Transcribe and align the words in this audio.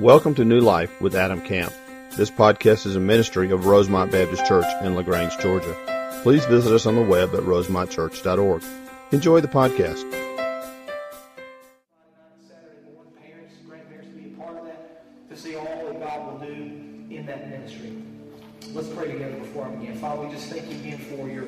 Welcome 0.00 0.34
to 0.34 0.44
New 0.44 0.58
Life 0.58 1.00
with 1.00 1.14
Adam 1.14 1.40
Camp. 1.40 1.72
This 2.16 2.28
podcast 2.28 2.84
is 2.84 2.96
a 2.96 3.00
ministry 3.00 3.52
of 3.52 3.66
Rosemont 3.66 4.10
Baptist 4.10 4.44
Church 4.44 4.66
in 4.82 4.96
LaGrange, 4.96 5.38
Georgia. 5.38 6.20
Please 6.24 6.44
visit 6.46 6.74
us 6.74 6.86
on 6.86 6.96
the 6.96 7.02
web 7.02 7.32
at 7.32 7.42
rosemontchurch.org. 7.42 8.64
Enjoy 9.12 9.38
the 9.40 9.46
podcast. 9.46 10.00
Saturday 12.42 12.90
morning, 12.92 13.12
parents, 13.22 13.54
grandparents 13.68 14.08
to 14.08 14.16
be 14.16 14.34
a 14.34 14.36
part 14.36 14.58
of 14.58 14.64
that, 14.64 15.30
to 15.30 15.36
see 15.36 15.54
all 15.54 15.64
that 15.64 16.00
God 16.00 16.40
will 16.40 16.40
do 16.44 16.52
in 16.52 17.24
that 17.26 17.48
ministry. 17.48 17.96
Let's 18.72 18.88
pray 18.88 19.12
together 19.12 19.36
before 19.36 19.66
I 19.66 19.76
begin. 19.76 19.96
Father, 19.98 20.22
we 20.22 20.34
just 20.34 20.48
thank 20.48 20.68
you 20.72 20.76
again 20.76 20.98
for 20.98 21.28
your 21.28 21.46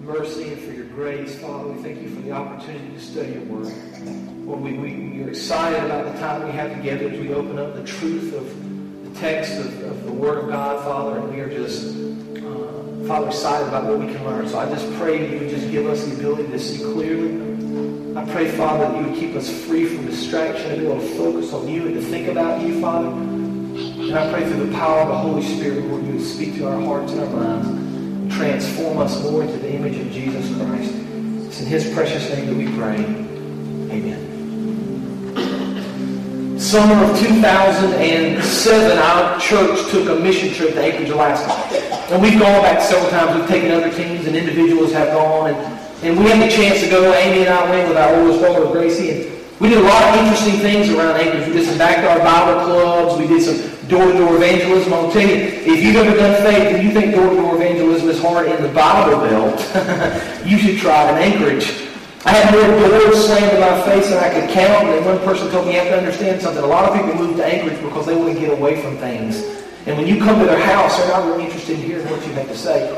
mercy 0.00 0.54
and 0.54 0.62
for 0.62 0.72
your 0.72 0.86
grace. 0.86 1.38
Father, 1.38 1.68
we 1.68 1.82
thank 1.82 2.00
you 2.00 2.08
for 2.14 2.22
the 2.22 2.32
opportunity 2.32 2.94
to 2.94 3.00
study 3.00 3.32
your 3.32 3.42
word. 3.42 4.37
Lord, 4.48 4.62
we, 4.62 4.72
we, 4.72 5.22
are 5.24 5.28
excited 5.28 5.84
about 5.84 6.10
the 6.10 6.18
time 6.20 6.46
we 6.46 6.52
have 6.52 6.74
together 6.74 7.10
as 7.10 7.20
we 7.20 7.34
open 7.34 7.58
up 7.58 7.74
the 7.74 7.84
truth 7.84 8.32
of 8.32 9.04
the 9.04 9.20
text 9.20 9.58
of, 9.58 9.82
of 9.82 10.04
the 10.06 10.10
word 10.10 10.38
of 10.38 10.48
God, 10.48 10.82
Father, 10.86 11.18
and 11.18 11.30
we 11.30 11.40
are 11.40 11.50
just, 11.50 11.94
uh, 11.94 13.06
Father, 13.06 13.26
excited 13.26 13.68
about 13.68 13.84
what 13.84 13.98
we 13.98 14.06
can 14.06 14.24
learn. 14.24 14.48
So 14.48 14.58
I 14.58 14.66
just 14.70 14.90
pray 14.94 15.18
that 15.18 15.30
you 15.30 15.40
would 15.40 15.50
just 15.50 15.70
give 15.70 15.86
us 15.86 16.02
the 16.02 16.14
ability 16.14 16.48
to 16.48 16.58
see 16.58 16.78
clearly. 16.78 18.16
I 18.16 18.24
pray, 18.32 18.50
Father, 18.52 18.88
that 18.88 18.98
you 18.98 19.10
would 19.10 19.20
keep 19.20 19.36
us 19.36 19.50
free 19.66 19.84
from 19.84 20.06
distraction 20.06 20.70
and 20.70 20.80
be 20.80 20.86
able 20.86 20.98
to 20.98 21.08
focus 21.08 21.52
on 21.52 21.68
you 21.68 21.84
and 21.84 21.96
to 21.96 22.00
think 22.00 22.28
about 22.28 22.62
you, 22.62 22.80
Father. 22.80 23.08
And 23.08 24.14
I 24.14 24.32
pray 24.32 24.48
through 24.48 24.64
the 24.64 24.72
power 24.72 25.00
of 25.00 25.08
the 25.08 25.18
Holy 25.18 25.42
Spirit, 25.42 25.84
Lord, 25.84 26.06
you 26.06 26.12
would 26.12 26.26
speak 26.26 26.54
to 26.54 26.68
our 26.68 26.80
hearts 26.80 27.12
and 27.12 27.20
our 27.20 27.28
minds 27.28 27.68
and 27.68 28.32
transform 28.32 28.96
us 28.96 29.22
more 29.22 29.42
into 29.42 29.58
the 29.58 29.74
image 29.74 29.98
of 29.98 30.10
Jesus 30.10 30.56
Christ. 30.56 30.94
It's 31.48 31.60
in 31.60 31.66
his 31.66 31.92
precious 31.92 32.30
name 32.30 32.46
that 32.46 32.56
we 32.56 32.74
pray. 32.78 32.96
Amen. 33.94 34.37
Summer 36.68 37.02
of 37.02 37.18
2007, 37.18 38.98
our 38.98 39.40
church 39.40 39.90
took 39.90 40.06
a 40.10 40.20
mission 40.20 40.52
trip 40.52 40.74
to 40.74 40.82
Anchorage, 40.82 41.08
Alaska. 41.08 41.50
And 42.12 42.20
we've 42.20 42.38
gone 42.38 42.60
back 42.60 42.82
several 42.82 43.08
times. 43.08 43.40
We've 43.40 43.48
taken 43.48 43.70
other 43.70 43.90
teams 43.90 44.26
and 44.26 44.36
individuals 44.36 44.92
have 44.92 45.08
gone. 45.14 45.48
And, 45.48 45.56
and 46.04 46.18
we 46.18 46.26
had 46.26 46.46
the 46.46 46.54
chance 46.54 46.80
to 46.80 46.90
go. 46.90 47.10
Amy 47.14 47.46
and 47.46 47.48
I 47.48 47.70
went 47.70 47.88
with 47.88 47.96
our 47.96 48.20
oldest 48.20 48.42
daughter, 48.42 48.70
Gracie. 48.70 49.12
And 49.12 49.40
we 49.60 49.70
did 49.70 49.78
a 49.78 49.88
lot 49.88 50.12
of 50.12 50.16
interesting 50.20 50.60
things 50.60 50.90
around 50.90 51.18
Anchorage. 51.18 51.46
We 51.46 51.54
did 51.54 51.66
some 51.66 51.78
backyard 51.78 52.20
Bible 52.20 52.62
clubs. 52.66 53.18
We 53.18 53.26
did 53.26 53.40
some 53.40 53.88
door-to-door 53.88 54.36
evangelism. 54.36 54.92
I'll 54.92 55.10
tell 55.10 55.26
you, 55.26 55.36
if 55.36 55.82
you've 55.82 55.96
ever 55.96 56.14
done 56.18 56.42
faith 56.42 56.74
and 56.74 56.86
you 56.86 56.92
think 56.92 57.14
door-to-door 57.14 57.54
evangelism 57.54 58.10
is 58.10 58.20
hard 58.20 58.46
in 58.46 58.62
the 58.62 58.68
Bible 58.68 59.16
Belt, 59.24 59.58
you 60.46 60.58
should 60.58 60.76
try 60.76 61.08
it 61.08 61.16
in 61.16 61.32
Anchorage. 61.32 61.87
I 62.24 62.32
had 62.32 62.52
more 62.52 62.88
doors 62.88 63.26
slammed 63.26 63.54
in 63.54 63.60
my 63.60 63.80
face 63.82 64.10
than 64.10 64.18
I 64.18 64.28
could 64.28 64.50
count. 64.50 64.88
And 64.88 65.06
one 65.06 65.18
person 65.20 65.50
told 65.50 65.66
me, 65.66 65.74
you 65.74 65.78
have 65.78 65.88
to 65.88 65.98
understand 65.98 66.42
something. 66.42 66.62
A 66.62 66.66
lot 66.66 66.90
of 66.90 66.98
people 66.98 67.14
move 67.14 67.36
to 67.36 67.46
Anchorage 67.46 67.80
because 67.80 68.06
they 68.06 68.16
want 68.16 68.34
to 68.34 68.40
get 68.40 68.50
away 68.50 68.82
from 68.82 68.96
things. 68.98 69.42
And 69.86 69.96
when 69.96 70.06
you 70.06 70.18
come 70.18 70.38
to 70.40 70.44
their 70.44 70.60
house, 70.60 70.98
they're 70.98 71.08
not 71.08 71.26
really 71.26 71.44
interested 71.44 71.78
in 71.78 71.86
hearing 71.86 72.06
what 72.10 72.26
you 72.26 72.32
have 72.34 72.48
to 72.48 72.56
say. 72.56 72.90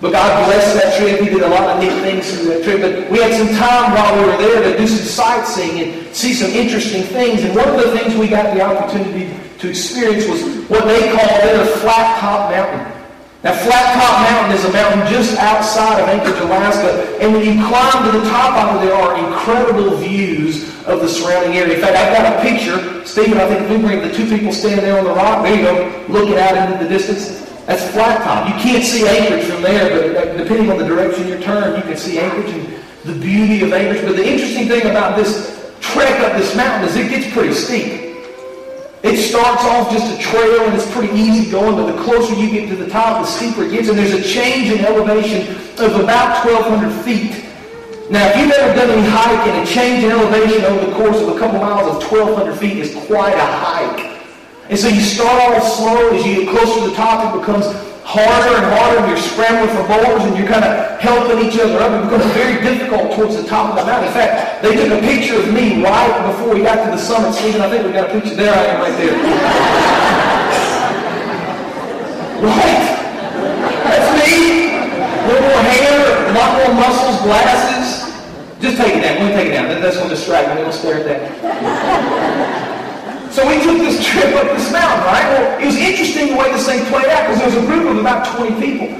But 0.00 0.12
God 0.12 0.46
blessed 0.46 0.74
that 0.82 0.98
trip. 0.98 1.20
We 1.20 1.28
did 1.28 1.42
a 1.42 1.48
lot 1.48 1.68
of 1.70 1.80
neat 1.80 1.92
things 2.02 2.32
through 2.32 2.48
that 2.48 2.64
trip. 2.64 2.80
But 2.80 3.10
we 3.12 3.18
had 3.20 3.32
some 3.34 3.54
time 3.54 3.92
while 3.92 4.18
we 4.18 4.30
were 4.30 4.36
there 4.38 4.72
to 4.72 4.76
do 4.76 4.88
some 4.88 5.06
sightseeing 5.06 5.80
and 5.80 6.16
see 6.16 6.32
some 6.34 6.50
interesting 6.50 7.04
things. 7.04 7.44
And 7.44 7.54
one 7.54 7.68
of 7.68 7.76
the 7.76 7.96
things 7.96 8.16
we 8.16 8.26
got 8.26 8.52
the 8.54 8.62
opportunity 8.62 9.32
to 9.58 9.68
experience 9.68 10.26
was 10.26 10.42
what 10.68 10.86
they 10.86 11.12
call 11.12 11.28
their 11.44 11.66
Flat 11.76 12.18
Top 12.18 12.50
Mountain. 12.50 13.01
Now, 13.42 13.54
Flat 13.54 13.94
Top 13.98 14.22
Mountain 14.30 14.56
is 14.56 14.64
a 14.64 14.72
mountain 14.72 15.12
just 15.12 15.36
outside 15.36 16.00
of 16.00 16.08
Anchorage, 16.08 16.40
Alaska, 16.42 17.18
and 17.20 17.32
when 17.32 17.42
you 17.42 17.66
climb 17.66 18.04
to 18.04 18.16
the 18.16 18.24
top 18.30 18.54
of 18.54 18.76
it, 18.80 18.86
there 18.86 18.94
are 18.94 19.18
incredible 19.18 19.96
views 19.96 20.62
of 20.86 21.00
the 21.00 21.08
surrounding 21.08 21.56
area. 21.58 21.74
In 21.74 21.80
fact, 21.80 21.96
I've 21.96 22.16
got 22.16 22.38
a 22.38 22.40
picture. 22.40 23.04
Stephen, 23.04 23.38
I 23.38 23.48
think 23.48 23.68
we 23.68 23.78
bring 23.84 23.98
the 23.98 24.14
two 24.14 24.28
people 24.28 24.52
standing 24.52 24.84
there 24.84 24.96
on 24.96 25.04
the 25.04 25.12
rock, 25.12 25.42
there 25.42 25.56
you 25.56 25.62
go, 25.62 26.06
looking 26.08 26.38
out 26.38 26.70
into 26.70 26.84
the 26.84 26.88
distance. 26.88 27.40
That's 27.66 27.82
Flat 27.90 28.22
Top. 28.22 28.46
You 28.46 28.54
can't 28.62 28.84
see 28.84 29.08
Anchorage 29.08 29.44
from 29.46 29.62
there, 29.62 29.90
but 29.90 30.16
uh, 30.16 30.36
depending 30.36 30.70
on 30.70 30.78
the 30.78 30.86
direction 30.86 31.26
you 31.26 31.40
turn, 31.40 31.74
you 31.76 31.82
can 31.82 31.96
see 31.96 32.20
Anchorage 32.20 32.50
and 32.50 32.78
the 33.04 33.14
beauty 33.14 33.64
of 33.64 33.72
Anchorage. 33.72 34.06
But 34.06 34.14
the 34.14 34.24
interesting 34.24 34.68
thing 34.68 34.82
about 34.88 35.16
this 35.16 35.74
trek 35.80 36.20
up 36.20 36.38
this 36.38 36.54
mountain 36.54 36.88
is 36.88 36.94
it 36.94 37.10
gets 37.10 37.32
pretty 37.32 37.54
steep. 37.54 38.11
It 39.02 39.16
starts 39.16 39.64
off 39.64 39.90
just 39.90 40.16
a 40.16 40.22
trail 40.22 40.62
and 40.62 40.74
it's 40.74 40.90
pretty 40.92 41.12
easy 41.12 41.50
going, 41.50 41.74
but 41.74 41.90
the 41.90 42.02
closer 42.02 42.34
you 42.34 42.48
get 42.48 42.68
to 42.68 42.76
the 42.76 42.88
top, 42.88 43.20
the 43.20 43.26
steeper 43.26 43.64
it 43.64 43.72
gets. 43.72 43.88
And 43.88 43.98
there's 43.98 44.12
a 44.12 44.22
change 44.22 44.70
in 44.70 44.84
elevation 44.84 45.56
of 45.78 45.98
about 45.98 46.44
1,200 46.46 47.02
feet. 47.02 47.44
Now, 48.10 48.28
if 48.28 48.36
you've 48.36 48.52
ever 48.52 48.74
done 48.74 48.90
any 48.90 49.08
hiking, 49.08 49.60
a 49.60 49.66
change 49.66 50.04
in 50.04 50.10
elevation 50.12 50.64
over 50.66 50.86
the 50.86 50.92
course 50.92 51.20
of 51.20 51.34
a 51.34 51.38
couple 51.38 51.58
miles 51.58 51.96
of 51.96 52.10
1,200 52.10 52.56
feet 52.56 52.78
is 52.78 52.94
quite 53.06 53.34
a 53.34 53.46
hike. 53.46 54.20
And 54.68 54.78
so 54.78 54.86
you 54.86 55.00
start 55.00 55.52
off 55.52 55.66
slow. 55.72 56.10
As 56.10 56.24
you 56.24 56.44
get 56.44 56.50
closer 56.50 56.80
to 56.80 56.90
the 56.90 56.94
top, 56.94 57.34
it 57.34 57.40
becomes 57.40 57.66
harder 58.04 58.56
and 58.58 58.66
harder, 58.66 58.98
and 59.00 59.08
you're 59.08 59.16
scrambling 59.16 59.70
for 59.70 59.86
boulders, 59.86 60.26
and 60.26 60.36
you're 60.36 60.46
kind 60.46 60.64
of 60.64 61.00
helping 61.00 61.38
each 61.46 61.58
other 61.58 61.78
up. 61.78 61.90
It 61.94 62.04
becomes 62.10 62.26
very 62.34 62.60
difficult 62.60 63.14
towards 63.14 63.36
the 63.36 63.44
top 63.46 63.70
of 63.70 63.76
the 63.78 63.86
mountain. 63.86 64.08
In 64.08 64.14
fact, 64.14 64.62
they 64.62 64.74
took 64.74 64.90
a 64.92 65.00
picture 65.00 65.38
of 65.38 65.52
me 65.52 65.82
right 65.82 66.12
before 66.26 66.54
we 66.54 66.62
got 66.62 66.84
to 66.84 66.90
the 66.90 66.98
summit. 66.98 67.32
Stephen, 67.32 67.60
I 67.60 67.70
think 67.70 67.86
we 67.86 67.92
got 67.92 68.10
a 68.10 68.12
picture. 68.12 68.34
There 68.34 68.52
I 68.52 68.64
am 68.74 68.80
right 68.82 68.96
there. 68.98 69.14
right? 72.42 72.82
That's 73.86 74.10
me. 74.18 74.74
A 74.74 75.26
little 75.26 75.48
more 75.48 75.62
hair, 75.62 76.26
a 76.26 76.34
lot 76.34 76.50
more 76.58 76.74
muscles, 76.74 77.22
glasses. 77.22 78.12
Just 78.60 78.76
take 78.76 78.96
it 78.96 79.02
down. 79.02 79.18
Let 79.18 79.26
me 79.26 79.34
take 79.34 79.48
it 79.48 79.52
down. 79.52 79.80
That's 79.80 79.96
going 79.96 80.08
to 80.08 80.14
distract 80.14 80.54
me. 80.54 80.62
We'll 80.62 80.72
stare 80.72 80.98
at 80.98 81.04
that. 81.06 82.21
So 83.32 83.48
we 83.48 83.56
took 83.64 83.80
this 83.80 84.04
trip 84.04 84.28
up 84.36 84.44
this 84.52 84.70
mountain, 84.70 85.08
right? 85.08 85.24
Well, 85.32 85.58
it 85.58 85.64
was 85.64 85.76
interesting 85.76 86.28
the 86.28 86.36
way 86.36 86.52
this 86.52 86.68
thing 86.68 86.84
played 86.92 87.08
out 87.08 87.32
because 87.32 87.40
there 87.40 87.48
was 87.48 87.56
a 87.56 87.66
group 87.66 87.88
of 87.88 87.96
about 87.96 88.28
20 88.36 88.60
people. 88.60 88.92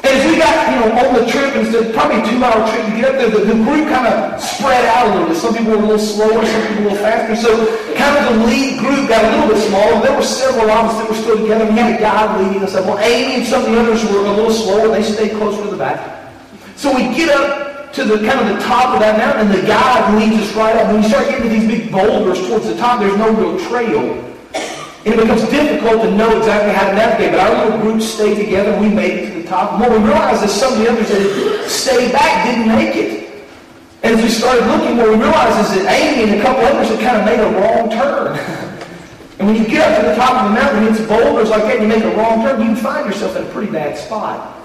And 0.00 0.16
as 0.16 0.24
we 0.24 0.40
got, 0.40 0.56
you 0.72 0.80
know, 0.80 0.88
on 0.96 1.12
the 1.12 1.28
trip, 1.28 1.52
and 1.52 1.68
it's 1.68 1.92
probably 1.92 2.24
a 2.24 2.24
two-hour 2.24 2.56
trip 2.72 2.88
to 2.88 2.92
get 2.96 3.04
up 3.04 3.20
there, 3.20 3.28
the, 3.28 3.52
the 3.52 3.60
group 3.60 3.84
kind 3.92 4.08
of 4.08 4.40
spread 4.40 4.88
out 4.88 5.08
a 5.08 5.10
little 5.12 5.28
bit. 5.28 5.36
Some 5.36 5.52
people 5.52 5.76
were 5.76 5.84
a 5.84 5.92
little 5.92 6.00
slower, 6.00 6.40
some 6.40 6.62
people 6.72 6.88
a 6.88 6.96
little 6.96 7.04
faster. 7.04 7.36
So 7.36 7.52
kind 8.00 8.16
of 8.16 8.32
the 8.32 8.46
lead 8.48 8.80
group 8.80 9.12
got 9.12 9.28
a 9.28 9.36
little 9.36 9.52
bit 9.52 9.60
smaller. 9.68 10.00
There 10.08 10.16
were 10.16 10.24
several 10.24 10.70
of 10.72 10.88
us 10.88 10.96
that 10.96 11.08
were 11.12 11.20
still 11.20 11.36
together. 11.36 11.68
We 11.68 11.76
had 11.76 11.92
a 11.92 12.00
guide 12.00 12.40
leading 12.40 12.64
us 12.64 12.74
up. 12.74 12.88
Well, 12.88 12.98
Amy 13.04 13.44
and 13.44 13.46
some 13.46 13.60
of 13.60 13.68
the 13.68 13.76
others 13.76 14.00
were 14.08 14.24
a 14.24 14.32
little 14.40 14.56
slower. 14.56 14.88
They 14.88 15.04
stayed 15.04 15.36
closer 15.36 15.62
to 15.64 15.70
the 15.70 15.76
back. 15.76 16.32
So 16.76 16.96
we 16.96 17.12
get 17.12 17.28
up 17.28 17.69
to 17.92 18.04
the 18.04 18.16
kind 18.26 18.38
of 18.38 18.56
the 18.56 18.62
top 18.62 18.94
of 18.94 19.00
that 19.00 19.18
mountain, 19.18 19.50
and 19.50 19.54
the 19.54 19.66
guide 19.66 20.14
leads 20.14 20.40
us 20.42 20.54
right 20.54 20.76
up. 20.76 20.92
When 20.92 21.02
you 21.02 21.08
start 21.08 21.26
getting 21.28 21.42
to 21.42 21.48
these 21.48 21.66
big 21.66 21.90
boulders 21.90 22.38
towards 22.46 22.66
the 22.66 22.76
top, 22.76 23.00
there's 23.00 23.16
no 23.16 23.32
real 23.32 23.58
trail. 23.68 24.30
And 25.04 25.14
it 25.14 25.16
becomes 25.16 25.42
difficult 25.48 26.02
to 26.02 26.10
know 26.14 26.38
exactly 26.38 26.72
how 26.72 26.90
to 26.90 26.94
navigate. 26.94 27.32
But 27.32 27.40
our 27.40 27.64
little 27.64 27.80
group 27.80 28.02
stayed 28.02 28.36
together, 28.36 28.78
we 28.78 28.88
made 28.88 29.18
it 29.18 29.32
to 29.32 29.42
the 29.42 29.48
top. 29.48 29.72
And 29.72 29.80
what 29.80 29.90
we 29.90 29.98
realized 29.98 30.44
is 30.44 30.52
some 30.52 30.74
of 30.74 30.78
the 30.78 30.90
others 30.90 31.08
that 31.08 31.68
stayed 31.68 32.12
back 32.12 32.46
didn't 32.46 32.68
make 32.68 32.94
it. 32.94 33.48
And 34.02 34.14
as 34.14 34.22
we 34.22 34.28
started 34.28 34.66
looking, 34.66 34.96
what 34.96 35.08
we 35.08 35.16
realized 35.16 35.72
is 35.72 35.82
that 35.82 35.90
Amy 35.90 36.30
and 36.30 36.40
a 36.40 36.42
couple 36.42 36.64
others 36.64 36.88
had 36.88 37.00
kind 37.00 37.16
of 37.18 37.24
made 37.24 37.40
a 37.40 37.50
wrong 37.58 37.90
turn. 37.90 38.38
and 39.38 39.48
when 39.48 39.56
you 39.56 39.66
get 39.66 39.90
up 39.90 40.00
to 40.00 40.08
the 40.08 40.14
top 40.14 40.44
of 40.44 40.48
the 40.48 40.54
mountain, 40.54 40.84
and 40.84 40.96
it's 40.96 41.06
boulders 41.08 41.50
like 41.50 41.62
that, 41.64 41.80
and 41.80 41.82
you 41.82 41.88
make 41.88 42.04
a 42.04 42.16
wrong 42.16 42.42
turn, 42.42 42.60
you 42.60 42.66
can 42.66 42.76
find 42.76 43.06
yourself 43.06 43.34
in 43.36 43.42
a 43.42 43.50
pretty 43.50 43.72
bad 43.72 43.98
spot. 43.98 44.59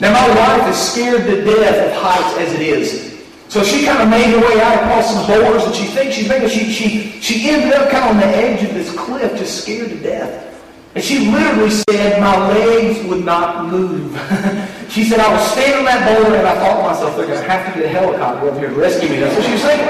Now, 0.00 0.12
my 0.12 0.28
wife 0.34 0.70
is 0.70 0.78
scared 0.78 1.26
to 1.26 1.44
death 1.44 1.90
of 1.90 2.00
heights 2.00 2.38
as 2.38 2.54
it 2.54 2.60
is. 2.60 3.18
So 3.48 3.64
she 3.64 3.84
kind 3.84 4.02
of 4.02 4.08
made 4.08 4.30
her 4.30 4.40
way 4.40 4.60
out 4.60 4.74
across 4.84 5.12
some 5.12 5.26
boulders 5.26 5.64
that 5.64 5.74
she 5.74 5.86
thinks 5.86 6.14
she's 6.14 6.28
making. 6.28 6.50
She, 6.50 6.70
she, 6.70 7.20
she 7.20 7.50
ended 7.50 7.72
up 7.72 7.90
kind 7.90 8.04
of 8.04 8.10
on 8.12 8.16
the 8.18 8.26
edge 8.26 8.62
of 8.62 8.74
this 8.74 8.94
cliff, 8.94 9.36
just 9.36 9.62
scared 9.62 9.88
to 9.88 9.98
death. 9.98 10.44
And 10.94 11.02
she 11.02 11.30
literally 11.30 11.70
said, 11.70 12.20
my 12.20 12.48
legs 12.48 13.04
would 13.08 13.24
not 13.24 13.66
move. 13.66 14.12
she 14.88 15.04
said, 15.04 15.18
I 15.18 15.32
was 15.32 15.50
standing 15.50 15.78
on 15.80 15.84
that 15.86 16.06
boulder 16.06 16.36
and 16.36 16.46
I 16.46 16.54
thought 16.54 16.76
to 16.76 16.88
myself, 16.88 17.16
they're 17.16 17.26
going 17.26 17.42
to 17.42 17.50
have 17.50 17.74
to 17.74 17.80
get 17.80 17.88
a 17.88 17.92
helicopter 17.92 18.50
up 18.50 18.58
here 18.58 18.68
to 18.68 18.74
rescue 18.74 19.08
me. 19.08 19.18
That's 19.18 19.34
what 19.34 19.46
she 19.46 19.52
was 19.52 19.62
saying. 19.62 19.80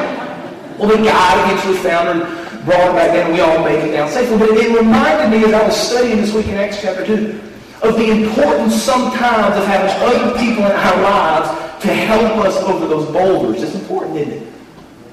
Well, 0.78 0.88
the 0.88 1.04
guy 1.04 1.44
eventually 1.44 1.76
found 1.78 2.08
her 2.08 2.25
and 2.25 2.64
brought 2.64 2.80
her 2.80 2.92
back 2.92 3.12
down 3.12 3.26
and 3.26 3.34
we 3.34 3.40
all 3.40 3.62
made 3.62 3.84
it 3.84 3.92
down 3.92 4.08
safely. 4.08 4.38
But 4.38 4.50
it 4.50 4.75
reminded 4.75 5.37
me 5.37 5.44
as 5.44 5.52
I 5.52 5.66
was 5.66 5.76
studying 5.76 6.16
this 6.16 6.32
week 6.32 6.46
in 6.46 6.55
Acts 6.55 6.81
chapter 6.81 7.05
2 7.05 7.47
of 7.82 7.96
the 7.96 8.10
importance 8.10 8.82
sometimes 8.82 9.56
of 9.56 9.64
having 9.66 9.90
other 10.02 10.38
people 10.38 10.64
in 10.64 10.72
our 10.72 11.02
lives 11.02 11.82
to 11.82 11.88
help 11.88 12.44
us 12.44 12.56
over 12.64 12.86
those 12.86 13.06
boulders. 13.12 13.62
It's 13.62 13.75
important, 13.75 14.16
isn't 14.16 14.32
it? 14.32 14.52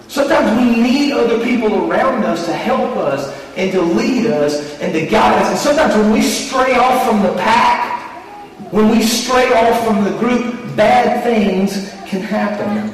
Sometimes 0.07 0.59
we 0.59 0.81
need 0.81 1.11
other 1.13 1.43
people 1.43 1.91
around 1.91 2.23
us 2.23 2.45
to 2.45 2.53
help 2.53 2.95
us 2.97 3.35
and 3.55 3.71
to 3.71 3.81
lead 3.81 4.27
us 4.27 4.79
and 4.79 4.93
to 4.93 5.05
guide 5.05 5.41
us. 5.43 5.49
And 5.49 5.57
sometimes 5.57 5.95
when 5.95 6.11
we 6.11 6.21
stray 6.21 6.75
off 6.75 7.07
from 7.07 7.21
the 7.21 7.33
pack, 7.33 7.95
when 8.71 8.89
we 8.89 9.01
stray 9.03 9.51
off 9.53 9.85
from 9.85 10.03
the 10.03 10.17
group, 10.17 10.75
bad 10.75 11.23
things 11.23 11.89
can 12.07 12.21
happen. 12.21 12.91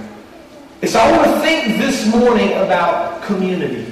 And 0.81 0.89
so 0.89 0.99
I 0.99 1.17
want 1.17 1.31
to 1.31 1.39
think 1.41 1.77
this 1.77 2.07
morning 2.07 2.53
about 2.53 3.21
community. 3.23 3.85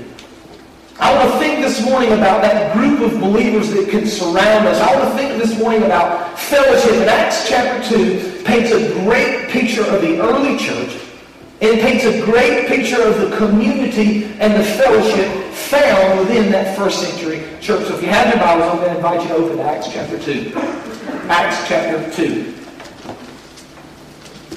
I 0.99 1.15
want 1.15 1.31
to 1.31 1.39
think 1.39 1.61
this 1.61 1.83
morning 1.85 2.11
about 2.11 2.41
that 2.41 2.75
group 2.75 2.99
of 2.99 3.19
believers 3.21 3.71
that 3.71 3.89
can 3.89 4.05
surround 4.05 4.67
us. 4.67 4.81
I 4.81 4.95
want 4.97 5.09
to 5.09 5.17
think 5.17 5.41
this 5.41 5.57
morning 5.57 5.83
about 5.83 6.37
fellowship. 6.37 6.91
And 6.91 7.09
Acts 7.09 7.47
chapter 7.47 7.95
2 7.95 8.43
paints 8.43 8.71
a 8.71 8.93
great 9.05 9.47
picture 9.49 9.85
of 9.85 10.01
the 10.01 10.19
early 10.19 10.57
church 10.57 10.99
And 11.61 11.77
it 11.77 11.81
paints 11.81 12.05
a 12.05 12.21
great 12.25 12.67
picture 12.67 13.01
of 13.01 13.19
the 13.19 13.35
community 13.37 14.25
and 14.39 14.53
the 14.53 14.63
fellowship 14.63 15.53
found 15.53 16.19
within 16.19 16.51
that 16.51 16.77
first 16.77 17.01
century 17.01 17.43
church. 17.61 17.87
So 17.87 17.95
if 17.95 18.01
you 18.01 18.09
have 18.09 18.33
your 18.33 18.43
Bibles, 18.43 18.71
I'm 18.71 18.77
going 18.77 18.89
to 18.89 18.95
invite 18.95 19.27
you 19.27 19.35
open 19.35 19.57
to 19.57 19.63
Acts 19.63 19.91
chapter 19.91 20.19
2. 20.19 20.53
Acts 21.29 21.67
chapter 21.67 22.11
2. 22.15 22.53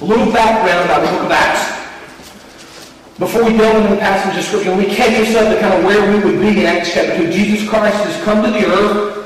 A 0.00 0.04
little 0.04 0.32
background 0.32 0.84
about 0.86 1.00
the 1.02 1.08
book 1.16 1.26
of 1.26 1.30
Acts. 1.30 1.81
Before 3.22 3.44
we 3.44 3.56
delve 3.56 3.76
into 3.76 3.94
the 3.94 4.00
passage 4.00 4.36
of 4.36 4.42
Scripture, 4.42 4.74
we 4.74 4.86
catch 4.86 5.14
ourselves 5.14 5.54
to 5.54 5.60
kind 5.60 5.78
of 5.78 5.84
where 5.84 6.02
we 6.10 6.18
would 6.24 6.40
be 6.40 6.58
in 6.58 6.66
Acts 6.66 6.92
chapter 6.92 7.16
2. 7.18 7.30
Jesus 7.30 7.68
Christ 7.68 7.94
has 8.02 8.24
come 8.24 8.42
to 8.42 8.50
the 8.50 8.66
earth. 8.66 9.22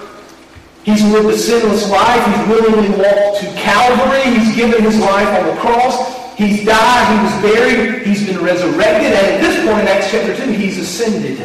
He's 0.84 1.02
lived 1.02 1.30
a 1.30 1.38
sinless 1.38 1.88
life. 1.88 2.20
He's 2.26 2.46
willingly 2.46 2.90
walked 2.90 3.40
to 3.40 3.46
Calvary. 3.56 4.36
He's 4.36 4.54
given 4.54 4.84
his 4.84 4.98
life 4.98 5.26
on 5.40 5.46
the 5.46 5.58
cross. 5.62 6.36
He's 6.36 6.66
died, 6.66 7.08
he 7.08 7.24
was 7.24 7.54
buried, 7.54 8.06
he's 8.06 8.26
been 8.26 8.44
resurrected, 8.44 9.14
and 9.14 9.26
at 9.26 9.40
this 9.40 9.56
point 9.64 9.80
in 9.80 9.88
Acts 9.88 10.10
chapter 10.10 10.36
2, 10.36 10.52
he's 10.52 10.76
ascended. 10.76 11.38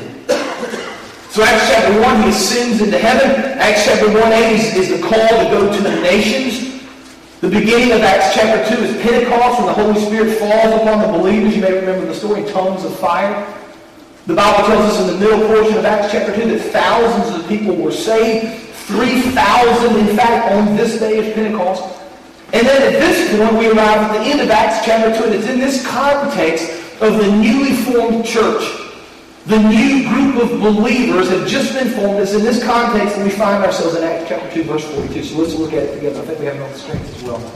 So 1.29 1.43
Acts 1.43 1.69
chapter 1.69 2.01
1, 2.01 2.23
he 2.23 2.29
ascends 2.31 2.81
into 2.81 2.97
heaven. 2.97 3.57
Acts 3.59 3.85
chapter 3.85 4.11
1 4.11 4.33
8 4.33 4.51
is, 4.51 4.75
is 4.75 4.99
the 4.99 5.07
call 5.07 5.15
to 5.15 5.49
go 5.49 5.73
to 5.73 5.81
the 5.81 6.01
nations. 6.01 6.70
The 7.41 7.49
beginning 7.49 7.91
of 7.91 8.01
Acts 8.01 8.35
chapter 8.35 8.75
2 8.75 8.83
is 8.83 9.01
Pentecost 9.01 9.57
when 9.57 9.65
the 9.65 9.73
Holy 9.73 9.99
Spirit 10.05 10.37
falls 10.37 10.79
upon 10.79 11.01
the 11.01 11.17
believers. 11.17 11.55
You 11.55 11.63
may 11.63 11.73
remember 11.73 12.05
the 12.05 12.13
story, 12.13 12.43
tongues 12.51 12.85
of 12.85 12.95
fire. 12.99 13.51
The 14.27 14.35
Bible 14.35 14.67
tells 14.67 14.93
us 14.93 15.01
in 15.01 15.07
the 15.07 15.25
middle 15.25 15.47
portion 15.47 15.75
of 15.75 15.83
Acts 15.83 16.11
chapter 16.11 16.35
2 16.35 16.49
that 16.51 16.59
thousands 16.71 17.35
of 17.35 17.49
people 17.49 17.75
were 17.75 17.91
saved. 17.91 18.69
3,000, 18.85 20.07
in 20.07 20.15
fact, 20.15 20.51
on 20.51 20.75
this 20.77 20.99
day 20.99 21.17
of 21.17 21.33
Pentecost. 21.33 21.99
And 22.53 22.67
then 22.67 22.93
at 22.93 22.99
this 22.99 23.35
point, 23.35 23.57
we 23.57 23.71
arrive 23.71 23.97
at 23.97 24.13
the 24.19 24.19
end 24.19 24.41
of 24.41 24.51
Acts 24.51 24.85
chapter 24.85 25.17
2, 25.17 25.23
and 25.23 25.33
it's 25.33 25.47
in 25.47 25.59
this 25.59 25.83
context 25.87 26.69
of 27.01 27.17
the 27.17 27.35
newly 27.37 27.73
formed 27.73 28.23
church. 28.23 28.80
The 29.47 29.57
new 29.57 30.07
group 30.07 30.43
of 30.43 30.59
believers 30.59 31.29
have 31.29 31.47
just 31.47 31.73
been 31.73 31.89
formed. 31.89 32.19
It's 32.19 32.33
in 32.33 32.43
this 32.43 32.63
context 32.63 33.15
that 33.15 33.25
we 33.25 33.31
find 33.31 33.63
ourselves 33.63 33.95
in 33.95 34.03
Acts 34.03 34.29
chapter 34.29 34.53
2, 34.53 34.63
verse 34.65 34.85
42. 34.93 35.23
So 35.23 35.39
let's 35.39 35.55
look 35.55 35.73
at 35.73 35.83
it 35.83 35.95
together. 35.95 36.21
I 36.21 36.25
think 36.25 36.39
we 36.39 36.45
have 36.45 36.57
it 36.57 36.61
on 36.61 36.71
the 36.71 36.77
as 36.77 37.23
well. 37.23 37.51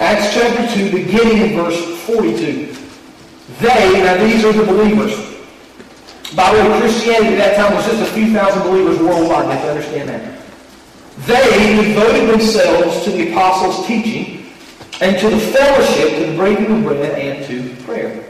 Acts 0.00 0.34
chapter 0.34 0.66
2, 0.74 0.90
beginning 0.90 1.50
in 1.50 1.56
verse 1.56 1.78
42. 2.06 2.74
They, 3.60 4.02
now 4.02 4.16
these 4.24 4.44
are 4.44 4.52
the 4.52 4.64
believers. 4.64 5.14
By 6.34 6.54
the 6.54 6.68
way, 6.68 6.80
Christianity 6.80 7.34
at 7.34 7.38
that 7.38 7.56
time 7.56 7.76
was 7.76 7.86
just 7.86 8.02
a 8.02 8.12
few 8.14 8.32
thousand 8.32 8.62
believers 8.62 8.98
worldwide. 8.98 9.44
You 9.44 9.50
have 9.52 9.62
to 9.62 9.70
understand 9.70 10.08
that. 10.08 10.42
They 11.26 11.84
devoted 11.84 12.30
themselves 12.30 13.04
to 13.04 13.10
the 13.10 13.30
apostles' 13.30 13.86
teaching 13.86 14.46
and 15.00 15.18
to 15.18 15.30
the 15.30 15.38
fellowship, 15.38 16.18
to 16.18 16.32
the 16.32 16.36
breaking 16.36 16.66
of 16.66 16.82
bread, 16.82 17.18
and 17.18 17.46
to 17.46 17.82
prayer. 17.84 18.29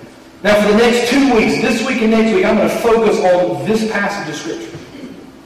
Now, 0.43 0.59
for 0.59 0.71
the 0.71 0.77
next 0.77 1.11
two 1.11 1.35
weeks, 1.35 1.61
this 1.61 1.85
week 1.85 2.01
and 2.01 2.09
next 2.09 2.33
week, 2.33 2.45
I'm 2.45 2.57
going 2.57 2.67
to 2.67 2.75
focus 2.77 3.19
on 3.19 3.63
this 3.67 3.91
passage 3.91 4.33
of 4.33 4.35
Scripture. 4.35 4.77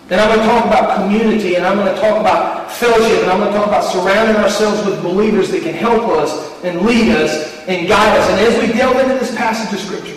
And 0.09 0.21
I'm 0.21 0.29
going 0.29 0.39
to 0.39 0.45
talk 0.45 0.65
about 0.65 0.95
community, 0.95 1.55
and 1.55 1.65
I'm 1.65 1.77
going 1.77 1.93
to 1.93 1.99
talk 1.99 2.21
about 2.21 2.71
fellowship, 2.71 3.23
and 3.23 3.31
I'm 3.31 3.39
going 3.39 3.51
to 3.51 3.57
talk 3.57 3.67
about 3.67 3.83
surrounding 3.83 4.37
ourselves 4.37 4.85
with 4.85 5.01
believers 5.03 5.51
that 5.51 5.63
can 5.63 5.73
help 5.73 6.03
us 6.09 6.63
and 6.63 6.81
lead 6.81 7.11
us 7.11 7.57
and 7.67 7.89
guide 7.89 8.17
us. 8.19 8.29
And 8.29 8.39
as 8.39 8.61
we 8.61 8.77
delve 8.77 8.95
into 8.97 9.15
this 9.15 9.35
passage 9.35 9.73
of 9.77 9.85
Scripture, 9.85 10.14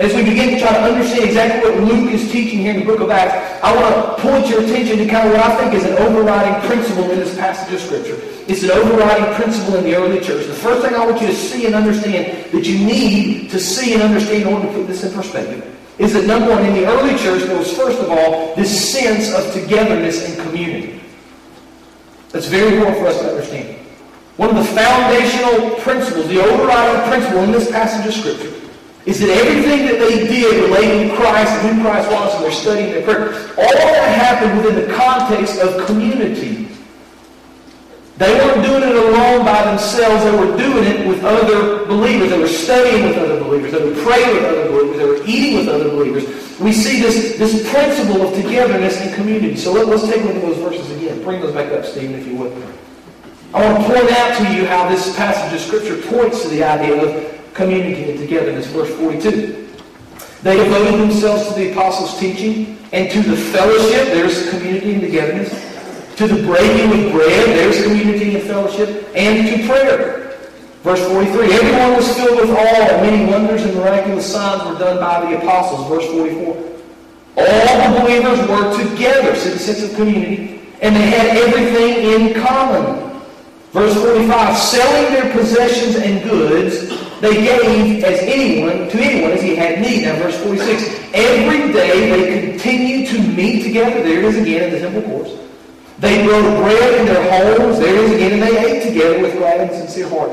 as 0.00 0.14
we 0.14 0.24
begin 0.24 0.54
to 0.54 0.58
try 0.58 0.72
to 0.72 0.80
understand 0.80 1.24
exactly 1.24 1.70
what 1.70 1.78
Luke 1.84 2.10
is 2.10 2.32
teaching 2.32 2.60
here 2.60 2.72
in 2.72 2.80
the 2.80 2.86
book 2.86 3.00
of 3.00 3.10
Acts, 3.10 3.62
I 3.62 3.76
want 3.76 4.16
to 4.16 4.22
point 4.22 4.48
your 4.48 4.62
attention 4.62 4.96
to 4.96 5.06
kind 5.06 5.28
of 5.28 5.34
what 5.34 5.44
I 5.44 5.54
think 5.56 5.74
is 5.74 5.84
an 5.84 5.98
overriding 5.98 6.66
principle 6.66 7.10
in 7.10 7.18
this 7.18 7.36
passage 7.36 7.74
of 7.74 7.80
Scripture. 7.82 8.18
It's 8.48 8.62
an 8.62 8.70
overriding 8.70 9.34
principle 9.34 9.76
in 9.76 9.84
the 9.84 9.94
early 9.94 10.18
church. 10.18 10.46
The 10.46 10.54
first 10.54 10.86
thing 10.86 10.94
I 10.94 11.04
want 11.04 11.20
you 11.20 11.26
to 11.26 11.34
see 11.34 11.66
and 11.66 11.74
understand 11.74 12.50
that 12.50 12.64
you 12.64 12.78
need 12.78 13.50
to 13.50 13.60
see 13.60 13.92
and 13.92 14.02
understand 14.02 14.44
in 14.44 14.48
order 14.48 14.68
to 14.68 14.72
put 14.72 14.86
this 14.86 15.04
in 15.04 15.12
perspective 15.12 15.76
is 15.98 16.14
that 16.14 16.24
number 16.24 16.48
one, 16.48 16.64
in 16.64 16.72
the 16.72 16.86
early 16.86 17.18
church, 17.18 17.42
there 17.42 17.58
was 17.58 17.70
first 17.76 17.98
of 18.00 18.08
all 18.08 18.56
this 18.56 18.90
sense 18.90 19.34
of 19.34 19.52
togetherness 19.52 20.26
and 20.26 20.48
community. 20.48 20.98
That's 22.30 22.46
very 22.46 22.74
important 22.74 22.96
for 22.96 23.06
us 23.08 23.20
to 23.20 23.28
understand. 23.28 23.76
One 24.38 24.48
of 24.48 24.56
the 24.56 24.64
foundational 24.64 25.78
principles, 25.80 26.26
the 26.28 26.40
overriding 26.40 27.10
principle 27.10 27.42
in 27.42 27.52
this 27.52 27.70
passage 27.70 28.06
of 28.06 28.14
Scripture 28.14 28.69
is 29.06 29.20
that 29.20 29.30
everything 29.30 29.86
that 29.86 29.98
they 29.98 30.26
did 30.26 30.64
relating 30.64 31.08
to 31.08 31.16
Christ 31.16 31.50
and 31.52 31.76
who 31.76 31.82
Christ 31.82 32.10
was 32.10 32.34
and 32.34 32.44
their 32.44 32.52
studying 32.52 32.90
their 32.92 33.02
prayer, 33.02 33.32
all 33.56 33.72
that 33.72 34.18
happened 34.18 34.62
within 34.62 34.86
the 34.86 34.94
context 34.94 35.58
of 35.58 35.86
community. 35.86 36.68
They 38.18 38.34
weren't 38.34 38.62
doing 38.62 38.82
it 38.82 38.94
alone 38.94 39.46
by 39.46 39.64
themselves. 39.64 40.22
They 40.24 40.36
were 40.36 40.54
doing 40.54 40.84
it 40.84 41.08
with 41.08 41.24
other 41.24 41.86
believers. 41.86 42.28
They 42.28 42.38
were 42.38 42.46
studying 42.46 43.06
with 43.06 43.16
other 43.16 43.42
believers. 43.42 43.72
They 43.72 43.82
were 43.82 43.98
praying 44.02 44.34
with 44.34 44.44
other 44.44 44.68
believers. 44.68 44.98
They 44.98 45.06
were 45.06 45.24
eating 45.24 45.56
with 45.56 45.68
other 45.68 45.88
believers. 45.88 46.60
We 46.60 46.74
see 46.74 47.00
this, 47.00 47.38
this 47.38 47.70
principle 47.70 48.20
of 48.20 48.34
togetherness 48.34 49.00
and 49.00 49.14
community. 49.14 49.56
So 49.56 49.72
let, 49.72 49.88
us 49.88 50.06
take 50.06 50.20
a 50.20 50.26
look 50.26 50.36
at 50.36 50.42
those 50.42 50.58
verses 50.58 50.90
again. 50.90 51.22
Bring 51.22 51.40
those 51.40 51.54
back 51.54 51.72
up, 51.72 51.86
Stephen, 51.86 52.14
if 52.16 52.26
you 52.26 52.36
would. 52.36 52.52
I 53.54 53.64
want 53.64 53.82
to 53.82 53.90
point 53.90 54.12
out 54.12 54.36
to 54.36 54.54
you 54.54 54.66
how 54.66 54.86
this 54.90 55.16
passage 55.16 55.54
of 55.54 55.60
Scripture 55.66 55.96
points 56.08 56.42
to 56.42 56.48
the 56.48 56.62
idea 56.62 57.02
of 57.02 57.39
community 57.54 58.16
together. 58.16 58.52
togetherness. 58.52 58.66
Verse 58.68 58.94
42. 58.96 59.68
They 60.42 60.56
devoted 60.56 61.00
themselves 61.00 61.48
to 61.48 61.54
the 61.54 61.72
apostles' 61.72 62.18
teaching 62.18 62.78
and 62.92 63.10
to 63.10 63.22
the 63.22 63.36
fellowship. 63.36 64.06
There's 64.06 64.48
community 64.50 64.94
and 64.94 65.02
togetherness. 65.02 66.16
To 66.16 66.26
the 66.26 66.42
breaking 66.46 67.06
of 67.06 67.12
bread. 67.12 67.48
There's 67.58 67.82
community 67.82 68.36
and 68.36 68.44
fellowship. 68.44 69.10
And 69.14 69.48
to 69.48 69.66
prayer. 69.68 70.38
Verse 70.82 71.06
43. 71.06 71.52
Everyone 71.52 71.96
was 71.96 72.16
filled 72.16 72.40
with 72.40 72.50
awe, 72.50 72.88
and 72.88 73.02
many 73.02 73.30
wonders 73.30 73.62
and 73.64 73.74
miraculous 73.74 74.32
signs 74.32 74.64
were 74.64 74.78
done 74.78 74.98
by 74.98 75.30
the 75.30 75.38
apostles. 75.38 75.86
Verse 75.88 76.06
44. 76.06 76.70
All 77.36 77.94
the 77.94 78.00
believers 78.00 78.38
were 78.48 78.76
together. 78.82 79.36
See 79.36 79.50
the 79.50 79.58
sense 79.58 79.82
of 79.82 79.94
community. 79.94 80.62
And 80.80 80.96
they 80.96 81.10
had 81.10 81.36
everything 81.36 82.30
in 82.30 82.42
common. 82.42 83.20
Verse 83.72 83.94
45. 83.94 84.56
Selling 84.56 85.12
their 85.12 85.32
possessions 85.32 85.96
and 85.96 86.22
goods 86.22 86.89
they 87.20 87.34
gave 87.34 88.02
as 88.02 88.20
anyone 88.20 88.88
to 88.88 88.98
anyone 88.98 89.32
as 89.32 89.42
he 89.42 89.54
had 89.54 89.80
need. 89.80 90.04
Now, 90.04 90.16
verse 90.16 90.42
46. 90.42 91.10
Every 91.12 91.70
day 91.72 92.10
they 92.10 92.50
continued 92.50 93.08
to 93.10 93.18
meet 93.20 93.62
together. 93.62 94.02
There 94.02 94.20
it 94.20 94.24
is 94.24 94.38
again 94.38 94.64
in 94.64 94.70
the 94.72 94.80
temple 94.80 95.02
courts. 95.02 95.32
They 95.98 96.24
broke 96.24 96.56
bread 96.62 97.00
in 97.00 97.06
their 97.06 97.58
homes. 97.58 97.78
There 97.78 97.94
it 97.94 98.04
is 98.04 98.12
again, 98.12 98.32
and 98.32 98.42
they 98.42 98.58
ate 98.58 98.88
together 98.88 99.20
with 99.20 99.36
glad 99.36 99.60
and 99.60 99.70
sincere 99.70 100.08
heart, 100.08 100.32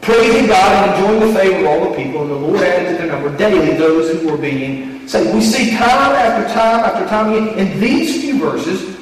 praising 0.00 0.46
God 0.46 0.72
and 0.72 1.04
enjoying 1.04 1.32
the 1.32 1.38
favor 1.38 1.58
of 1.58 1.66
all 1.66 1.90
the 1.90 1.96
people. 2.02 2.22
And 2.22 2.30
the 2.30 2.36
Lord 2.36 2.62
added 2.62 2.92
to 2.92 2.96
their 2.96 3.12
number 3.12 3.36
daily 3.36 3.76
those 3.76 4.18
who 4.18 4.30
were 4.30 4.38
being 4.38 5.06
saved. 5.06 5.34
We 5.34 5.42
see 5.42 5.76
time 5.76 6.12
after 6.16 6.54
time 6.54 6.80
after 6.80 7.06
time 7.08 7.34
again 7.34 7.58
in 7.58 7.78
these 7.78 8.22
few 8.22 8.40
verses 8.40 8.96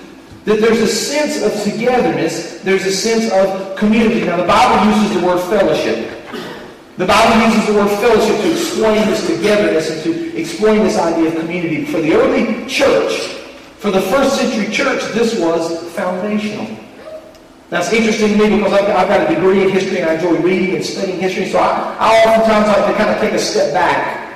that 0.47 0.61
there's 0.61 0.81
a 0.81 0.89
sense 0.89 1.45
of 1.45 1.53
togetherness. 1.63 2.61
There's 2.63 2.87
a 2.87 2.93
sense 2.93 3.31
of 3.31 3.77
community. 3.77 4.27
Now, 4.27 4.39
the 4.39 4.47
Bible 4.49 5.01
uses 5.01 5.21
the 5.21 5.25
word 5.25 5.39
fellowship. 5.43 6.20
The 7.01 7.07
Bible 7.07 7.47
uses 7.47 7.67
the 7.67 7.73
word 7.73 7.89
fellowship 7.99 8.43
to 8.43 8.53
explain 8.53 9.09
this 9.09 9.27
togetherness 9.27 9.89
and 9.89 10.03
to 10.03 10.39
explain 10.39 10.83
this 10.83 10.99
idea 10.99 11.29
of 11.29 11.41
community. 11.41 11.87
For 11.87 11.99
the 11.99 12.13
early 12.13 12.67
church, 12.67 13.21
for 13.79 13.91
the 13.91 14.03
first 14.03 14.37
century 14.37 14.71
church, 14.71 15.01
this 15.15 15.41
was 15.41 15.91
foundational. 15.95 16.67
It's 17.73 17.91
interesting 17.91 18.37
to 18.37 18.37
me 18.37 18.57
because 18.59 18.75
I've, 18.75 18.91
I've 18.91 19.09
got 19.09 19.31
a 19.31 19.35
degree 19.35 19.63
in 19.63 19.71
history 19.71 20.01
and 20.01 20.11
I 20.11 20.15
enjoy 20.17 20.43
reading 20.43 20.77
and 20.77 20.85
studying 20.85 21.19
history, 21.19 21.49
so 21.49 21.59
I, 21.61 21.97
I 21.99 22.37
oftentimes 22.37 22.67
like 22.67 22.93
to 22.93 22.99
kind 23.03 23.09
of 23.09 23.19
take 23.19 23.33
a 23.33 23.39
step 23.39 23.73
back 23.73 24.30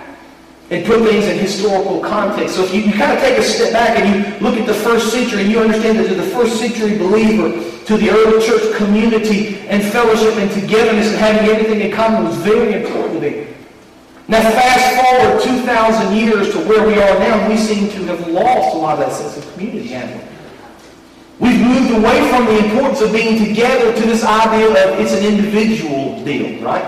and 0.70 0.86
put 0.86 1.02
things 1.06 1.26
in 1.26 1.38
historical 1.38 2.00
context. 2.00 2.56
So 2.56 2.64
if 2.64 2.74
you, 2.74 2.82
you 2.82 2.92
kind 2.92 3.12
of 3.12 3.18
take 3.20 3.38
a 3.38 3.42
step 3.42 3.72
back 3.72 3.98
and 3.98 4.08
you 4.08 4.40
look 4.40 4.58
at 4.58 4.66
the 4.66 4.74
first 4.74 5.12
century 5.12 5.42
and 5.42 5.50
you 5.50 5.58
understand 5.60 5.98
that 5.98 6.08
to 6.08 6.14
the 6.14 6.22
first 6.22 6.58
century 6.58 6.96
believer, 6.96 7.52
to 7.84 7.96
the 7.98 8.10
early 8.10 8.44
church 8.44 8.74
community 8.76 9.58
and 9.68 9.82
fellowship 9.92 10.34
and 10.36 10.50
togetherness 10.50 11.08
and 11.08 11.18
having 11.18 11.50
everything 11.50 11.80
in 11.80 11.92
common 11.92 12.24
was 12.24 12.36
very 12.38 12.82
important 12.82 13.14
to 13.14 13.30
them. 13.30 13.54
Now 14.26 14.40
fast 14.40 15.42
forward 15.42 15.42
2,000 15.42 16.16
years 16.16 16.50
to 16.52 16.58
where 16.60 16.86
we 16.86 16.94
are 16.94 17.18
now, 17.18 17.46
we 17.46 17.58
seem 17.58 17.90
to 17.90 18.04
have 18.06 18.26
lost 18.28 18.74
a 18.74 18.78
lot 18.78 18.94
of 18.94 19.00
that 19.00 19.12
sense 19.12 19.36
of 19.36 19.52
community, 19.52 19.88
haven't 19.88 20.16
we? 20.18 21.48
We've 21.48 21.60
moved 21.60 21.90
away 21.90 22.30
from 22.30 22.46
the 22.46 22.64
importance 22.64 23.00
of 23.02 23.12
being 23.12 23.44
together 23.44 23.92
to 23.92 24.06
this 24.06 24.24
idea 24.24 24.68
of 24.70 25.00
it's 25.00 25.12
an 25.12 25.24
individual 25.24 26.24
deal, 26.24 26.62
right? 26.62 26.84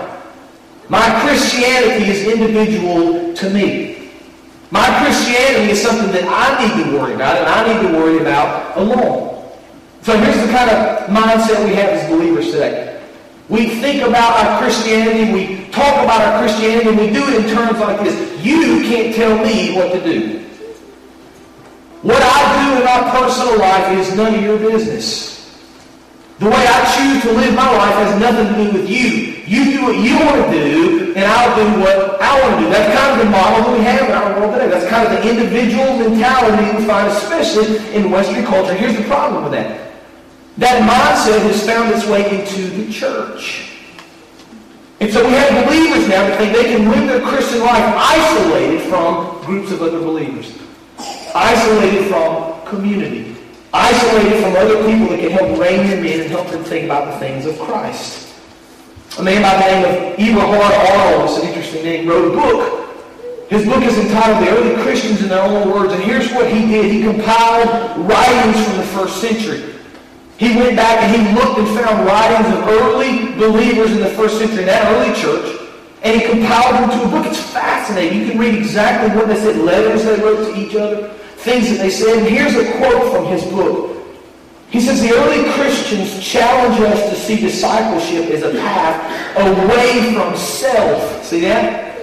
My 0.89 1.21
Christianity 1.21 2.11
is 2.11 2.27
individual 2.27 3.33
to 3.33 3.49
me. 3.49 4.09
My 4.71 4.85
Christianity 5.03 5.71
is 5.71 5.81
something 5.81 6.11
that 6.11 6.23
I 6.25 6.65
need 6.65 6.83
to 6.83 6.97
worry 6.97 7.13
about 7.13 7.37
and 7.37 7.47
I 7.47 7.73
need 7.73 7.87
to 7.87 7.93
worry 7.93 8.19
about 8.19 8.77
alone. 8.77 9.51
So 10.01 10.17
here's 10.17 10.37
the 10.45 10.51
kind 10.51 10.69
of 10.69 11.07
mindset 11.07 11.63
we 11.65 11.75
have 11.75 11.89
as 11.89 12.09
believers 12.09 12.51
today. 12.51 13.01
We 13.49 13.81
think 13.81 14.01
about 14.01 14.45
our 14.45 14.59
Christianity, 14.59 15.31
we 15.31 15.69
talk 15.71 16.03
about 16.03 16.21
our 16.21 16.41
Christianity, 16.41 16.89
and 16.89 16.97
we 16.97 17.09
do 17.09 17.27
it 17.29 17.45
in 17.45 17.53
terms 17.53 17.79
like 17.79 18.01
this. 18.01 18.45
You 18.45 18.83
can't 18.83 19.15
tell 19.15 19.37
me 19.43 19.75
what 19.75 19.93
to 19.93 20.03
do. 20.03 20.39
What 22.01 22.21
I 22.21 22.71
do 22.71 22.79
in 22.79 22.85
my 22.85 23.11
personal 23.11 23.57
life 23.57 23.97
is 23.97 24.15
none 24.15 24.35
of 24.35 24.41
your 24.41 24.57
business. 24.57 25.36
The 26.39 26.45
way 26.45 26.67
I 26.69 26.79
choose 26.93 27.23
to 27.23 27.31
live 27.33 27.55
my 27.55 27.65
life 27.65 27.95
has 27.95 28.21
nothing 28.21 28.53
to 28.53 28.71
do 28.71 28.77
with 28.77 28.87
you. 28.87 29.41
You 29.47 29.73
do 29.73 29.83
what 29.85 29.97
you 29.97 30.19
want 30.19 30.45
to 30.45 30.51
do, 30.53 31.13
and 31.15 31.25
I'll 31.25 31.55
do 31.55 31.81
what 31.81 32.21
I 32.21 32.39
want 32.41 32.59
to 32.59 32.65
do. 32.65 32.69
That's 32.69 32.93
kind 32.93 33.19
of 33.19 33.25
the 33.25 33.31
model 33.31 33.65
that 33.65 33.77
we 33.79 33.83
have 33.83 34.07
in 34.07 34.13
our 34.13 34.39
world 34.39 34.53
today. 34.53 34.69
That's 34.69 34.87
kind 34.87 35.07
of 35.07 35.17
the 35.17 35.27
individual 35.27 35.97
mentality 35.97 36.77
we 36.77 36.85
find, 36.85 37.07
especially 37.07 37.77
in 37.95 38.11
Western 38.11 38.45
culture. 38.45 38.75
Here's 38.75 38.95
the 38.95 39.05
problem 39.05 39.45
with 39.45 39.53
that. 39.53 39.93
That 40.57 40.85
mindset 40.85 41.41
has 41.41 41.65
found 41.65 41.89
its 41.91 42.05
way 42.05 42.39
into 42.39 42.69
the 42.69 42.91
church. 42.91 43.73
And 44.99 45.11
so 45.11 45.25
we 45.25 45.33
have 45.33 45.65
believers 45.65 46.07
now 46.07 46.27
that 46.27 46.37
think 46.37 46.55
they 46.55 46.65
can 46.65 46.89
live 46.89 47.07
their 47.07 47.21
Christian 47.21 47.61
life 47.61 47.93
isolated 47.97 48.81
from 48.89 49.41
groups 49.43 49.71
of 49.71 49.81
other 49.81 49.99
believers. 49.99 50.55
Isolated 51.33 52.09
from 52.09 52.63
community 52.67 53.36
isolated 53.73 54.41
from 54.41 54.55
other 54.55 54.75
people 54.85 55.09
that 55.09 55.19
can 55.19 55.31
help 55.31 55.59
rein 55.59 55.89
them 55.89 56.05
in 56.05 56.21
and 56.21 56.29
help 56.29 56.47
them 56.49 56.63
think 56.63 56.85
about 56.85 57.13
the 57.13 57.19
things 57.19 57.45
of 57.45 57.59
Christ. 57.59 58.33
A 59.19 59.23
man 59.23 59.41
by 59.41 59.55
the 59.55 59.65
name 59.65 60.35
of 60.35 60.43
Eberhard 60.43 61.29
it's 61.29 61.41
an 61.41 61.47
interesting 61.47 61.83
name, 61.83 62.07
wrote 62.07 62.31
a 62.31 62.35
book. 62.35 62.87
His 63.49 63.65
book 63.65 63.81
is 63.81 63.97
entitled 63.97 64.45
The 64.45 64.51
Early 64.51 64.83
Christians 64.83 65.21
in 65.21 65.29
Their 65.29 65.41
Own 65.41 65.71
Words, 65.71 65.93
and 65.93 66.03
here's 66.03 66.31
what 66.33 66.51
he 66.51 66.67
did. 66.67 66.91
He 66.91 67.01
compiled 67.01 67.97
writings 67.97 68.63
from 68.65 68.77
the 68.77 68.83
first 68.83 69.21
century. 69.21 69.73
He 70.37 70.55
went 70.55 70.75
back 70.75 71.01
and 71.01 71.15
he 71.15 71.33
looked 71.33 71.57
and 71.57 71.67
found 71.69 72.05
writings 72.05 72.47
of 72.55 72.67
early 72.67 73.33
believers 73.35 73.91
in 73.91 74.01
the 74.01 74.09
first 74.09 74.37
century, 74.37 74.59
in 74.59 74.65
that 74.67 74.85
early 74.93 75.15
church, 75.19 75.67
and 76.03 76.21
he 76.21 76.27
compiled 76.27 76.75
them 76.75 76.91
into 76.91 77.05
a 77.05 77.09
book. 77.09 77.25
It's 77.25 77.41
fascinating. 77.51 78.19
You 78.19 78.29
can 78.31 78.37
read 78.37 78.53
exactly 78.53 79.17
what 79.17 79.27
they 79.27 79.35
said, 79.35 79.57
letters 79.57 80.03
they 80.03 80.21
wrote 80.21 80.53
to 80.53 80.59
each 80.59 80.75
other, 80.75 81.11
things 81.37 81.69
that 81.69 81.77
they 81.77 81.89
said. 81.89 82.19
And 82.19 82.27
here's 82.27 82.55
a 82.55 82.77
quote 82.77 83.11
from 83.11 83.25
his 83.25 83.43
book. 83.45 83.95
He 84.69 84.81
says, 84.81 85.01
the 85.01 85.13
early 85.13 85.49
Christians 85.53 86.19
challenge 86.21 86.79
us 86.81 87.09
to 87.09 87.15
see 87.15 87.39
discipleship 87.39 88.29
as 88.31 88.43
a 88.43 88.51
path 88.51 89.37
away 89.37 90.13
from 90.13 90.35
self. 90.35 91.23
See 91.23 91.41
that? 91.41 91.95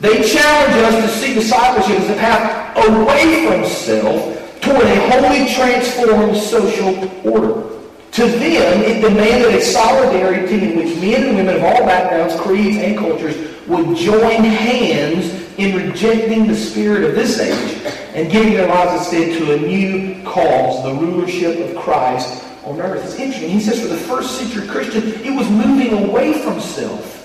They 0.00 0.22
challenge 0.22 0.74
us 0.84 1.04
to 1.04 1.18
see 1.18 1.34
discipleship 1.34 1.98
as 2.00 2.10
a 2.10 2.14
path 2.14 2.76
away 2.76 3.46
from 3.46 3.64
self 3.66 4.60
toward 4.60 4.82
a 4.82 5.10
wholly 5.10 5.52
transformed 5.54 6.36
social 6.36 7.28
order. 7.28 7.64
To 8.12 8.26
them, 8.26 8.82
it 8.82 9.00
demanded 9.00 9.54
a 9.54 9.60
solidarity 9.62 10.54
in 10.54 10.76
which 10.76 10.96
men 10.96 11.28
and 11.28 11.36
women 11.36 11.56
of 11.56 11.62
all 11.62 11.86
backgrounds, 11.86 12.38
creeds, 12.40 12.76
and 12.76 12.98
cultures 12.98 13.36
would 13.68 13.96
join 13.96 14.42
hands 14.44 15.46
in 15.58 15.76
rejecting 15.76 16.46
the 16.46 16.56
spirit 16.56 17.04
of 17.04 17.14
this 17.14 17.38
age 17.38 17.94
and 18.14 18.30
giving 18.30 18.54
their 18.54 18.68
lives 18.68 19.02
instead 19.02 19.38
to 19.38 19.54
a 19.54 19.58
new 19.58 20.22
cause, 20.24 20.82
the 20.84 20.94
rulership 20.94 21.58
of 21.58 21.82
Christ 21.82 22.44
on 22.64 22.80
earth. 22.80 23.04
It's 23.04 23.14
interesting. 23.14 23.50
He 23.50 23.60
says 23.60 23.80
for 23.80 23.88
the 23.88 23.96
first 23.96 24.38
century 24.38 24.66
Christian, 24.66 25.02
it 25.24 25.36
was 25.36 25.48
moving 25.50 26.08
away 26.08 26.42
from 26.42 26.60
self. 26.60 27.16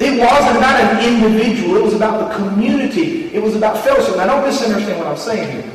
It 0.00 0.18
wasn't 0.18 0.56
about 0.58 0.80
an 0.80 1.14
individual. 1.14 1.76
It 1.76 1.84
was 1.84 1.94
about 1.94 2.28
the 2.28 2.34
community. 2.34 3.26
It 3.32 3.40
was 3.40 3.54
about 3.54 3.84
fellowship. 3.84 4.16
Now, 4.16 4.26
don't 4.26 4.44
misunderstand 4.44 4.98
what 4.98 5.06
I'm 5.06 5.16
saying 5.16 5.62
here. 5.62 5.72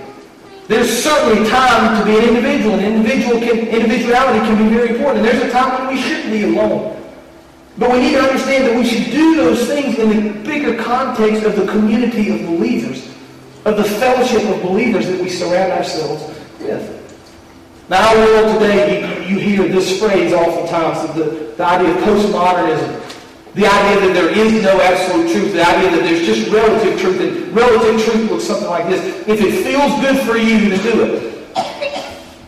There's 0.67 0.91
certainly 1.01 1.49
time 1.49 1.97
to 1.97 2.05
be 2.05 2.17
an 2.17 2.35
individual, 2.35 2.75
and 2.75 2.83
individual 2.83 3.39
can, 3.39 3.67
individuality 3.67 4.39
can 4.39 4.57
be 4.67 4.75
very 4.75 4.89
important. 4.89 5.25
And 5.25 5.25
there's 5.25 5.43
a 5.43 5.51
time 5.51 5.85
when 5.85 5.95
we 5.95 6.01
shouldn't 6.01 6.29
be 6.29 6.43
alone. 6.43 6.96
But 7.77 7.91
we 7.91 7.99
need 7.99 8.13
to 8.13 8.21
understand 8.21 8.67
that 8.67 8.75
we 8.75 8.85
should 8.85 9.11
do 9.11 9.35
those 9.35 9.67
things 9.67 9.99
in 9.99 10.09
the 10.09 10.39
bigger 10.43 10.81
context 10.81 11.43
of 11.43 11.55
the 11.55 11.67
community 11.67 12.29
of 12.31 12.47
believers, 12.47 13.07
of 13.65 13.77
the 13.77 13.83
fellowship 13.83 14.43
of 14.49 14.63
believers 14.63 15.05
that 15.07 15.21
we 15.21 15.29
surround 15.29 15.71
ourselves 15.71 16.23
with. 16.59 16.97
Now, 17.89 18.09
our 18.09 18.15
world 18.15 18.59
today, 18.59 19.29
you, 19.29 19.39
hear 19.39 19.67
this 19.67 19.99
phrase 19.99 20.33
oftentimes, 20.33 21.13
the, 21.15 21.53
the 21.55 21.63
idea 21.63 21.95
of 21.95 22.03
postmodernism. 22.03 23.03
The 23.53 23.65
idea 23.65 24.07
that 24.07 24.13
there 24.13 24.29
is 24.29 24.61
no 24.61 24.81
absolute 24.81 25.31
truth, 25.31 25.53
the 25.53 25.65
idea 25.65 25.91
that 25.91 26.01
there's 26.01 26.25
just 26.25 26.51
relative 26.51 26.99
truth, 26.99 27.21
and 27.21 27.55
relative 27.55 28.03
truth 28.03 28.29
looks 28.29 28.43
something 28.43 28.67
like 28.67 28.87
this. 28.89 29.01
If 29.27 29.41
it 29.41 29.63
feels 29.63 29.99
good 30.01 30.19
for 30.27 30.37
you, 30.37 30.69
then 30.69 30.83
do 30.83 31.03
it. 31.05 31.23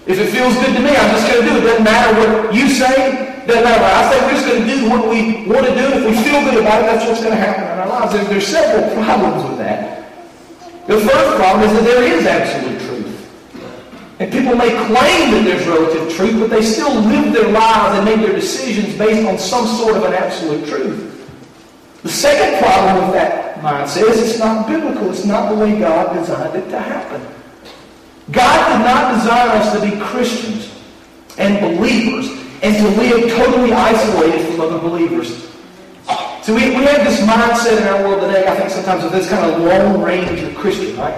If 0.05 0.19
it 0.19 0.29
feels 0.29 0.53
good 0.55 0.75
to 0.75 0.81
me, 0.81 0.89
I'm 0.89 1.09
just 1.15 1.31
going 1.31 1.41
to 1.41 1.49
do 1.49 1.57
it. 1.57 1.63
It 1.63 1.67
doesn't 1.67 1.83
matter 1.83 2.19
what 2.19 2.53
you 2.53 2.69
say, 2.69 3.28
doesn't 3.47 3.63
matter 3.63 3.81
what 3.81 3.93
I 3.93 4.11
say. 4.11 4.17
We're 4.25 4.33
just 4.33 4.47
going 4.47 4.61
to 4.61 4.67
do 4.67 4.89
what 4.89 5.09
we 5.09 5.47
want 5.47 5.65
to 5.67 5.75
do. 5.75 5.85
If 5.97 6.03
we 6.05 6.15
feel 6.23 6.41
good 6.43 6.59
about 6.59 6.83
it, 6.83 6.85
that's 6.87 7.05
what's 7.05 7.21
going 7.21 7.35
to 7.35 7.41
happen 7.41 7.63
in 7.63 7.79
our 7.79 7.87
lives. 7.87 8.13
There's, 8.13 8.47
several 8.47 9.03
problems 9.03 9.49
with 9.49 9.57
that. 9.59 10.09
The 10.87 10.99
first 10.99 11.35
problem 11.37 11.69
is 11.69 11.73
that 11.77 11.83
there 11.83 12.03
is 12.03 12.25
absolute 12.25 12.79
truth. 12.81 12.99
And 14.19 14.31
people 14.31 14.55
may 14.55 14.69
claim 14.87 15.31
that 15.31 15.43
there's 15.45 15.67
relative 15.67 16.13
truth, 16.15 16.39
but 16.39 16.49
they 16.49 16.61
still 16.61 16.93
live 16.93 17.33
their 17.33 17.51
lives 17.51 17.97
and 17.97 18.05
make 18.05 18.25
their 18.25 18.35
decisions 18.35 18.97
based 18.97 19.27
on 19.27 19.37
some 19.37 19.67
sort 19.67 19.95
of 19.95 20.03
an 20.03 20.13
absolute 20.13 20.67
truth. 20.67 21.09
The 22.03 22.09
second 22.09 22.59
problem 22.63 23.05
with 23.05 23.13
that 23.13 23.61
mindset 23.61 24.09
is 24.09 24.29
it's 24.29 24.39
not 24.39 24.67
biblical. 24.67 25.09
It's 25.09 25.25
not 25.25 25.49
the 25.49 25.55
way 25.55 25.77
God 25.79 26.13
designed 26.13 26.55
it 26.55 26.69
to 26.69 26.79
happen. 26.79 27.21
God 28.31 28.77
did 28.77 28.85
not 28.85 29.15
design 29.15 29.49
us 29.57 29.73
to 29.73 29.81
be 29.81 29.99
Christians 30.01 30.71
and 31.37 31.59
believers 31.59 32.38
and 32.61 32.75
to 32.75 33.01
live 33.01 33.31
totally 33.31 33.71
isolated 33.71 34.45
from 34.47 34.61
other 34.61 34.79
believers. 34.79 35.49
So 36.41 36.55
we, 36.55 36.69
we 36.69 36.83
have 36.85 37.03
this 37.05 37.21
mindset 37.21 37.81
in 37.81 37.87
our 37.87 38.07
world 38.07 38.21
today, 38.21 38.47
I 38.47 38.55
think 38.55 38.69
sometimes 38.69 39.03
of 39.03 39.11
this 39.11 39.29
kind 39.29 39.49
of 39.49 39.61
Lone 39.61 40.01
Ranger 40.01 40.51
Christian, 40.53 40.97
right? 40.97 41.13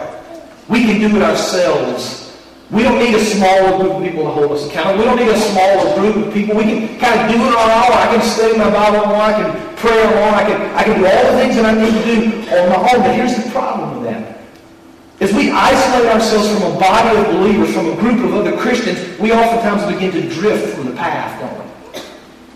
We 0.68 0.84
can 0.84 1.00
do 1.00 1.16
it 1.16 1.22
ourselves. 1.22 2.38
We 2.70 2.84
don't 2.84 3.00
need 3.00 3.16
a 3.16 3.20
smaller 3.20 3.78
group 3.78 3.98
of 3.98 4.04
people 4.04 4.24
to 4.24 4.30
hold 4.30 4.52
us 4.52 4.68
accountable. 4.68 5.00
We 5.00 5.06
don't 5.06 5.18
need 5.18 5.28
a 5.28 5.40
smaller 5.40 5.96
group 6.00 6.26
of 6.26 6.34
people. 6.34 6.56
We 6.56 6.64
can 6.64 7.00
kind 7.00 7.20
of 7.20 7.28
do 7.30 7.36
it 7.36 7.54
on 7.56 7.70
our 7.70 7.92
own. 7.92 7.98
I 7.98 8.16
can 8.16 8.22
study 8.22 8.58
my 8.58 8.72
Bible 8.72 9.12
on 9.12 9.20
I 9.20 9.34
can 9.34 9.76
pray 9.76 10.04
on 10.04 10.34
I 10.34 10.44
can, 10.44 10.62
I 10.76 10.84
can 10.84 11.00
do 11.00 11.06
all 11.06 11.32
the 11.32 11.38
things 11.38 11.56
that 11.56 11.66
I 11.66 11.74
need 11.76 11.92
to 11.92 12.04
do 12.06 12.50
on 12.56 12.70
my 12.70 12.92
own. 12.92 13.02
But 13.04 13.16
here's 13.16 13.36
the 13.44 13.52
problem. 13.52 13.91
As 15.22 15.32
we 15.34 15.51
isolate 15.51 16.10
ourselves 16.10 16.50
from 16.50 16.75
a 16.75 16.80
body 16.80 17.16
of 17.16 17.28
believers, 17.28 17.72
from 17.75 17.90
a 17.92 17.96
group 17.96 18.25
of 18.25 18.34
other 18.34 18.58
Christians, 18.58 18.98
we 19.20 19.32
oftentimes 19.32 19.86
begin 19.94 20.12
to 20.13 20.28
drift 20.28 20.75
from 20.75 20.88
the 20.88 20.96
path, 20.96 21.40
don't 21.40 21.63
we? 21.63 22.01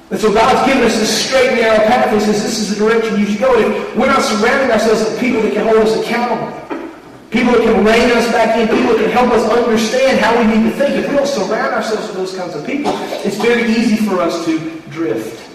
And 0.10 0.20
so 0.20 0.34
God's 0.34 0.66
given 0.66 0.84
us 0.84 0.98
this 0.98 1.28
straight 1.28 1.50
and 1.50 1.62
narrow 1.62 1.86
path. 1.86 2.12
He 2.12 2.20
says 2.20 2.42
this 2.42 2.58
is 2.58 2.76
the 2.76 2.84
direction 2.84 3.20
you 3.20 3.28
should 3.28 3.40
go. 3.40 3.54
If 3.56 3.96
we're 3.96 4.08
not 4.08 4.24
surrounding 4.24 4.72
ourselves 4.72 5.04
with 5.04 5.20
people 5.20 5.44
that 5.44 5.54
can 5.54 5.68
hold 5.68 5.78
us 5.78 5.96
accountable, 6.02 6.58
people 7.30 7.54
that 7.54 7.62
can 7.62 7.86
rein 7.86 8.10
us 8.18 8.32
back 8.32 8.58
in, 8.58 8.68
people 8.68 8.94
that 8.94 8.98
can 8.98 9.12
help 9.12 9.32
us 9.32 9.48
understand 9.52 10.20
how 10.20 10.36
we 10.36 10.48
need 10.48 10.64
to 10.64 10.76
think. 10.76 10.96
If 10.96 11.08
we 11.08 11.16
don't 11.18 11.28
surround 11.28 11.72
ourselves 11.72 12.08
with 12.08 12.18
those 12.18 12.36
kinds 12.36 12.56
of 12.56 12.66
people, 12.66 12.94
it's 13.22 13.38
very 13.38 13.70
easy 13.70 13.98
for 13.98 14.22
us 14.22 14.44
to 14.46 14.58
drift. 14.90 15.52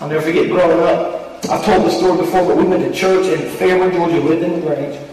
I'll 0.00 0.08
never 0.08 0.22
forget 0.22 0.48
growing 0.48 0.80
up. 0.80 1.44
I've 1.50 1.64
told 1.66 1.84
the 1.84 1.90
story 1.90 2.16
before, 2.16 2.46
but 2.46 2.56
we 2.56 2.64
went 2.64 2.82
to 2.82 2.98
church 2.98 3.26
in 3.26 3.46
Fairburn, 3.56 3.92
Georgia, 3.92 4.20
lived 4.20 4.42
in 4.42 4.64
LaGrange. 4.64 5.09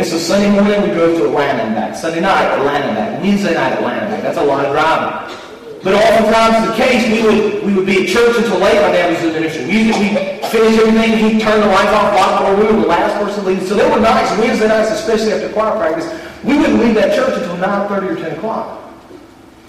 And 0.00 0.08
a 0.08 0.18
Sunday 0.18 0.48
morning 0.48 0.80
we 0.80 0.96
drove 0.96 1.18
to 1.18 1.26
Atlanta 1.26 1.60
and 1.60 1.74
back. 1.74 1.94
Sunday 1.94 2.20
night, 2.20 2.56
Atlanta 2.56 2.86
and 2.86 2.96
back. 2.96 3.20
Wednesday 3.20 3.52
night, 3.52 3.74
Atlanta 3.74 4.00
and 4.00 4.10
back. 4.10 4.22
That's 4.22 4.38
a 4.38 4.42
lot 4.42 4.64
of 4.64 4.72
driving. 4.72 5.36
But 5.84 5.92
oftentimes 5.92 6.72
the 6.72 6.74
case, 6.74 7.04
we 7.04 7.20
would 7.20 7.66
we 7.66 7.74
would 7.74 7.84
be 7.84 8.04
at 8.04 8.08
church 8.08 8.32
until 8.38 8.64
late. 8.64 8.80
My 8.80 8.96
dad 8.96 9.12
was 9.12 9.20
the 9.20 9.38
minister. 9.38 9.60
Usually 9.60 9.92
we 9.92 10.40
finish 10.48 10.80
everything, 10.80 11.20
he'd 11.20 11.42
turn 11.44 11.60
the 11.60 11.66
lights 11.66 11.92
off, 11.92 12.16
lock 12.16 12.40
the 12.40 12.46
door, 12.48 12.56
we 12.56 12.64
were 12.72 12.80
the 12.80 12.88
last 12.88 13.12
person 13.20 13.44
leaving. 13.44 13.66
So 13.66 13.74
there 13.74 13.92
were 13.92 14.00
nights, 14.00 14.32
Wednesday 14.40 14.68
nights, 14.68 14.88
especially 14.88 15.34
after 15.34 15.52
choir 15.52 15.76
practice, 15.76 16.08
we 16.44 16.56
wouldn't 16.56 16.80
leave 16.80 16.94
that 16.94 17.14
church 17.14 17.36
until 17.36 17.56
9.30 17.60 18.08
or 18.08 18.16
10 18.16 18.38
o'clock. 18.38 18.80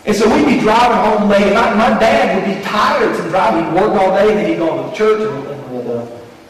And 0.05 0.15
so 0.15 0.33
we'd 0.33 0.47
be 0.47 0.61
driving 0.61 1.11
home 1.11 1.29
late, 1.29 1.53
my, 1.53 1.75
my 1.75 1.99
dad 1.99 2.39
would 2.39 2.55
be 2.55 2.63
tired 2.63 3.17
from 3.17 3.27
driving. 3.27 3.65
He'd 3.65 3.81
work 3.81 3.99
all 3.99 4.15
day, 4.15 4.29
and 4.29 4.39
then 4.39 4.49
he'd 4.49 4.57
go 4.59 4.81
to 4.81 4.89
the 4.89 4.95
church 4.95 5.21
and, 5.27 5.60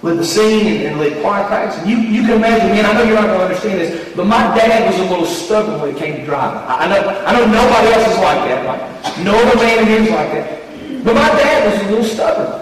with 0.01 0.17
the 0.17 0.25
singing 0.25 0.86
and, 0.88 1.00
lead 1.00 1.22
choir 1.22 1.46
practice. 1.48 1.79
And 1.79 1.89
you, 1.89 1.98
you 1.98 2.22
can 2.25 2.38
imagine, 2.38 2.70
man, 2.70 2.86
I 2.86 2.93
know 2.93 3.03
you're 3.03 3.15
not 3.15 3.27
going 3.27 3.39
to 3.39 3.46
understand 3.46 3.81
this, 3.81 4.15
but 4.15 4.25
my 4.25 4.41
dad 4.58 4.89
was 4.89 5.00
a 5.00 5.10
little 5.10 5.25
stubborn 5.25 5.79
when 5.79 5.96
it 5.96 5.98
came 5.98 6.17
to 6.17 6.25
driving. 6.25 6.60
I, 6.65 6.86
I 6.86 6.88
know, 6.89 7.01
I 7.25 7.31
know 7.34 7.46
nobody 7.46 7.88
else 7.93 8.08
is 8.10 8.17
like 8.17 8.41
that. 8.50 8.65
Right? 8.65 8.81
No 9.24 9.38
other 9.38 9.58
man 9.58 9.79
in 9.79 9.86
here 9.86 10.01
is 10.01 10.10
like 10.10 10.31
that. 10.34 11.03
But 11.03 11.15
my 11.15 11.29
dad 11.38 11.72
was 11.72 11.81
a 11.81 11.89
little 11.89 12.05
stubborn. 12.05 12.62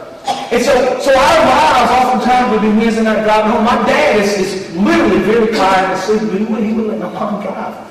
And 0.52 0.62
so, 0.62 0.74
so 1.00 1.12
our 1.16 1.40
lives 1.46 1.92
oftentimes 1.92 2.52
would 2.52 2.62
be 2.62 2.70
Wednesday 2.78 3.04
night 3.04 3.24
driving 3.24 3.52
home. 3.52 3.64
My 3.64 3.78
dad 3.88 4.20
is, 4.20 4.38
is 4.38 4.76
literally 4.76 5.20
very 5.24 5.52
tired 5.56 5.92
and 5.92 6.00
sleepy, 6.00 6.26
but 6.26 6.38
he 6.38 6.46
wouldn't, 6.46 6.68
he 6.68 6.74
wouldn't 6.74 7.00
let 7.00 7.14
my 7.14 7.20
mom 7.20 7.42
drive. 7.42 7.88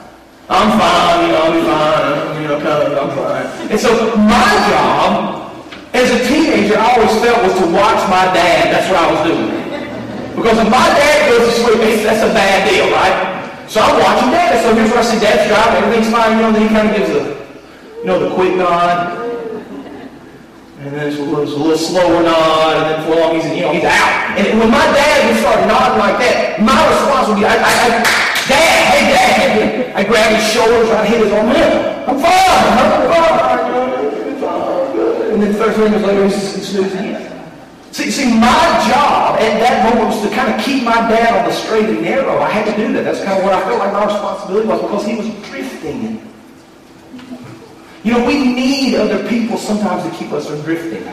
I'm 0.50 0.78
fine, 0.78 1.26
you 1.26 1.32
know, 1.32 1.52
be 1.52 1.60
fine, 1.66 2.42
you 2.42 2.48
know, 2.48 2.60
kind 2.60 2.92
of, 2.92 2.98
I'm 2.98 3.10
fine. 3.16 3.70
And 3.70 3.80
so 3.80 4.16
my 4.16 4.48
job 4.70 5.37
As 5.98 6.14
a 6.14 6.22
teenager, 6.30 6.78
I 6.78 6.94
always 6.94 7.10
felt 7.18 7.42
was 7.42 7.58
to 7.58 7.66
watch 7.74 7.98
my 8.06 8.30
dad. 8.30 8.70
That's 8.70 8.86
what 8.86 9.02
I 9.02 9.06
was 9.10 9.20
doing. 9.26 9.50
Because 10.38 10.54
if 10.62 10.70
my 10.70 10.86
dad 10.94 11.26
goes 11.26 11.42
to 11.42 11.54
sleep, 11.58 11.82
that's 12.06 12.22
a 12.22 12.30
bad 12.30 12.70
deal, 12.70 12.86
right? 12.94 13.66
So 13.66 13.82
I'm 13.82 13.98
watching 13.98 14.30
dad. 14.30 14.62
So 14.62 14.78
here's 14.78 14.94
where 14.94 15.02
I 15.02 15.06
see 15.10 15.18
dad's 15.18 15.50
driving. 15.50 15.82
Everything's 15.82 16.14
fine, 16.14 16.38
you 16.38 16.42
know, 16.46 16.54
then 16.54 16.62
he 16.62 16.70
kind 16.70 16.86
of 16.86 16.94
gives 16.94 17.10
a, 17.10 17.22
you 17.98 18.06
know, 18.06 18.22
the 18.22 18.30
quick 18.30 18.54
nod. 18.54 19.18
And 20.78 20.94
then 20.94 21.10
it's 21.10 21.18
a 21.18 21.22
little, 21.26 21.42
it's 21.42 21.50
a 21.50 21.58
little 21.58 21.76
slower 21.76 22.22
nod, 22.22 22.78
and 22.78 22.86
then 22.94 22.98
for 23.02 23.18
long 23.18 23.34
he's, 23.34 23.50
you 23.50 23.66
know, 23.66 23.74
he's 23.74 23.82
out. 23.82 24.38
And 24.38 24.54
when 24.54 24.70
my 24.70 24.86
dad 24.94 25.26
would 25.26 25.42
start 25.42 25.66
nodding 25.66 25.98
like 25.98 26.22
that, 26.22 26.62
my 26.62 26.78
response 26.94 27.26
would 27.26 27.42
be, 27.42 27.44
I, 27.44 27.58
I, 27.58 27.74
I 27.74 28.28
Dad, 28.46 28.80
hey 28.94 29.02
Dad, 29.12 29.96
I 29.98 30.04
grab 30.06 30.30
his 30.30 30.46
shoulders, 30.54 30.88
I 30.94 31.04
hit 31.04 31.20
his 31.20 31.32
arm, 31.34 31.50
I'm 31.50 32.16
fine, 32.16 32.22
I'm 32.22 33.10
fine, 33.12 33.27
and 35.38 35.54
then 35.54 35.54
30 35.54 35.78
minutes 35.84 36.04
later 36.04 36.24
he's 36.24 36.66
snoozing 36.66 36.98
again. 36.98 37.52
See, 37.92 38.10
see, 38.10 38.26
my 38.26 38.60
job 38.90 39.38
at 39.38 39.60
that 39.60 39.84
moment 39.84 40.14
was 40.14 40.28
to 40.28 40.34
kind 40.34 40.52
of 40.52 40.64
keep 40.64 40.82
my 40.82 40.94
dad 41.08 41.38
on 41.38 41.48
the 41.48 41.54
straight 41.54 41.88
and 41.88 42.02
narrow. 42.02 42.38
I 42.38 42.50
had 42.50 42.64
to 42.66 42.76
do 42.76 42.92
that. 42.94 43.04
That's 43.04 43.22
kind 43.22 43.38
of 43.38 43.44
what 43.44 43.54
I 43.54 43.60
felt 43.62 43.78
like 43.78 43.92
my 43.92 44.04
responsibility 44.04 44.66
was 44.66 44.82
because 44.82 45.06
he 45.06 45.14
was 45.14 45.48
drifting. 45.48 46.28
You 48.02 48.12
know, 48.12 48.26
we 48.26 48.52
need 48.52 48.96
other 48.96 49.28
people 49.28 49.56
sometimes 49.56 50.02
to 50.10 50.10
keep 50.18 50.32
us 50.32 50.48
from 50.48 50.60
drifting. 50.62 51.06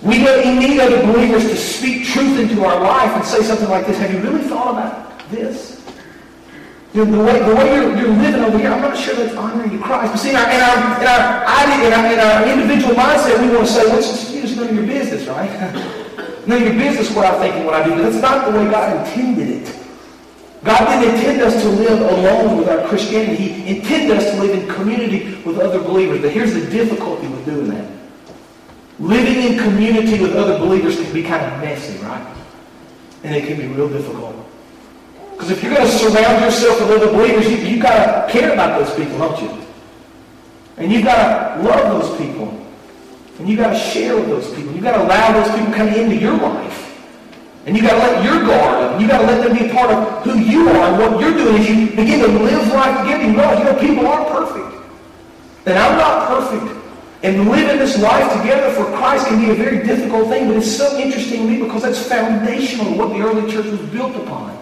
We 0.00 0.18
need 0.18 0.80
other 0.80 1.02
believers 1.12 1.44
to 1.50 1.56
speak 1.56 2.06
truth 2.06 2.38
into 2.38 2.64
our 2.64 2.80
life 2.80 3.14
and 3.14 3.24
say 3.24 3.42
something 3.42 3.68
like 3.68 3.86
this. 3.86 3.98
Have 3.98 4.12
you 4.12 4.20
really 4.20 4.48
thought 4.48 4.72
about 4.72 5.28
this? 5.30 5.81
You 6.94 7.06
know, 7.06 7.16
the 7.16 7.24
way, 7.24 7.38
the 7.38 7.54
way 7.54 7.74
you're, 7.74 7.96
you're 7.96 8.16
living 8.16 8.42
over 8.42 8.58
here, 8.58 8.70
I'm 8.70 8.82
not 8.82 8.98
sure 8.98 9.14
that's 9.14 9.34
honoring 9.34 9.70
to 9.70 9.78
Christ. 9.78 10.12
But 10.12 10.18
see, 10.18 10.30
in 10.30 10.36
our, 10.36 10.50
in 10.50 10.60
our, 10.60 11.00
in 11.00 11.06
our, 11.08 11.86
in 11.86 11.92
our, 11.92 12.12
in 12.12 12.20
our 12.20 12.48
individual 12.52 12.94
mindset, 12.94 13.40
we 13.40 13.54
want 13.54 13.66
to 13.66 13.72
say, 13.72 13.82
just, 13.84 14.34
you 14.34 14.42
just 14.42 14.56
none 14.56 14.68
of 14.68 14.74
your 14.74 14.84
business, 14.84 15.26
right? 15.26 15.50
none 16.46 16.58
of 16.60 16.68
your 16.68 16.74
business 16.74 17.10
what 17.16 17.24
I 17.24 17.38
think 17.38 17.54
and 17.54 17.64
what 17.64 17.74
I 17.74 17.84
do. 17.84 17.94
But 17.94 18.10
that's 18.10 18.20
not 18.20 18.52
the 18.52 18.58
way 18.58 18.70
God 18.70 19.06
intended 19.06 19.48
it. 19.48 19.78
God 20.64 20.84
didn't 20.86 21.14
intend 21.14 21.40
us 21.40 21.62
to 21.62 21.68
live 21.70 22.00
alone 22.00 22.58
with 22.58 22.68
our 22.68 22.86
Christianity. 22.86 23.36
He 23.36 23.78
intended 23.78 24.18
us 24.18 24.30
to 24.30 24.42
live 24.42 24.56
in 24.56 24.68
community 24.68 25.42
with 25.44 25.58
other 25.58 25.80
believers. 25.80 26.20
But 26.20 26.32
here's 26.32 26.52
the 26.52 26.68
difficulty 26.70 27.26
with 27.26 27.44
doing 27.46 27.70
that. 27.70 27.90
Living 29.00 29.52
in 29.52 29.58
community 29.58 30.20
with 30.20 30.36
other 30.36 30.58
believers 30.58 30.96
can 30.96 31.12
be 31.12 31.22
kind 31.22 31.44
of 31.44 31.58
messy, 31.60 31.98
right? 32.04 32.36
And 33.24 33.34
it 33.34 33.46
can 33.46 33.56
be 33.56 33.66
real 33.66 33.88
difficult. 33.88 34.36
Because 35.42 35.58
if 35.58 35.64
you're 35.64 35.74
going 35.74 35.84
to 35.84 35.92
surround 35.92 36.44
yourself 36.44 36.78
with 36.78 37.02
other 37.02 37.10
believers, 37.10 37.50
you, 37.50 37.56
you've 37.56 37.82
got 37.82 37.98
to 38.28 38.32
care 38.32 38.52
about 38.52 38.78
those 38.78 38.94
people, 38.94 39.18
don't 39.18 39.42
you? 39.42 39.66
And 40.76 40.92
you've 40.92 41.02
got 41.02 41.56
to 41.56 41.62
love 41.64 42.00
those 42.00 42.16
people. 42.16 42.64
And 43.40 43.48
you've 43.48 43.58
got 43.58 43.70
to 43.72 43.76
share 43.76 44.14
with 44.14 44.28
those 44.28 44.54
people. 44.54 44.72
You've 44.72 44.84
got 44.84 44.92
to 44.92 45.02
allow 45.02 45.32
those 45.32 45.52
people 45.58 45.74
come 45.74 45.88
into 45.88 46.14
your 46.14 46.36
life. 46.36 46.78
And 47.66 47.76
you've 47.76 47.84
got 47.84 47.94
to 47.94 47.98
let 47.98 48.24
your 48.24 48.46
guard 48.46 48.84
up. 48.84 49.00
You've 49.00 49.10
got 49.10 49.18
to 49.18 49.26
let 49.26 49.42
them 49.42 49.58
be 49.58 49.68
a 49.68 49.74
part 49.74 49.90
of 49.90 50.22
who 50.22 50.38
you 50.38 50.68
are 50.68 50.76
and 50.76 50.98
what 50.98 51.20
you're 51.20 51.34
doing 51.34 51.56
as 51.56 51.68
you 51.68 51.86
begin 51.88 52.20
to 52.20 52.28
live 52.28 52.68
life. 52.68 53.08
You 53.08 53.16
realize, 53.16 53.58
you 53.58 53.64
know, 53.64 53.78
people 53.80 54.06
aren't 54.06 54.28
perfect. 54.28 54.86
And 55.66 55.76
I'm 55.76 55.98
not 55.98 56.28
perfect. 56.28 56.80
And 57.24 57.50
living 57.50 57.78
this 57.78 58.00
life 58.00 58.32
together 58.40 58.72
for 58.74 58.84
Christ 58.96 59.26
can 59.26 59.40
be 59.40 59.50
a 59.50 59.54
very 59.54 59.84
difficult 59.84 60.28
thing, 60.28 60.46
but 60.46 60.58
it's 60.58 60.70
so 60.70 60.96
interesting 60.96 61.40
to 61.40 61.50
me 61.50 61.62
because 61.64 61.82
that's 61.82 62.06
foundational 62.06 62.92
to 62.92 62.92
what 62.92 63.08
the 63.08 63.20
early 63.22 63.50
church 63.50 63.66
was 63.66 63.80
built 63.90 64.14
upon. 64.14 64.61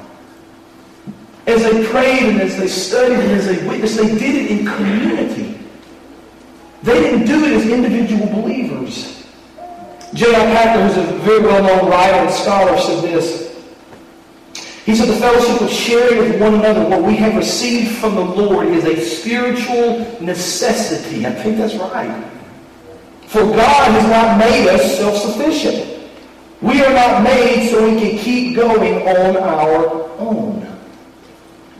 As 1.50 1.62
they 1.64 1.84
prayed 1.88 2.28
and 2.28 2.40
as 2.40 2.56
they 2.56 2.68
studied 2.68 3.18
and 3.18 3.32
as 3.32 3.46
they 3.46 3.66
witnessed, 3.66 3.96
they 3.96 4.06
did 4.06 4.36
it 4.36 4.50
in 4.52 4.66
community. 4.66 5.58
They 6.84 7.00
didn't 7.00 7.26
do 7.26 7.44
it 7.44 7.52
as 7.52 7.66
individual 7.66 8.26
believers. 8.26 9.26
J.I. 10.14 10.32
Packer, 10.32 10.86
who's 10.86 10.96
a 10.96 11.12
very 11.18 11.40
well-known 11.40 11.90
writer 11.90 12.18
and 12.18 12.30
scholar, 12.30 12.78
said 12.78 13.02
this. 13.02 13.50
He 14.86 14.94
said, 14.94 15.08
the 15.08 15.16
fellowship 15.16 15.60
of 15.60 15.70
sharing 15.70 16.18
with 16.18 16.40
one 16.40 16.54
another 16.54 16.88
what 16.88 17.02
we 17.02 17.16
have 17.16 17.36
received 17.36 17.96
from 17.96 18.14
the 18.14 18.24
Lord 18.24 18.68
is 18.68 18.84
a 18.84 19.04
spiritual 19.04 19.98
necessity. 20.20 21.26
I 21.26 21.32
think 21.32 21.58
that's 21.58 21.74
right. 21.74 22.24
For 23.26 23.42
God 23.42 23.90
has 23.90 24.08
not 24.08 24.38
made 24.38 24.68
us 24.68 24.98
self-sufficient. 24.98 26.10
We 26.62 26.82
are 26.84 26.92
not 26.92 27.22
made 27.24 27.70
so 27.70 27.88
we 27.88 28.00
can 28.00 28.18
keep 28.18 28.56
going 28.56 29.06
on 29.08 29.36
our 29.36 30.10
own. 30.18 30.59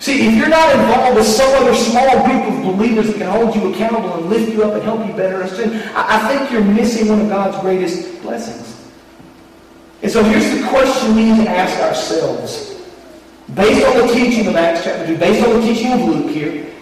See, 0.00 0.26
if 0.26 0.34
you're 0.34 0.48
not 0.48 0.74
involved 0.74 1.18
with 1.18 1.26
some 1.26 1.50
other 1.62 1.74
small 1.74 2.24
group 2.24 2.42
of 2.48 2.62
believers 2.64 3.08
that 3.08 3.18
can 3.18 3.30
hold 3.30 3.54
you 3.54 3.74
accountable 3.74 4.14
and 4.14 4.30
lift 4.30 4.50
you 4.50 4.64
up 4.64 4.72
and 4.72 4.82
help 4.82 5.06
you 5.06 5.12
better 5.12 5.42
I 5.94 6.26
think 6.26 6.50
you're 6.50 6.64
missing 6.64 7.08
one 7.08 7.20
of 7.20 7.28
God's 7.28 7.60
greatest 7.60 8.22
blessings. 8.22 8.90
And 10.02 10.10
so 10.10 10.24
here's 10.24 10.58
the 10.58 10.66
question 10.68 11.14
we 11.14 11.24
need 11.24 11.44
to 11.44 11.50
ask 11.50 11.78
ourselves. 11.80 12.80
Based 13.52 13.84
on 13.84 14.06
the 14.06 14.14
teaching 14.14 14.46
of 14.46 14.56
Acts 14.56 14.84
chapter 14.84 15.06
2, 15.06 15.18
based 15.18 15.46
on 15.46 15.60
the 15.60 15.66
teaching 15.66 15.92
of 15.92 16.00
Luke 16.00 16.30
here, 16.30 16.72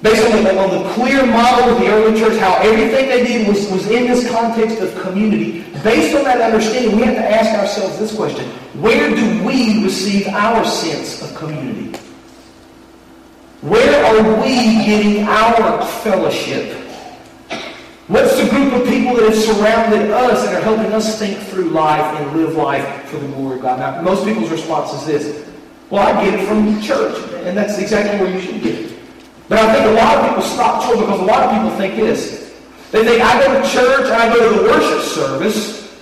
based 0.00 0.24
on 0.32 0.42
the, 0.42 0.58
on 0.58 0.70
the 0.70 0.90
clear 0.94 1.26
model 1.26 1.68
of 1.68 1.80
the 1.80 1.88
early 1.88 2.18
church, 2.18 2.38
how 2.38 2.54
everything 2.62 3.10
they 3.10 3.26
did 3.26 3.46
was, 3.46 3.70
was 3.70 3.90
in 3.90 4.06
this 4.06 4.30
context 4.30 4.78
of 4.78 4.98
community, 5.02 5.64
based 5.82 6.16
on 6.16 6.24
that 6.24 6.40
understanding, 6.40 6.96
we 6.96 7.02
have 7.02 7.16
to 7.16 7.30
ask 7.30 7.58
ourselves 7.58 7.98
this 7.98 8.16
question. 8.16 8.48
Where 8.80 9.10
do 9.10 9.44
we 9.44 9.84
receive 9.84 10.28
our 10.28 10.64
sense 10.64 11.20
of 11.20 11.36
community? 11.36 11.98
Where 13.64 14.04
are 14.04 14.42
we 14.42 14.84
getting 14.84 15.22
our 15.24 15.86
fellowship? 16.02 16.76
What's 18.08 18.36
the 18.36 18.46
group 18.50 18.74
of 18.74 18.86
people 18.86 19.16
that 19.16 19.24
have 19.24 19.42
surrounded 19.42 20.10
us 20.10 20.46
and 20.46 20.54
are 20.54 20.60
helping 20.60 20.92
us 20.92 21.18
think 21.18 21.38
through 21.48 21.70
life 21.70 22.20
and 22.20 22.36
live 22.36 22.56
life 22.56 23.08
for 23.08 23.16
the 23.16 23.26
glory 23.28 23.56
of 23.56 23.62
God? 23.62 23.78
Now, 23.78 24.02
most 24.02 24.26
people's 24.26 24.50
response 24.50 24.92
is 24.92 25.06
this. 25.06 25.48
Well, 25.88 26.06
I 26.06 26.22
get 26.22 26.38
it 26.38 26.46
from 26.46 26.78
church, 26.82 27.16
and 27.46 27.56
that's 27.56 27.78
exactly 27.78 28.20
where 28.20 28.36
you 28.36 28.42
should 28.42 28.62
get 28.62 28.84
it. 28.84 28.98
But 29.48 29.60
I 29.60 29.72
think 29.72 29.86
a 29.86 29.92
lot 29.92 30.18
of 30.18 30.28
people 30.28 30.42
stop 30.42 30.84
short 30.84 30.98
because 30.98 31.20
a 31.20 31.24
lot 31.24 31.44
of 31.44 31.52
people 31.52 31.70
think 31.78 31.96
this. 31.96 32.54
They 32.90 33.02
think, 33.02 33.22
I 33.22 33.46
go 33.46 33.62
to 33.62 33.66
church, 33.66 34.04
and 34.04 34.12
I 34.12 34.28
go 34.28 34.46
to 34.46 34.62
the 34.62 34.68
worship 34.68 35.00
service, 35.08 35.98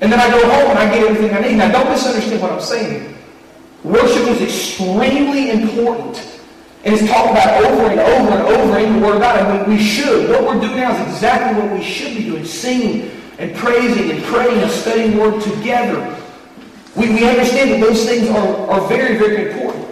and 0.00 0.10
then 0.10 0.18
I 0.18 0.30
go 0.30 0.40
home 0.48 0.70
and 0.70 0.78
I 0.78 0.90
get 0.90 1.06
everything 1.06 1.36
I 1.36 1.46
need. 1.46 1.56
Now, 1.58 1.70
don't 1.72 1.90
misunderstand 1.90 2.40
what 2.40 2.52
I'm 2.52 2.60
saying. 2.62 3.18
Worship 3.84 4.28
is 4.28 4.40
extremely 4.40 5.50
important. 5.50 6.31
And 6.84 6.94
it's 6.94 7.06
talked 7.08 7.30
about 7.30 7.64
over 7.64 7.90
and 7.90 8.00
over 8.00 8.30
and 8.30 8.42
over 8.42 8.78
in 8.78 9.00
the 9.00 9.06
Word 9.06 9.16
of 9.16 9.22
God. 9.22 9.38
And 9.38 9.72
we 9.72 9.78
should. 9.78 10.30
What 10.30 10.42
we're 10.42 10.60
doing 10.60 10.76
now 10.76 10.92
is 10.92 11.14
exactly 11.14 11.62
what 11.62 11.72
we 11.72 11.84
should 11.84 12.16
be 12.16 12.24
doing. 12.24 12.44
Singing 12.44 13.10
and 13.38 13.54
praising 13.54 14.10
and 14.10 14.22
praying 14.24 14.60
and 14.60 14.70
studying 14.70 15.12
the 15.12 15.18
Word 15.18 15.42
together. 15.42 16.18
We, 16.96 17.08
we 17.08 17.28
understand 17.28 17.70
that 17.70 17.80
those 17.80 18.04
things 18.04 18.28
are, 18.28 18.70
are 18.70 18.88
very, 18.88 19.16
very 19.16 19.52
important. 19.52 19.86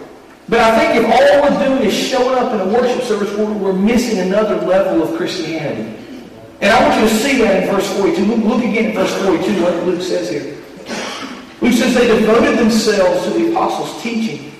But 0.49 0.59
I 0.59 0.77
think 0.77 1.03
if 1.03 1.09
all 1.09 1.41
we're 1.43 1.65
doing 1.65 1.87
is 1.87 1.93
showing 1.93 2.37
up 2.37 2.53
in 2.53 2.59
a 2.59 2.73
worship 2.73 3.03
service, 3.03 3.33
we're, 3.37 3.53
we're 3.53 3.73
missing 3.73 4.19
another 4.19 4.57
level 4.57 5.01
of 5.01 5.15
Christianity. 5.15 5.97
And 6.59 6.71
I 6.71 6.87
want 6.87 7.01
you 7.01 7.07
to 7.07 7.15
see 7.23 7.37
that 7.39 7.63
in 7.63 7.73
verse 7.73 7.89
42. 7.97 8.25
Look, 8.25 8.43
look 8.43 8.63
again 8.63 8.89
at 8.89 8.95
verse 8.95 9.13
42, 9.23 9.63
what 9.63 9.85
Luke 9.85 10.01
says 10.01 10.29
here. 10.29 10.57
Luke 11.61 11.73
says 11.73 11.93
they 11.93 12.07
devoted 12.07 12.59
themselves 12.59 13.25
to 13.25 13.31
the 13.31 13.51
apostles' 13.51 14.01
teaching 14.03 14.51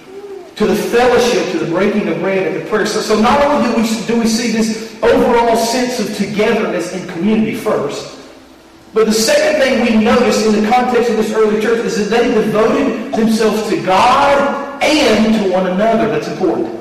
to 0.62 0.68
the 0.68 0.76
fellowship, 0.76 1.52
to 1.52 1.58
the 1.58 1.72
breaking 1.72 2.08
of 2.08 2.20
bread, 2.20 2.46
and 2.46 2.62
the 2.62 2.70
prayer. 2.70 2.86
So, 2.86 3.02
so 3.02 3.20
not 3.20 3.42
only 3.44 3.68
do 3.68 3.82
we, 3.82 4.06
do 4.06 4.20
we 4.20 4.28
see 4.28 4.52
this 4.52 4.96
overall 5.02 5.56
sense 5.56 6.00
of 6.00 6.16
togetherness 6.16 6.94
and 6.94 7.10
community 7.10 7.56
first, 7.56 8.20
but 8.94 9.08
the 9.08 9.14
second 9.14 9.60
thing 9.60 9.82
we 9.82 10.04
notice 10.04 10.46
in 10.46 10.62
the 10.62 10.70
context 10.70 11.10
of 11.10 11.18
this 11.18 11.34
early 11.34 11.60
church 11.62 11.84
is 11.84 11.98
that 11.98 12.16
they 12.16 12.32
devoted 12.32 13.12
themselves 13.12 13.68
to 13.70 13.84
God 13.84 14.84
and 14.84 15.44
to 15.44 15.52
one 15.52 15.66
another. 15.66 16.10
That's 16.10 16.28
important. 16.28 16.80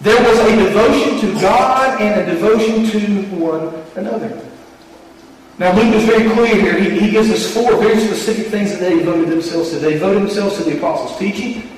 There 0.00 0.22
was 0.22 0.38
a 0.38 0.56
devotion 0.56 1.20
to 1.20 1.40
God 1.40 2.00
and 2.00 2.20
a 2.20 2.32
devotion 2.32 2.86
to 2.92 3.22
one 3.36 3.74
another. 3.96 4.40
Now, 5.58 5.76
Luke 5.76 5.94
is 5.94 6.04
very 6.04 6.30
clear 6.30 6.56
here. 6.56 6.80
He, 6.80 6.98
he 6.98 7.10
gives 7.10 7.30
us 7.30 7.52
four 7.52 7.76
very 7.76 8.00
specific 8.00 8.46
things 8.46 8.70
that 8.70 8.80
they 8.80 8.98
devoted 8.98 9.28
themselves 9.28 9.70
to. 9.70 9.76
They 9.76 9.92
devoted 9.94 10.22
themselves 10.22 10.56
to 10.56 10.64
the 10.64 10.78
apostles' 10.78 11.18
teaching. 11.18 11.70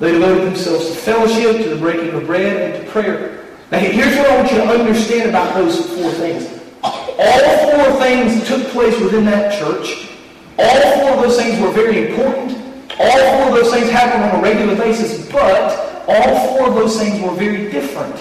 They 0.00 0.12
devoted 0.12 0.46
themselves 0.46 0.88
to 0.88 0.94
fellowship, 0.94 1.62
to 1.62 1.70
the 1.70 1.76
breaking 1.76 2.10
of 2.10 2.26
bread, 2.26 2.72
and 2.72 2.84
to 2.84 2.90
prayer. 2.90 3.44
Now, 3.70 3.78
here's 3.78 4.16
what 4.16 4.28
I 4.28 4.36
want 4.36 4.50
you 4.50 4.58
to 4.58 4.64
understand 4.64 5.28
about 5.30 5.54
those 5.54 5.86
four 5.94 6.10
things. 6.12 6.50
All 6.82 7.70
four 7.70 8.00
things 8.00 8.46
took 8.46 8.66
place 8.68 8.98
within 9.00 9.24
that 9.26 9.58
church. 9.58 10.10
All 10.58 11.00
four 11.00 11.10
of 11.10 11.22
those 11.22 11.36
things 11.36 11.60
were 11.60 11.70
very 11.70 12.08
important. 12.08 12.58
All 12.98 13.18
four 13.18 13.48
of 13.48 13.54
those 13.54 13.72
things 13.72 13.90
happened 13.90 14.24
on 14.24 14.38
a 14.38 14.42
regular 14.42 14.76
basis, 14.76 15.30
but 15.30 16.04
all 16.08 16.56
four 16.56 16.68
of 16.68 16.74
those 16.74 16.98
things 16.98 17.20
were 17.22 17.34
very 17.34 17.70
different. 17.70 18.16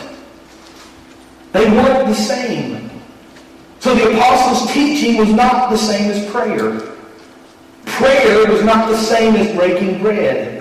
They 1.51 1.69
weren't 1.69 2.07
the 2.07 2.15
same. 2.15 2.89
So 3.79 3.93
the 3.93 4.11
apostles' 4.11 4.71
teaching 4.71 5.17
was 5.17 5.29
not 5.29 5.69
the 5.69 5.77
same 5.77 6.09
as 6.09 6.31
prayer. 6.31 6.79
Prayer 7.85 8.51
was 8.51 8.63
not 8.63 8.89
the 8.89 8.97
same 8.97 9.35
as 9.35 9.53
breaking 9.55 10.01
bread. 10.01 10.52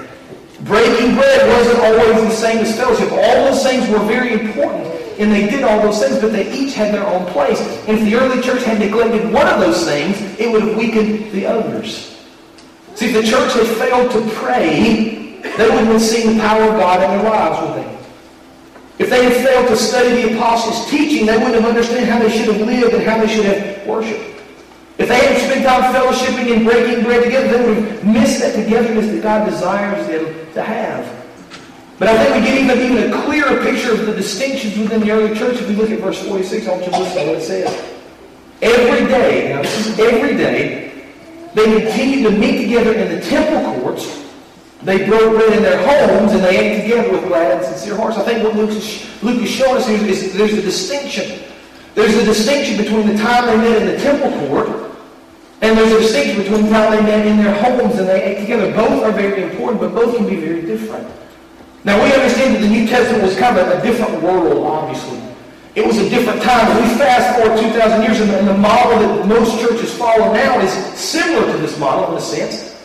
Breaking 0.64 1.14
bread 1.16 1.48
wasn't 1.48 1.78
always 1.80 2.28
the 2.28 2.30
same 2.30 2.58
as 2.58 2.76
fellowship. 2.76 3.10
All 3.10 3.50
those 3.50 3.62
things 3.62 3.88
were 3.88 3.98
very 3.98 4.32
important 4.34 4.86
and 5.18 5.30
they 5.30 5.48
did 5.48 5.62
all 5.62 5.80
those 5.80 6.00
things, 6.00 6.18
but 6.20 6.32
they 6.32 6.50
each 6.52 6.74
had 6.74 6.92
their 6.92 7.06
own 7.06 7.26
place. 7.26 7.60
And 7.86 7.98
if 7.98 8.04
the 8.04 8.16
early 8.16 8.42
church 8.42 8.62
had 8.62 8.78
neglected 8.78 9.32
one 9.32 9.46
of 9.46 9.60
those 9.60 9.84
things, 9.84 10.20
it 10.38 10.50
would 10.50 10.62
have 10.62 10.76
weakened 10.76 11.30
the 11.32 11.46
others. 11.46 12.26
See, 12.94 13.06
if 13.06 13.14
the 13.14 13.22
church 13.22 13.52
had 13.52 13.66
failed 13.78 14.10
to 14.12 14.34
pray, 14.34 15.40
they 15.42 15.68
wouldn't 15.68 15.88
have 15.88 16.00
seen 16.00 16.36
the 16.36 16.42
power 16.42 16.62
of 16.62 16.78
God 16.78 17.02
in 17.02 17.10
their 17.10 17.30
lives, 17.30 17.68
would 17.68 17.84
they? 17.84 19.04
If 19.04 19.10
they 19.10 19.24
had 19.24 19.46
failed 19.46 19.68
to 19.68 19.76
study 19.76 20.22
the 20.22 20.34
apostles' 20.34 20.90
teaching, 20.90 21.26
they 21.26 21.36
wouldn't 21.36 21.54
have 21.54 21.64
understood 21.64 22.04
how 22.04 22.18
they 22.18 22.30
should 22.30 22.54
have 22.54 22.60
lived 22.60 22.94
and 22.94 23.02
how 23.02 23.18
they 23.18 23.26
should 23.26 23.44
have 23.44 23.86
worshiped. 23.86 24.41
If 24.98 25.08
they 25.08 25.16
hadn't 25.16 25.40
spent 25.40 25.64
time 25.64 25.94
fellowshipping 25.94 26.54
and 26.54 26.64
breaking 26.64 27.04
bread 27.04 27.24
together, 27.24 27.48
they 27.48 27.66
would 27.66 27.76
have 27.78 28.04
missed 28.04 28.40
that 28.40 28.54
togetherness 28.54 29.06
that 29.06 29.22
God 29.22 29.48
desires 29.48 30.06
them 30.06 30.52
to 30.54 30.62
have. 30.62 31.22
But 31.98 32.08
I 32.08 32.24
think 32.24 32.34
we 32.34 32.40
get 32.50 32.58
even, 32.58 32.98
even 32.98 33.12
a 33.12 33.22
clearer 33.24 33.62
picture 33.62 33.92
of 33.92 34.06
the 34.06 34.12
distinctions 34.12 34.76
within 34.76 35.00
the 35.00 35.10
early 35.12 35.36
church 35.36 35.60
if 35.60 35.68
we 35.68 35.76
look 35.76 35.90
at 35.90 36.00
verse 36.00 36.22
46. 36.26 36.66
I 36.66 36.70
want 36.70 36.84
you 36.84 36.92
to 36.92 36.98
listen 36.98 37.18
to 37.18 37.26
what 37.28 37.36
it 37.38 37.42
says. 37.42 37.98
Every 38.60 39.06
day, 39.06 39.50
now 39.54 39.62
this 39.62 39.86
is 39.86 39.98
every 39.98 40.36
day, 40.36 40.92
they 41.54 41.64
continued 41.64 42.30
to 42.30 42.38
meet 42.38 42.62
together 42.62 42.92
in 42.94 43.14
the 43.14 43.20
temple 43.20 43.80
courts. 43.80 44.22
They 44.82 45.06
broke 45.06 45.36
bread 45.36 45.56
in 45.56 45.62
their 45.62 45.78
homes 45.78 46.32
and 46.32 46.42
they 46.42 46.58
ate 46.58 46.82
together 46.82 47.12
with 47.12 47.24
glad 47.28 47.58
and 47.58 47.64
sincere 47.64 47.96
hearts. 47.96 48.18
I 48.18 48.24
think 48.24 48.42
what 48.42 48.56
Luke 48.56 48.70
is, 48.70 49.22
Luke 49.22 49.40
is 49.40 49.50
showing 49.50 49.76
us 49.76 49.88
is 49.88 50.34
there's 50.34 50.54
a 50.54 50.62
distinction. 50.62 51.40
There's 51.94 52.16
a 52.16 52.24
distinction 52.24 52.76
between 52.78 53.06
the 53.06 53.16
time 53.22 53.46
they 53.46 53.56
met 53.56 53.82
in 53.82 53.88
the 53.88 53.98
temple 53.98 54.30
court 54.48 54.82
and 55.62 55.78
there's 55.78 55.92
a 55.92 56.00
distinction 56.00 56.42
between 56.42 56.64
the 56.66 56.70
time 56.70 56.90
they 56.90 57.02
met 57.02 57.24
in 57.24 57.36
their 57.38 57.54
homes 57.54 57.96
and 57.96 58.08
they 58.08 58.20
ate 58.20 58.40
together. 58.40 58.72
Both 58.74 59.04
are 59.04 59.12
very 59.12 59.44
important, 59.44 59.80
but 59.80 59.94
both 59.94 60.16
can 60.16 60.28
be 60.28 60.34
very 60.34 60.62
different. 60.62 61.06
Now 61.84 62.02
we 62.02 62.12
understand 62.12 62.56
that 62.56 62.62
the 62.62 62.68
New 62.68 62.86
Testament 62.86 63.22
was 63.22 63.36
kind 63.38 63.56
of 63.56 63.68
a 63.68 63.80
different 63.80 64.22
world, 64.22 64.66
obviously. 64.66 65.22
It 65.76 65.86
was 65.86 65.98
a 65.98 66.10
different 66.10 66.42
time. 66.42 66.66
we 66.82 66.98
fast 66.98 67.38
forward 67.38 67.60
2,000 67.60 68.02
years, 68.02 68.20
and 68.20 68.46
the, 68.46 68.58
model 68.58 68.98
that 68.98 69.26
most 69.26 69.58
churches 69.60 69.94
follow 69.94 70.32
now 70.34 70.60
is 70.60 70.70
similar 70.98 71.50
to 71.50 71.58
this 71.58 71.78
model 71.78 72.10
in 72.10 72.18
a 72.18 72.20
sense. 72.20 72.76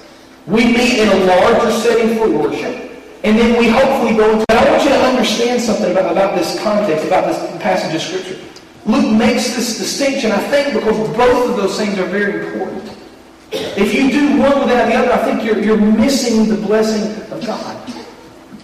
We 0.45 0.65
meet 0.65 0.99
in 0.99 1.09
a 1.09 1.25
larger 1.25 1.71
setting 1.71 2.15
for 2.17 2.29
worship, 2.29 2.91
and 3.23 3.37
then 3.37 3.59
we 3.59 3.67
hopefully 3.67 4.15
go 4.15 4.31
into. 4.31 4.45
I 4.49 4.69
want 4.69 4.83
you 4.83 4.89
to 4.89 5.01
understand 5.01 5.61
something 5.61 5.91
about, 5.91 6.11
about 6.11 6.37
this 6.37 6.61
context, 6.61 7.05
about 7.05 7.25
this 7.25 7.61
passage 7.61 7.95
of 7.95 8.01
Scripture. 8.01 8.56
Luke 8.87 9.17
makes 9.17 9.53
this 9.55 9.77
distinction, 9.77 10.31
I 10.31 10.39
think, 10.49 10.73
because 10.73 10.97
both 11.15 11.49
of 11.49 11.57
those 11.57 11.77
things 11.77 11.99
are 11.99 12.05
very 12.05 12.47
important. 12.47 12.97
If 13.51 13.93
you 13.93 14.09
do 14.09 14.39
one 14.39 14.59
without 14.59 14.87
the 14.87 14.95
other, 14.95 15.11
I 15.11 15.17
think 15.25 15.43
you're, 15.43 15.59
you're 15.59 15.77
missing 15.77 16.47
the 16.47 16.55
blessing 16.55 17.21
of 17.31 17.45
God. 17.45 17.75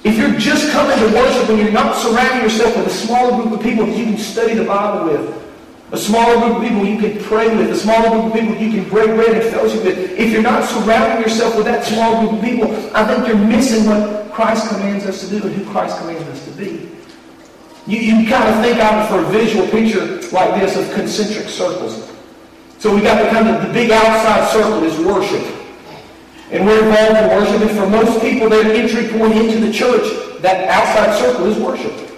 If 0.03 0.17
you're 0.17 0.37
just 0.37 0.71
coming 0.71 0.97
to 0.97 1.15
worship 1.15 1.49
and 1.49 1.59
you're 1.59 1.71
not 1.71 1.95
surrounding 1.95 2.43
yourself 2.43 2.75
with 2.75 2.87
a 2.87 2.89
smaller 2.89 3.41
group 3.41 3.53
of 3.53 3.61
people 3.63 3.85
that 3.85 3.97
you 3.97 4.05
can 4.05 4.17
study 4.17 4.53
the 4.53 4.65
Bible 4.65 5.11
with, 5.11 5.43
a 5.91 5.97
smaller 5.97 6.39
group 6.39 6.57
of 6.57 6.63
people 6.63 6.85
you 6.85 6.99
can 6.99 7.23
pray 7.23 7.55
with, 7.55 7.69
a 7.69 7.75
smaller 7.75 8.09
group 8.09 8.33
of 8.33 8.39
people 8.39 8.55
you 8.55 8.71
can 8.71 8.89
break 8.89 9.07
bread 9.11 9.29
and 9.29 9.53
fellowship 9.53 9.83
with, 9.83 9.97
if 9.97 10.31
you're 10.31 10.41
not 10.41 10.63
surrounding 10.67 11.21
yourself 11.21 11.55
with 11.55 11.65
that 11.65 11.85
small 11.85 12.19
group 12.19 12.33
of 12.33 12.41
people, 12.43 12.95
I 12.95 13.05
think 13.05 13.27
you're 13.27 13.37
missing 13.37 13.85
what 13.85 14.31
Christ 14.33 14.69
commands 14.69 15.05
us 15.05 15.21
to 15.21 15.29
do 15.29 15.45
and 15.45 15.55
who 15.55 15.69
Christ 15.71 15.97
commands 15.99 16.27
us. 16.29 16.32
You, 17.85 17.99
you 17.99 18.29
kind 18.29 18.47
of 18.47 18.63
think 18.63 18.79
out 18.79 19.09
for 19.09 19.19
a 19.19 19.25
visual 19.29 19.67
picture 19.67 20.21
like 20.31 20.61
this 20.61 20.77
of 20.77 20.93
concentric 20.93 21.49
circles. 21.49 22.09
So 22.79 22.93
we 22.93 23.01
got 23.01 23.21
the 23.21 23.29
kind 23.29 23.49
of 23.49 23.67
the 23.67 23.73
big 23.73 23.91
outside 23.91 24.51
circle 24.51 24.83
is 24.83 24.97
worship. 24.99 25.43
And 26.51 26.65
we're 26.65 26.83
involved 26.83 27.17
in 27.17 27.29
worship. 27.29 27.61
And 27.61 27.77
for 27.77 27.89
most 27.89 28.21
people, 28.21 28.49
their 28.49 28.73
entry 28.73 29.07
point 29.17 29.33
into 29.33 29.65
the 29.65 29.71
church, 29.71 30.03
that 30.41 30.69
outside 30.69 31.19
circle 31.19 31.45
is 31.47 31.57
worship. 31.57 32.11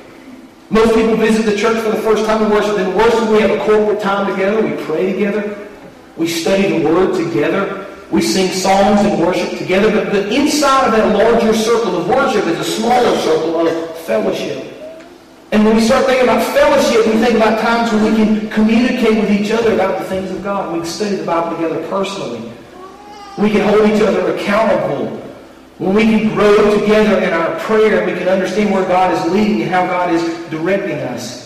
Most 0.69 0.93
people 0.93 1.15
visit 1.15 1.45
the 1.45 1.55
church 1.55 1.81
for 1.83 1.91
the 1.91 2.01
first 2.01 2.25
time 2.25 2.43
in 2.43 2.51
worship. 2.51 2.77
In 2.77 2.93
worship, 2.95 3.29
we 3.29 3.39
have 3.41 3.51
a 3.51 3.63
corporate 3.65 4.01
time 4.01 4.29
together. 4.31 4.61
We 4.61 4.83
pray 4.85 5.13
together. 5.13 5.67
We 6.17 6.27
study 6.27 6.79
the 6.79 6.85
Word 6.85 7.15
together. 7.15 7.87
We 8.11 8.21
sing 8.21 8.51
songs 8.51 9.01
and 9.01 9.19
worship 9.19 9.57
together. 9.57 9.91
But 9.91 10.11
the 10.11 10.33
inside 10.33 10.87
of 10.87 10.91
that 10.93 11.15
larger 11.15 11.53
circle 11.53 11.97
of 11.97 12.07
worship 12.07 12.45
is 12.45 12.59
a 12.59 12.63
smaller 12.63 13.17
circle 13.19 13.67
of 13.67 13.97
fellowship. 13.99 14.74
And 15.51 15.63
when 15.63 15.75
we 15.75 15.81
start 15.81 16.05
thinking 16.05 16.23
about 16.23 16.43
fellowship, 16.53 17.05
we 17.05 17.13
think 17.13 17.35
about 17.35 17.61
times 17.61 17.91
when 17.93 18.03
we 18.03 18.15
can 18.17 18.49
communicate 18.49 19.15
with 19.19 19.31
each 19.31 19.51
other 19.51 19.73
about 19.73 19.99
the 19.99 20.05
things 20.05 20.31
of 20.31 20.43
God. 20.43 20.73
We 20.73 20.79
can 20.79 20.87
study 20.87 21.15
the 21.15 21.25
Bible 21.25 21.55
together 21.55 21.87
personally. 21.87 22.51
We 23.37 23.49
can 23.51 23.67
hold 23.67 23.89
each 23.89 24.01
other 24.01 24.35
accountable. 24.35 25.17
When 25.77 25.93
we 25.93 26.03
can 26.03 26.33
grow 26.33 26.79
together 26.79 27.21
in 27.21 27.33
our 27.33 27.59
prayer, 27.59 28.05
we 28.05 28.13
can 28.13 28.27
understand 28.27 28.73
where 28.73 28.87
God 28.87 29.13
is 29.13 29.31
leading 29.31 29.61
and 29.61 29.71
how 29.71 29.85
God 29.85 30.13
is 30.13 30.23
directing 30.49 30.99
us. 30.99 31.45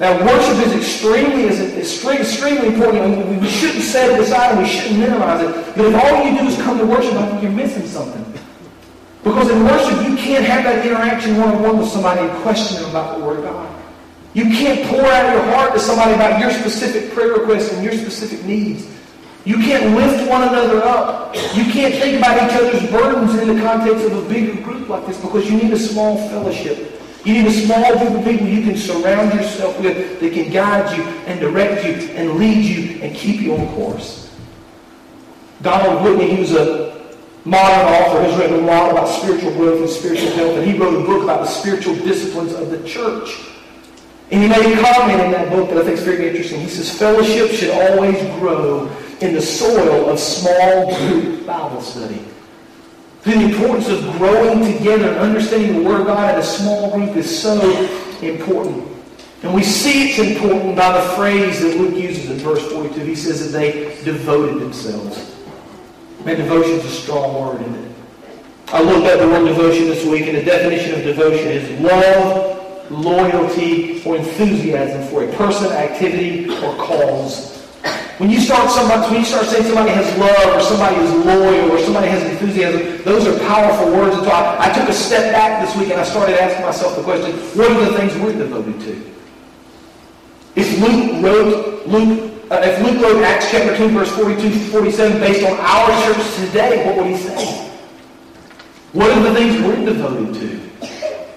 Now, 0.00 0.18
worship 0.26 0.66
is 0.66 0.74
extremely, 0.74 1.44
is 1.44 1.60
extremely 2.04 2.68
important. 2.68 3.40
We 3.40 3.48
shouldn't 3.48 3.84
set 3.84 4.10
it 4.10 4.20
aside 4.20 4.52
and 4.52 4.62
we 4.62 4.68
shouldn't 4.68 4.98
minimize 4.98 5.40
it. 5.40 5.76
But 5.76 5.86
if 5.86 5.94
all 5.94 6.24
you 6.24 6.38
do 6.38 6.46
is 6.46 6.56
come 6.56 6.78
to 6.78 6.84
worship, 6.84 7.14
I 7.14 7.28
think 7.30 7.42
you're 7.42 7.52
missing 7.52 7.86
something. 7.86 8.33
Because 9.24 9.48
in 9.50 9.64
worship, 9.64 10.06
you 10.06 10.16
can't 10.16 10.44
have 10.44 10.64
that 10.64 10.84
interaction 10.86 11.38
one-on-one 11.38 11.78
with 11.78 11.88
somebody 11.88 12.20
and 12.20 12.42
question 12.42 12.82
them 12.82 12.90
about 12.90 13.18
the 13.18 13.24
Word 13.24 13.38
of 13.38 13.44
God. 13.44 13.82
You 14.34 14.44
can't 14.44 14.86
pour 14.90 15.00
out 15.00 15.32
your 15.32 15.42
heart 15.54 15.72
to 15.72 15.80
somebody 15.80 16.12
about 16.12 16.38
your 16.40 16.50
specific 16.50 17.12
prayer 17.12 17.32
requests 17.32 17.72
and 17.72 17.82
your 17.82 17.94
specific 17.94 18.44
needs. 18.44 18.86
You 19.46 19.56
can't 19.56 19.96
lift 19.96 20.28
one 20.28 20.42
another 20.42 20.82
up. 20.82 21.34
You 21.54 21.64
can't 21.64 21.94
think 21.94 22.18
about 22.18 22.50
each 22.50 22.56
other's 22.56 22.90
burdens 22.90 23.34
in 23.40 23.56
the 23.56 23.62
context 23.62 24.04
of 24.04 24.12
a 24.24 24.28
bigger 24.28 24.60
group 24.60 24.88
like 24.88 25.06
this 25.06 25.18
because 25.20 25.50
you 25.50 25.56
need 25.56 25.72
a 25.72 25.78
small 25.78 26.16
fellowship. 26.28 27.00
You 27.24 27.34
need 27.34 27.46
a 27.46 27.52
small 27.52 27.98
group 27.98 28.18
of 28.18 28.24
people 28.24 28.46
you 28.46 28.62
can 28.62 28.76
surround 28.76 29.32
yourself 29.32 29.80
with 29.80 30.20
that 30.20 30.32
can 30.34 30.52
guide 30.52 30.96
you 30.96 31.02
and 31.26 31.40
direct 31.40 31.84
you 31.84 31.92
and 32.14 32.38
lead 32.38 32.64
you 32.64 33.00
and 33.00 33.16
keep 33.16 33.40
you 33.40 33.56
on 33.56 33.66
course. 33.74 34.34
Donald 35.62 36.04
Whitney, 36.04 36.34
he 36.34 36.40
was 36.40 36.52
a 36.52 36.93
modern 37.44 37.86
author, 37.94 38.22
has 38.22 38.38
written 38.38 38.64
a 38.64 38.66
lot 38.66 38.90
about 38.90 39.06
spiritual 39.06 39.52
growth 39.52 39.80
and 39.80 39.90
spiritual 39.90 40.30
health, 40.30 40.56
and 40.56 40.70
he 40.70 40.76
wrote 40.76 40.94
a 41.00 41.06
book 41.06 41.22
about 41.22 41.40
the 41.40 41.46
spiritual 41.46 41.94
disciplines 41.96 42.52
of 42.52 42.70
the 42.70 42.86
church. 42.88 43.50
And 44.30 44.42
he 44.42 44.48
made 44.48 44.78
a 44.78 44.82
comment 44.82 45.20
in 45.20 45.30
that 45.32 45.50
book 45.50 45.68
that 45.68 45.78
I 45.78 45.84
think 45.84 45.98
is 45.98 46.04
very 46.04 46.26
interesting. 46.28 46.60
He 46.60 46.68
says, 46.68 46.96
fellowship 46.98 47.50
should 47.50 47.70
always 47.70 48.16
grow 48.38 48.90
in 49.20 49.34
the 49.34 49.42
soil 49.42 50.08
of 50.08 50.18
small 50.18 50.96
group 50.96 51.46
Bible 51.46 51.82
study. 51.82 52.24
The 53.22 53.40
importance 53.40 53.88
of 53.88 54.00
growing 54.18 54.76
together 54.76 55.08
and 55.08 55.18
understanding 55.18 55.82
the 55.82 55.88
Word 55.88 56.02
of 56.02 56.06
God 56.06 56.34
in 56.34 56.40
a 56.40 56.42
small 56.42 56.90
group 56.90 57.16
is 57.16 57.42
so 57.42 57.60
important. 58.22 58.88
And 59.42 59.54
we 59.54 59.62
see 59.62 60.10
it's 60.10 60.18
important 60.18 60.76
by 60.76 60.92
the 60.98 61.14
phrase 61.14 61.60
that 61.60 61.76
Luke 61.76 61.94
uses 61.94 62.30
in 62.30 62.38
verse 62.38 62.66
42. 62.72 63.00
He 63.00 63.14
says 63.14 63.52
that 63.52 63.58
they 63.58 64.02
devoted 64.02 64.60
themselves. 64.60 65.33
Man, 66.24 66.36
devotion 66.36 66.76
is 66.76 66.84
a 66.86 66.90
strong 66.90 67.34
word, 67.34 67.60
isn't 67.60 67.74
it? 67.74 67.96
I 68.68 68.80
looked 68.80 69.06
at 69.06 69.20
the 69.20 69.28
word 69.28 69.46
devotion 69.46 69.88
this 69.88 70.06
week, 70.06 70.26
and 70.26 70.38
the 70.38 70.42
definition 70.42 70.98
of 70.98 71.04
devotion 71.04 71.48
is 71.48 71.80
love, 71.80 72.90
loyalty, 72.90 74.02
or 74.04 74.16
enthusiasm 74.16 75.06
for 75.08 75.24
a 75.24 75.32
person, 75.34 75.70
activity, 75.72 76.48
or 76.48 76.74
cause. 76.76 77.54
When 78.16 78.30
you 78.30 78.40
start 78.40 78.70
somebody, 78.70 79.02
when 79.10 79.20
you 79.20 79.26
start 79.26 79.46
saying 79.46 79.64
somebody 79.64 79.90
has 79.90 80.16
love 80.16 80.56
or 80.56 80.60
somebody 80.60 80.96
is 80.96 81.26
loyal 81.26 81.72
or 81.72 81.78
somebody 81.80 82.08
has 82.08 82.22
enthusiasm, 82.22 83.02
those 83.04 83.26
are 83.26 83.38
powerful 83.40 83.92
words. 83.92 84.16
And 84.16 84.24
so 84.24 84.30
I, 84.30 84.70
I 84.70 84.72
took 84.72 84.88
a 84.88 84.92
step 84.94 85.32
back 85.32 85.66
this 85.66 85.76
week 85.76 85.90
and 85.90 86.00
I 86.00 86.04
started 86.04 86.40
asking 86.40 86.64
myself 86.64 86.96
the 86.96 87.02
question, 87.02 87.32
what 87.58 87.70
are 87.70 87.84
the 87.84 87.98
things 87.98 88.14
we're 88.16 88.32
devoted 88.32 88.80
to? 88.80 89.14
If 90.54 90.80
Luke 90.80 91.22
wrote, 91.22 91.86
Luke, 91.86 92.33
uh, 92.50 92.60
if 92.62 92.80
Luke 92.82 93.02
wrote 93.02 93.22
Acts 93.22 93.50
chapter 93.50 93.76
2, 93.76 93.88
verse 93.88 94.10
42 94.16 94.50
to 94.50 94.58
47 94.70 95.20
based 95.20 95.46
on 95.46 95.58
our 95.60 95.88
church 96.04 96.34
today, 96.36 96.86
what 96.86 96.96
would 96.96 97.06
he 97.06 97.16
say? 97.16 97.70
What 98.92 99.10
are 99.10 99.22
the 99.22 99.34
things 99.34 99.60
we're 99.62 99.84
devoted 99.84 100.34
to? 100.34 100.58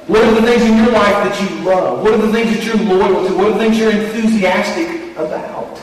What 0.07 0.23
are 0.23 0.33
the 0.35 0.41
things 0.41 0.61
in 0.63 0.77
your 0.77 0.91
life 0.91 1.23
that 1.27 1.41
you 1.41 1.65
love? 1.65 2.01
What 2.01 2.13
are 2.13 2.17
the 2.17 2.31
things 2.31 2.55
that 2.55 2.63
you're 2.63 2.77
loyal 2.85 3.27
to? 3.27 3.35
What 3.35 3.47
are 3.47 3.53
the 3.53 3.59
things 3.59 3.77
you're 3.77 3.91
enthusiastic 3.91 5.17
about? 5.17 5.81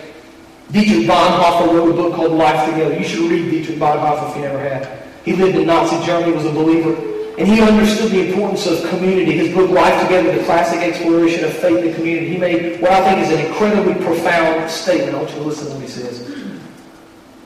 Dietrich 0.72 1.08
Bonhoeffer 1.08 1.74
wrote 1.74 1.90
a 1.90 1.94
book 1.94 2.16
called 2.16 2.34
Life 2.34 2.70
Together. 2.70 2.96
You 2.96 3.04
should 3.04 3.32
read 3.32 3.50
Dietrich 3.50 3.80
Bonhoeffer 3.80 4.30
if 4.30 4.36
you 4.36 4.42
never 4.44 4.60
have. 4.60 5.05
He 5.26 5.36
lived 5.36 5.58
in 5.58 5.66
Nazi 5.66 6.06
Germany, 6.06 6.34
was 6.34 6.46
a 6.46 6.52
believer, 6.52 6.94
and 7.38 7.48
he 7.48 7.60
understood 7.60 8.12
the 8.12 8.28
importance 8.28 8.68
of 8.68 8.88
community. 8.90 9.34
His 9.34 9.54
book 9.54 9.70
Life 9.72 10.00
Together, 10.04 10.38
the 10.38 10.44
classic 10.46 10.80
exploration 10.80 11.44
of 11.44 11.52
faith 11.54 11.84
and 11.84 11.96
community, 11.96 12.30
he 12.30 12.38
made 12.38 12.80
what 12.80 12.92
I 12.92 13.04
think 13.04 13.28
is 13.28 13.34
an 13.34 13.46
incredibly 13.46 13.96
profound 14.06 14.70
statement. 14.70 15.16
I 15.16 15.18
want 15.18 15.32
you 15.32 15.38
to 15.38 15.44
listen 15.44 15.68
to 15.68 15.74
what 15.74 15.82
he 15.82 15.88
says. 15.88 16.32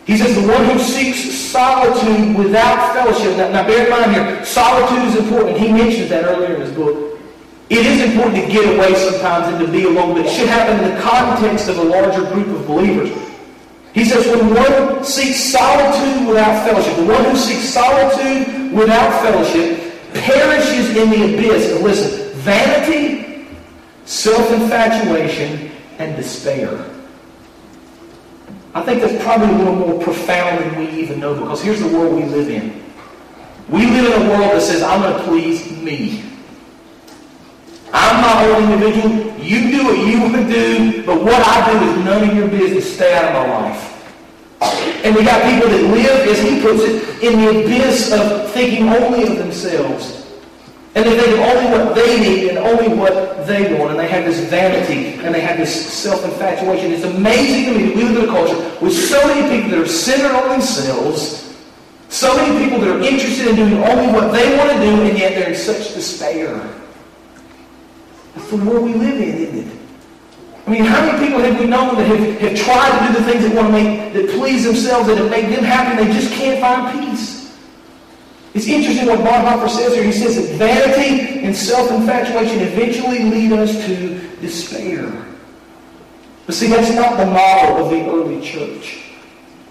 He 0.05 0.17
says, 0.17 0.35
the 0.35 0.47
one 0.51 0.65
who 0.65 0.77
seeks 0.79 1.19
solitude 1.19 2.35
without 2.35 2.93
fellowship. 2.93 3.37
Now, 3.37 3.51
now 3.51 3.65
bear 3.65 3.85
in 3.85 3.89
mind 3.91 4.11
here, 4.11 4.43
solitude 4.43 5.07
is 5.07 5.15
important. 5.15 5.57
He 5.57 5.71
mentions 5.71 6.09
that 6.09 6.25
earlier 6.25 6.55
in 6.55 6.61
his 6.61 6.71
book. 6.71 7.19
It 7.69 7.85
is 7.85 8.11
important 8.11 8.43
to 8.43 8.51
get 8.51 8.75
away 8.75 8.95
sometimes 8.95 9.53
and 9.53 9.65
to 9.65 9.71
be 9.71 9.85
alone, 9.85 10.15
but 10.15 10.25
it 10.25 10.31
should 10.31 10.49
happen 10.49 10.83
in 10.83 10.95
the 10.95 11.01
context 11.01 11.69
of 11.69 11.77
a 11.77 11.83
larger 11.83 12.25
group 12.33 12.47
of 12.47 12.65
believers. 12.65 13.11
He 13.93 14.05
says, 14.05 14.25
when 14.27 14.53
one 14.53 15.03
seeks 15.03 15.39
solitude 15.39 16.27
without 16.27 16.67
fellowship, 16.67 16.95
the 16.95 17.05
one 17.05 17.25
who 17.25 17.35
seeks 17.35 17.69
solitude 17.69 18.71
without 18.71 19.21
fellowship 19.21 19.89
perishes 20.13 20.95
in 20.95 21.09
the 21.09 21.33
abyss. 21.33 21.71
And 21.71 21.83
listen, 21.83 22.37
vanity, 22.39 23.47
self-infatuation, 24.05 25.71
and 25.97 26.15
despair. 26.15 26.85
I 28.73 28.83
think 28.83 29.01
that's 29.01 29.21
probably 29.23 29.49
a 29.49 29.57
little 29.57 29.75
more 29.75 30.01
profound 30.01 30.63
than 30.63 30.79
we 30.79 30.89
even 31.01 31.19
know 31.19 31.33
because 31.33 31.61
here's 31.61 31.79
the 31.79 31.87
world 31.87 32.15
we 32.15 32.23
live 32.23 32.49
in. 32.49 32.83
We 33.67 33.85
live 33.85 34.05
in 34.05 34.21
a 34.21 34.29
world 34.29 34.51
that 34.51 34.61
says, 34.61 34.81
I'm 34.81 35.01
going 35.01 35.17
to 35.17 35.23
please 35.23 35.71
me. 35.81 36.23
I'm 37.91 38.21
my 38.21 38.45
own 38.45 38.71
individual. 38.71 39.28
You 39.41 39.71
do 39.71 39.83
what 39.85 39.97
you 39.97 40.21
want 40.21 40.35
to 40.35 40.47
do, 40.47 41.03
but 41.05 41.23
what 41.23 41.41
I 41.45 41.71
do 41.71 41.91
is 41.91 42.05
none 42.05 42.29
of 42.29 42.35
your 42.35 42.47
business. 42.47 42.93
Stay 42.95 43.13
out 43.13 43.25
of 43.25 43.33
my 43.33 43.69
life. 43.69 43.95
And 45.05 45.15
we 45.15 45.23
got 45.23 45.41
people 45.43 45.69
that 45.69 45.83
live, 45.83 46.27
as 46.27 46.39
he 46.39 46.61
puts 46.61 46.81
it, 46.83 47.23
in 47.23 47.39
the 47.39 47.49
abyss 47.61 48.11
of 48.11 48.51
thinking 48.51 48.89
only 48.89 49.23
of 49.23 49.37
themselves. 49.37 50.27
And 50.95 51.05
they 51.05 51.17
think 51.17 51.33
of 51.33 51.39
only 51.39 51.71
what 51.71 51.95
they 51.95 52.19
need 52.19 52.49
and 52.49 52.57
only 52.57 52.89
what 52.89 53.47
they 53.47 53.73
want. 53.77 53.91
And 53.91 53.99
they 53.99 54.07
have 54.09 54.25
this 54.25 54.39
vanity 54.49 55.13
and 55.23 55.33
they 55.33 55.39
have 55.39 55.57
this 55.57 55.93
self-infatuation. 55.93 56.91
It's 56.91 57.05
amazing 57.05 57.73
to 57.73 57.79
me 57.79 57.85
that 57.87 57.95
we 57.95 58.03
live 58.03 58.23
in 58.23 58.29
a 58.29 58.31
culture 58.31 58.77
with 58.83 58.93
so 58.93 59.25
many 59.27 59.55
people 59.55 59.69
that 59.71 59.79
are 59.79 59.87
centered 59.87 60.35
on 60.35 60.49
themselves, 60.49 61.55
so 62.09 62.35
many 62.35 62.65
people 62.65 62.79
that 62.81 62.89
are 62.89 62.99
interested 62.99 63.47
in 63.47 63.55
doing 63.55 63.83
only 63.83 64.11
what 64.11 64.33
they 64.33 64.57
want 64.57 64.71
to 64.71 64.79
do, 64.79 65.03
and 65.03 65.17
yet 65.17 65.35
they're 65.35 65.49
in 65.49 65.55
such 65.55 65.93
despair. 65.93 66.78
The 68.49 68.55
world 68.57 68.83
we 68.85 68.93
live 68.93 69.15
in, 69.15 69.37
isn't 69.37 69.71
it? 69.71 69.79
I 70.65 70.71
mean, 70.71 70.85
how 70.85 71.05
many 71.05 71.25
people 71.25 71.41
have 71.41 71.59
we 71.59 71.67
known 71.67 71.95
that 71.95 72.05
have, 72.05 72.39
have 72.41 72.57
tried 72.57 73.07
to 73.07 73.13
do 73.13 73.19
the 73.19 73.31
things 73.31 73.43
that 73.43 73.55
want 73.55 73.67
to 73.67 73.73
make, 73.73 74.13
that 74.13 74.29
please 74.29 74.63
themselves, 74.63 75.07
that 75.07 75.17
have 75.17 75.29
made 75.29 75.55
them 75.55 75.63
happy, 75.63 75.99
and 75.99 76.09
they 76.09 76.13
just 76.13 76.31
can't 76.33 76.59
find 76.59 76.99
peace? 76.99 77.55
It's 78.53 78.67
interesting 78.67 79.07
what 79.07 79.19
Bonhoeffer 79.19 79.69
says 79.69 79.93
here. 79.93 80.03
He 80.03 80.11
says 80.11 80.35
that 80.35 80.57
vanity 80.57 81.45
and 81.45 81.55
self-infatuation 81.55 82.59
eventually 82.61 83.23
lead 83.23 83.53
us 83.53 83.85
to 83.85 84.19
despair. 84.41 85.25
But 86.45 86.55
see, 86.55 86.67
that's 86.67 86.93
not 86.95 87.17
the 87.17 87.27
model 87.27 87.85
of 87.85 87.91
the 87.91 88.09
early 88.09 88.41
church. 88.41 89.05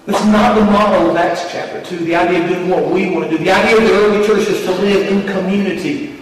That's 0.07 0.25
not 0.27 0.55
the 0.55 0.65
model 0.65 1.11
of 1.11 1.17
Acts 1.17 1.51
chapter 1.51 1.85
2, 1.85 2.05
the 2.05 2.15
idea 2.15 2.43
of 2.43 2.49
doing 2.49 2.69
what 2.69 2.91
we 2.91 3.11
want 3.11 3.31
to 3.31 3.37
do. 3.37 3.45
The 3.45 3.51
idea 3.51 3.77
of 3.77 3.83
the 3.83 3.93
early 3.95 4.27
church 4.27 4.49
is 4.49 4.65
to 4.65 4.71
live 4.71 5.09
in 5.09 5.27
community, 5.27 6.17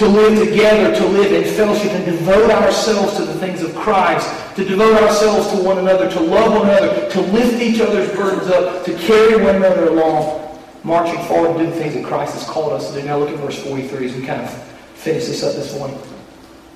to 0.00 0.08
live 0.08 0.48
together, 0.48 0.96
to 0.96 1.06
live 1.08 1.30
in 1.30 1.44
fellowship, 1.54 1.92
and 1.92 2.06
devote 2.06 2.50
ourselves 2.50 3.18
to 3.18 3.24
the 3.26 3.34
things 3.34 3.60
of 3.60 3.74
Christ, 3.74 4.26
to 4.56 4.64
devote 4.64 4.94
ourselves 5.02 5.48
to 5.52 5.62
one 5.62 5.76
another, 5.76 6.10
to 6.10 6.20
love 6.20 6.54
one 6.54 6.70
another, 6.70 7.10
to 7.10 7.20
lift 7.20 7.60
each 7.60 7.82
other's 7.82 8.10
burdens 8.16 8.48
up, 8.48 8.82
to 8.86 8.96
carry 8.96 9.44
one 9.44 9.56
another 9.56 9.88
along 9.88 10.56
marching 10.84 11.22
forward 11.26 11.58
to 11.58 11.66
do 11.66 11.70
the 11.70 11.76
things 11.76 11.92
that 11.92 12.06
Christ 12.06 12.32
has 12.32 12.44
called 12.44 12.72
us 12.72 12.90
to 12.90 12.98
do. 12.98 13.06
Now 13.06 13.18
look 13.18 13.28
at 13.28 13.36
verse 13.36 13.62
43 13.62 14.06
as 14.06 14.16
we 14.16 14.24
kind 14.24 14.40
of 14.40 14.50
finish 14.94 15.26
this 15.26 15.42
up 15.42 15.54
this 15.54 15.76
morning. 15.76 16.00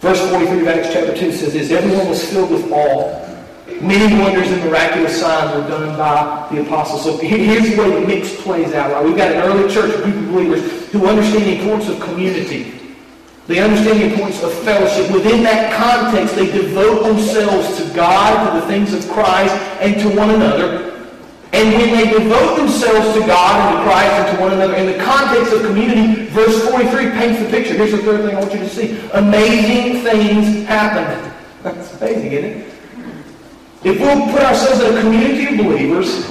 Verse 0.01 0.21
43 0.29 0.61
of 0.61 0.69
Acts 0.69 0.93
chapter 0.93 1.17
2 1.17 1.33
says 1.33 1.55
this, 1.55 1.71
Everyone 1.71 2.11
was 2.11 2.31
filled 2.31 2.51
with 2.51 2.71
awe. 2.71 3.23
Many 3.81 4.21
wonders 4.21 4.51
and 4.51 4.63
miraculous 4.65 5.19
signs 5.19 5.57
were 5.57 5.67
done 5.67 5.97
by 5.97 6.47
the 6.53 6.61
apostles. 6.61 7.05
So 7.05 7.17
here's 7.17 7.75
the 7.75 7.81
way 7.81 8.01
the 8.01 8.07
mix 8.07 8.39
plays 8.43 8.75
out. 8.75 8.93
Right? 8.93 9.03
We've 9.03 9.17
got 9.17 9.33
an 9.33 9.39
early 9.39 9.73
church 9.73 9.97
group 10.03 10.15
of 10.15 10.29
believers 10.29 10.91
who 10.91 11.07
understand 11.07 11.45
the 11.45 11.59
importance 11.59 11.89
of 11.89 12.01
community. 12.01 12.74
They 13.47 13.59
understand 13.59 14.01
the 14.01 14.11
importance 14.11 14.43
of 14.43 14.55
fellowship. 14.65 15.11
Within 15.11 15.43
that 15.43 15.75
context, 15.75 16.35
they 16.35 16.51
devote 16.51 17.05
themselves 17.05 17.77
to 17.77 17.95
God, 17.95 18.55
to 18.55 18.61
the 18.61 18.67
things 18.67 18.95
of 18.95 19.07
Christ, 19.13 19.55
and 19.81 20.01
to 20.01 20.17
one 20.17 20.31
another. 20.31 20.95
And 21.53 21.73
when 21.75 21.91
they 21.93 22.11
devote 22.11 22.57
themselves 22.57 23.15
to 23.15 23.21
God 23.27 23.61
and 23.61 23.79
to 23.79 23.85
Christ 23.85 24.13
and 24.13 24.37
to 24.37 24.43
one 24.43 24.53
another 24.55 24.75
in 24.75 24.87
the 24.87 25.05
context 25.05 25.53
of 25.53 25.63
community, 25.63 26.25
verse 26.31 26.69
43 26.69 27.11
paints 27.11 27.43
the 27.43 27.49
picture. 27.49 27.75
Here's 27.75 27.93
the 27.93 27.99
third 27.99 28.25
thing 28.25 28.35
I 28.35 28.41
want 28.41 28.53
you 28.53 28.59
to 28.59 28.69
see. 28.69 28.99
Amazing 29.13 30.03
things 30.03 30.67
happen. 30.67 31.33
That's 31.63 31.95
amazing, 32.01 32.33
isn't 32.33 32.51
it? 32.51 32.75
If 33.85 34.01
we'll 34.01 34.33
put 34.33 34.43
ourselves 34.43 34.81
in 34.81 34.97
a 34.97 35.01
community 35.03 35.47
of 35.47 35.65
believers, 35.65 36.27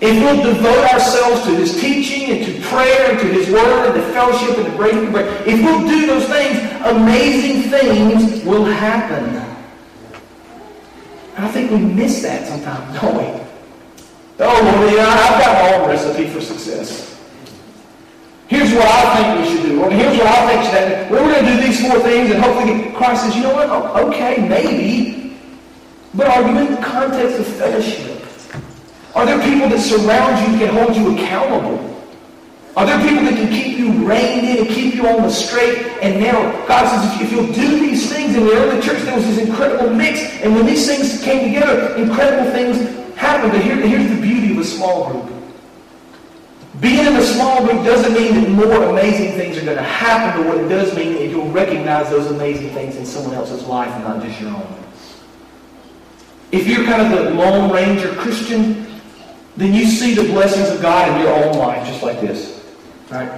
if 0.00 0.22
we'll 0.22 0.42
devote 0.42 0.92
ourselves 0.92 1.44
to 1.44 1.54
His 1.54 1.78
teaching 1.80 2.30
and 2.30 2.46
to 2.46 2.68
prayer 2.68 3.10
and 3.10 3.18
to 3.20 3.26
His 3.26 3.50
Word 3.50 3.86
and 3.86 3.94
to 3.94 4.12
fellowship 4.12 4.56
and 4.56 4.66
to 4.66 4.76
breaking 4.76 5.06
of 5.06 5.12
bread, 5.12 5.46
if 5.46 5.62
we'll 5.62 5.86
do 5.86 6.06
those 6.06 6.26
things, 6.26 6.58
amazing 6.84 7.70
things 7.70 8.44
will 8.44 8.64
happen. 8.64 9.36
And 11.36 11.44
I 11.44 11.48
think 11.48 11.70
we 11.70 11.78
miss 11.78 12.22
that 12.22 12.46
sometimes, 12.46 13.00
don't 13.00 13.16
we? 13.16 13.40
Oh, 14.42 14.62
well, 14.64 14.96
yeah, 14.96 15.06
I've 15.06 15.44
got 15.44 15.62
my 15.62 15.74
own 15.76 15.88
recipe 15.90 16.28
for 16.28 16.40
success. 16.40 17.20
Here's 18.48 18.72
what 18.72 18.86
I 18.86 19.16
think 19.16 19.38
we 19.38 19.54
should 19.54 19.68
do. 19.68 19.88
Here's 19.90 20.16
what 20.18 20.26
I 20.26 20.48
think 20.48 20.64
should 20.64 20.74
happen. 20.74 21.10
We're 21.12 21.18
going 21.18 21.44
to 21.44 21.50
do 21.52 21.60
these 21.60 21.80
four 21.80 22.00
things, 22.00 22.30
and 22.30 22.42
hopefully 22.42 22.90
Christ 22.92 23.24
says, 23.24 23.36
you 23.36 23.42
know 23.42 23.54
what? 23.54 23.68
Oh, 23.68 24.08
okay, 24.08 24.48
maybe. 24.48 25.36
But 26.14 26.26
are 26.26 26.42
you 26.42 26.58
in 26.58 26.74
the 26.74 26.82
context 26.82 27.38
of 27.38 27.46
fellowship? 27.46 28.19
Are 29.14 29.26
there 29.26 29.42
people 29.42 29.68
that 29.68 29.80
surround 29.80 30.52
you 30.52 30.58
that 30.58 30.66
can 30.66 30.74
hold 30.74 30.96
you 30.96 31.16
accountable? 31.16 31.86
Are 32.76 32.86
there 32.86 33.00
people 33.00 33.24
that 33.24 33.34
can 33.34 33.48
keep 33.48 33.78
you 33.78 33.92
reined 34.06 34.46
in 34.46 34.58
and 34.58 34.68
keep 34.68 34.94
you 34.94 35.08
on 35.08 35.22
the 35.22 35.30
straight 35.30 35.78
and 36.00 36.20
narrow? 36.20 36.52
God 36.68 36.88
says, 36.88 37.20
if 37.20 37.32
you'll 37.32 37.52
do 37.52 37.80
these 37.80 38.10
things, 38.12 38.36
in 38.36 38.44
the 38.44 38.52
early 38.52 38.80
church 38.80 39.02
there 39.02 39.16
was 39.16 39.26
this 39.26 39.38
incredible 39.38 39.90
mix, 39.90 40.20
and 40.40 40.54
when 40.54 40.64
these 40.66 40.86
things 40.86 41.22
came 41.22 41.52
together, 41.52 41.96
incredible 41.96 42.50
things 42.52 42.78
happened. 43.16 43.52
But 43.52 43.62
here, 43.62 43.76
here's 43.76 44.08
the 44.08 44.20
beauty 44.20 44.52
of 44.52 44.58
a 44.58 44.64
small 44.64 45.10
group. 45.10 45.30
Being 46.80 47.06
in 47.06 47.16
a 47.16 47.22
small 47.22 47.66
group 47.66 47.84
doesn't 47.84 48.14
mean 48.14 48.34
that 48.34 48.48
more 48.50 48.84
amazing 48.84 49.32
things 49.32 49.58
are 49.58 49.64
going 49.64 49.76
to 49.76 49.82
happen, 49.82 50.40
but 50.40 50.48
what 50.48 50.64
it 50.64 50.68
does 50.68 50.94
mean 50.96 51.16
is 51.16 51.30
you'll 51.30 51.50
recognize 51.50 52.08
those 52.08 52.30
amazing 52.30 52.70
things 52.70 52.96
in 52.96 53.04
someone 53.04 53.34
else's 53.34 53.64
life 53.64 53.92
and 53.92 54.04
not 54.04 54.22
just 54.22 54.40
your 54.40 54.50
own. 54.50 54.76
If 56.52 56.66
you're 56.66 56.84
kind 56.84 57.02
of 57.02 57.10
the 57.10 57.30
Lone 57.34 57.70
Ranger 57.70 58.14
Christian, 58.14 58.86
then 59.56 59.74
you 59.74 59.86
see 59.86 60.14
the 60.14 60.24
blessings 60.24 60.68
of 60.68 60.80
God 60.80 61.08
in 61.10 61.26
your 61.26 61.34
own 61.44 61.58
life, 61.58 61.86
just 61.86 62.02
like 62.02 62.20
this. 62.20 62.64
Right? 63.10 63.28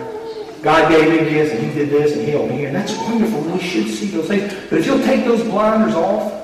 God 0.62 0.88
gave 0.90 1.11
me 1.11 1.18
this, 1.31 1.53
and 1.53 1.66
He 1.66 1.75
did 1.75 1.90
this, 1.90 2.12
and 2.12 2.22
He 2.22 2.31
helped 2.31 2.51
me. 2.51 2.66
And 2.66 2.77
that's 2.77 2.96
wonderful. 2.98 3.40
We 3.40 3.61
should 3.61 3.88
see 3.88 4.07
those 4.07 4.29
things. 4.29 4.53
But 4.70 4.79
if 4.79 4.87
you'll 4.87 5.03
take 5.03 5.25
those 5.25 5.42
blinders 5.42 5.94
off, 5.94 6.42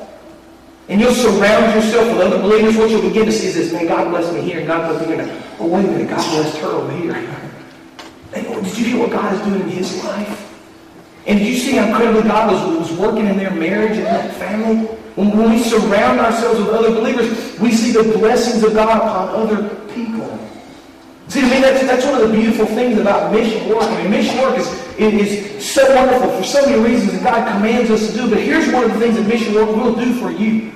and 0.89 1.01
you'll 1.01 1.13
surround 1.13 1.75
yourself 1.75 2.09
with 2.09 2.27
other 2.27 2.39
believers. 2.41 2.77
What 2.77 2.91
you'll 2.91 3.03
begin 3.03 3.27
to 3.27 3.33
see 3.33 3.49
is 3.49 3.55
this, 3.55 3.73
man, 3.73 3.87
God 3.87 4.09
bless 4.09 4.33
me 4.33 4.41
here, 4.41 4.59
and 4.59 4.67
God 4.67 4.89
bless 4.89 5.07
me 5.07 5.17
here. 5.17 5.43
Oh, 5.59 5.67
wait 5.67 5.85
a 5.85 5.89
minute, 5.89 6.09
God 6.09 6.31
blessed 6.31 6.59
her 6.59 6.69
over 6.69 6.93
here. 6.93 7.13
Did 8.63 8.79
you 8.79 8.85
hear 8.87 8.99
what 8.99 9.11
God 9.11 9.35
is 9.35 9.41
doing 9.43 9.63
in 9.63 9.69
his 9.69 10.03
life? 10.03 10.48
And 11.29 11.39
you 11.41 11.59
see 11.59 11.73
how 11.73 11.87
incredibly 11.89 12.23
God 12.23 12.51
was, 12.51 12.89
was 12.89 12.99
working 12.99 13.27
in 13.27 13.37
their 13.37 13.51
marriage 13.51 13.99
and 13.99 14.07
their 14.07 14.33
family? 14.33 14.87
When, 15.15 15.37
when 15.37 15.51
we 15.51 15.63
surround 15.63 16.21
ourselves 16.21 16.59
with 16.59 16.71
other 16.71 16.91
believers, 16.91 17.59
we 17.61 17.71
see 17.71 17.93
the 17.93 18.03
blessings 18.19 18.63
of 18.63 18.73
God 18.73 18.97
upon 18.97 19.29
other 19.29 19.69
people. 19.93 20.27
See, 21.29 21.41
I 21.41 21.51
mean, 21.51 21.61
that's, 21.61 21.83
that's 21.83 22.07
one 22.07 22.23
of 22.23 22.31
the 22.31 22.35
beautiful 22.35 22.65
things 22.65 22.99
about 22.99 23.31
mission 23.31 23.69
work. 23.69 23.83
I 23.83 24.03
mean, 24.03 24.11
mission 24.11 24.39
work 24.39 24.57
is, 24.57 24.67
is 24.97 25.71
so 25.71 25.95
wonderful 25.95 26.31
for 26.31 26.43
so 26.43 26.65
many 26.65 26.83
reasons 26.83 27.13
that 27.13 27.23
God 27.23 27.53
commands 27.53 27.91
us 27.91 28.11
to 28.11 28.17
do. 28.17 28.31
But 28.31 28.39
here's 28.39 28.73
one 28.73 28.85
of 28.85 28.95
the 28.95 28.99
things 28.99 29.17
that 29.17 29.27
mission 29.27 29.53
work 29.55 29.69
will 29.69 29.95
do 29.95 30.15
for 30.15 30.31
you. 30.31 30.73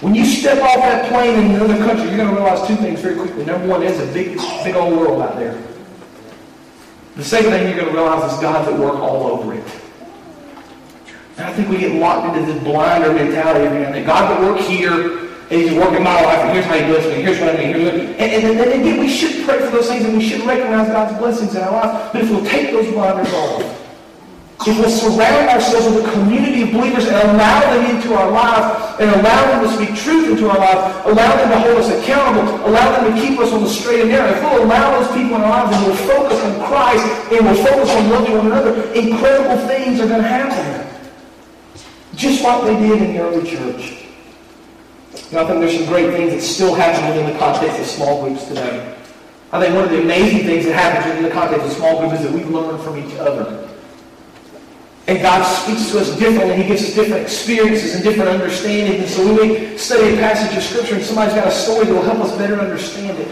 When 0.00 0.14
you 0.14 0.26
step 0.26 0.62
off 0.62 0.76
that 0.76 1.08
plane 1.10 1.38
in 1.38 1.54
another 1.54 1.78
country, 1.78 2.08
you're 2.08 2.18
going 2.18 2.28
to 2.28 2.34
realize 2.34 2.66
two 2.68 2.76
things 2.76 3.00
very 3.00 3.16
quickly. 3.16 3.46
Number 3.46 3.66
one, 3.66 3.80
there's 3.80 3.98
a 3.98 4.12
big, 4.12 4.36
big 4.62 4.74
old 4.74 4.98
world 4.98 5.22
out 5.22 5.36
there. 5.36 5.69
The 7.16 7.24
second 7.24 7.50
thing 7.50 7.66
you're 7.66 7.76
going 7.76 7.88
to 7.88 7.92
realize 7.92 8.32
is 8.32 8.38
God's 8.40 8.68
at 8.68 8.78
work 8.78 8.94
all 8.94 9.26
over 9.26 9.54
it. 9.54 9.64
And 11.36 11.46
I 11.46 11.52
think 11.52 11.68
we 11.68 11.78
get 11.78 11.94
locked 11.94 12.36
into 12.36 12.52
this 12.52 12.62
blinder 12.62 13.12
mentality, 13.12 13.64
man, 13.64 13.92
that 13.92 14.06
God's 14.06 14.34
at 14.34 14.40
work 14.40 14.60
here, 14.60 15.28
and 15.50 15.60
he's 15.60 15.72
working 15.72 16.02
my 16.02 16.20
life, 16.22 16.38
and 16.40 16.52
here's 16.52 16.66
how 16.66 16.74
he 16.74 16.84
blessed 16.84 17.08
me, 17.08 17.22
here's 17.22 17.40
what 17.40 17.54
I 17.54 17.58
mean, 17.58 17.74
here's 17.74 17.84
what 17.84 17.94
I 17.94 17.96
mean. 17.96 18.14
And, 18.16 18.44
and, 18.44 18.60
and 18.60 18.80
again, 18.80 19.00
we 19.00 19.08
should 19.08 19.44
pray 19.44 19.58
for 19.58 19.70
those 19.70 19.88
things, 19.88 20.04
and 20.04 20.16
we 20.16 20.28
should 20.28 20.42
recognize 20.46 20.88
God's 20.88 21.18
blessings 21.18 21.54
in 21.54 21.62
our 21.62 21.72
lives. 21.72 22.10
But 22.12 22.22
if 22.22 22.30
we'll 22.30 22.44
take 22.44 22.70
those 22.70 22.92
blinders 22.92 23.32
off, 23.32 23.79
we'll 24.66 24.90
surround 24.90 25.48
ourselves 25.48 25.86
with 25.86 26.06
a 26.06 26.12
community 26.12 26.62
of 26.62 26.72
believers 26.72 27.06
and 27.06 27.16
allow 27.16 27.60
them 27.72 27.96
into 27.96 28.14
our 28.14 28.30
lives, 28.30 29.00
and 29.00 29.10
allow 29.10 29.46
them 29.50 29.64
to 29.64 29.74
speak 29.74 29.96
truth 29.96 30.28
into 30.30 30.50
our 30.50 30.58
lives, 30.58 31.06
allow 31.06 31.36
them 31.36 31.48
to 31.48 31.58
hold 31.58 31.78
us 31.78 31.88
accountable, 31.88 32.66
allow 32.66 33.00
them 33.00 33.14
to 33.14 33.20
keep 33.20 33.38
us 33.38 33.52
on 33.52 33.62
the 33.62 33.68
straight 33.68 34.00
and 34.00 34.10
narrow, 34.10 34.28
if 34.28 34.42
we'll 34.42 34.64
allow 34.64 35.00
those 35.00 35.08
people 35.16 35.36
in 35.36 35.42
our 35.42 35.64
lives 35.64 35.76
and 35.76 35.86
we'll 35.86 35.96
focus 35.96 36.38
on 36.44 36.66
Christ 36.68 37.32
and 37.32 37.46
we'll 37.46 37.64
focus 37.64 37.90
on 37.90 38.10
loving 38.10 38.36
one 38.36 38.46
another, 38.46 38.92
incredible 38.92 39.66
things 39.66 39.98
are 39.98 40.08
going 40.08 40.22
to 40.22 40.28
happen. 40.28 40.86
Just 42.14 42.42
like 42.42 42.62
they 42.64 42.76
did 42.76 43.00
in 43.00 43.14
the 43.14 43.20
early 43.20 43.48
church. 43.48 43.96
I 45.32 45.44
think 45.46 45.60
there's 45.60 45.76
some 45.76 45.86
great 45.86 46.12
things 46.12 46.32
that 46.32 46.42
still 46.42 46.74
happen 46.74 47.08
within 47.08 47.32
the 47.32 47.38
context 47.38 47.80
of 47.80 47.86
small 47.86 48.24
groups 48.24 48.44
today. 48.46 48.94
I 49.52 49.60
think 49.60 49.74
one 49.74 49.84
of 49.84 49.90
the 49.90 50.02
amazing 50.02 50.44
things 50.44 50.66
that 50.66 50.74
happens 50.74 51.06
within 51.06 51.22
the 51.22 51.30
context 51.30 51.66
of 51.66 51.72
small 51.72 52.00
groups 52.00 52.22
is 52.22 52.30
that 52.30 52.32
we 52.32 52.44
learn 52.44 52.78
from 52.82 52.98
each 52.98 53.16
other. 53.16 53.69
And 55.10 55.20
God 55.20 55.42
speaks 55.42 55.90
to 55.90 55.98
us 55.98 56.16
differently. 56.16 56.54
He 56.54 56.68
gives 56.68 56.84
us 56.84 56.94
different 56.94 57.24
experiences 57.24 57.96
and 57.96 58.04
different 58.04 58.30
understandings. 58.30 59.00
And 59.00 59.10
so 59.10 59.26
we 59.26 59.76
study 59.76 60.14
a 60.14 60.16
passage 60.18 60.56
of 60.56 60.62
Scripture 60.62 60.94
and 60.94 61.04
somebody's 61.04 61.34
got 61.34 61.48
a 61.48 61.50
story 61.50 61.86
that 61.86 61.92
will 61.92 62.02
help 62.02 62.20
us 62.20 62.30
better 62.38 62.54
understand 62.60 63.18
it, 63.18 63.28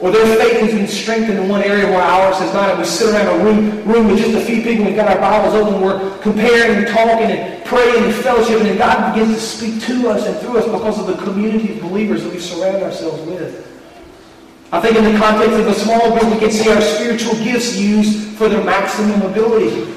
or 0.00 0.10
their 0.10 0.26
faith 0.36 0.60
has 0.62 0.74
been 0.74 0.88
strengthened 0.88 1.38
in 1.38 1.48
one 1.48 1.62
area 1.62 1.86
where 1.86 2.02
ours 2.02 2.38
has 2.38 2.52
not, 2.52 2.70
and 2.70 2.80
we 2.80 2.84
sit 2.84 3.14
around 3.14 3.40
a 3.40 3.44
room, 3.44 3.84
room 3.84 4.08
with 4.08 4.18
just 4.18 4.34
a 4.34 4.40
few 4.40 4.64
people, 4.64 4.84
we've 4.84 4.96
got 4.96 5.06
our 5.06 5.20
Bibles 5.20 5.54
open, 5.54 5.80
we're 5.80 6.18
comparing 6.18 6.78
and 6.78 6.88
talking 6.88 7.30
and 7.30 7.64
praying 7.64 8.02
and 8.02 8.12
fellowship, 8.12 8.58
and 8.58 8.66
then 8.66 8.76
God 8.76 9.14
begins 9.14 9.36
to 9.36 9.40
speak 9.40 9.80
to 9.82 10.08
us 10.08 10.26
and 10.26 10.36
through 10.38 10.58
us 10.58 10.64
because 10.64 10.98
of 10.98 11.06
the 11.06 11.22
community 11.22 11.74
of 11.74 11.82
believers 11.82 12.24
that 12.24 12.32
we 12.32 12.40
surround 12.40 12.82
ourselves 12.82 13.22
with. 13.22 13.62
I 14.72 14.80
think 14.80 14.96
in 14.96 15.04
the 15.04 15.16
context 15.20 15.54
of 15.54 15.68
a 15.68 15.74
small 15.74 16.18
group, 16.18 16.32
we 16.32 16.40
can 16.40 16.50
see 16.50 16.68
our 16.68 16.80
spiritual 16.80 17.36
gifts 17.44 17.76
used 17.76 18.36
for 18.36 18.48
their 18.48 18.64
maximum 18.64 19.22
ability. 19.22 19.92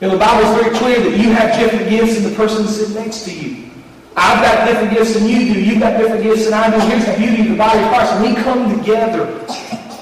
You 0.00 0.08
know, 0.08 0.14
the 0.14 0.18
Bible 0.18 0.48
is 0.48 0.62
very 0.62 0.76
clear 0.76 1.10
that 1.10 1.18
you 1.18 1.30
have 1.32 1.58
different 1.58 1.90
gifts 1.90 2.14
than 2.14 2.30
the 2.30 2.36
person 2.36 2.66
sitting 2.66 2.94
next 2.94 3.24
to 3.24 3.32
you. 3.32 3.70
I've 4.16 4.42
got 4.42 4.66
different 4.66 4.94
gifts 4.94 5.14
than 5.14 5.28
you 5.28 5.52
do. 5.52 5.60
You've 5.60 5.80
got 5.80 5.98
different 5.98 6.22
gifts 6.22 6.44
than 6.44 6.54
I 6.54 6.70
do. 6.70 6.80
Here's 6.88 7.04
the 7.04 7.16
beauty 7.16 7.42
of 7.42 7.48
the 7.50 7.56
body 7.56 7.80
of 7.80 7.88
Christ. 7.88 8.20
We 8.22 8.34
come 8.42 8.78
together 8.78 9.26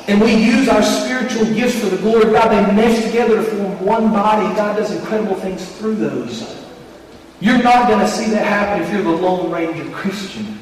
and 0.09 0.21
we 0.21 0.35
use 0.35 0.69
our 0.69 0.83
spiritual 0.83 1.45
gifts 1.55 1.81
for 1.81 1.87
the 1.87 1.99
glory 1.99 2.29
of 2.29 2.33
God, 2.33 2.49
they 2.49 2.75
mesh 2.75 3.05
together 3.05 3.37
to 3.37 3.43
form 3.43 3.85
one 3.85 4.11
body. 4.11 4.55
God 4.57 4.77
does 4.77 4.91
incredible 4.91 5.35
things 5.35 5.67
through 5.77 5.97
those. 5.97 6.65
You're 7.41 7.63
not 7.63 7.89
going 7.89 8.01
to 8.01 8.09
see 8.09 8.31
that 8.31 8.47
happen 8.47 8.83
if 8.83 8.93
you're 8.93 9.03
the 9.03 9.11
Lone 9.11 9.51
Ranger 9.51 9.89
Christian. 9.91 10.59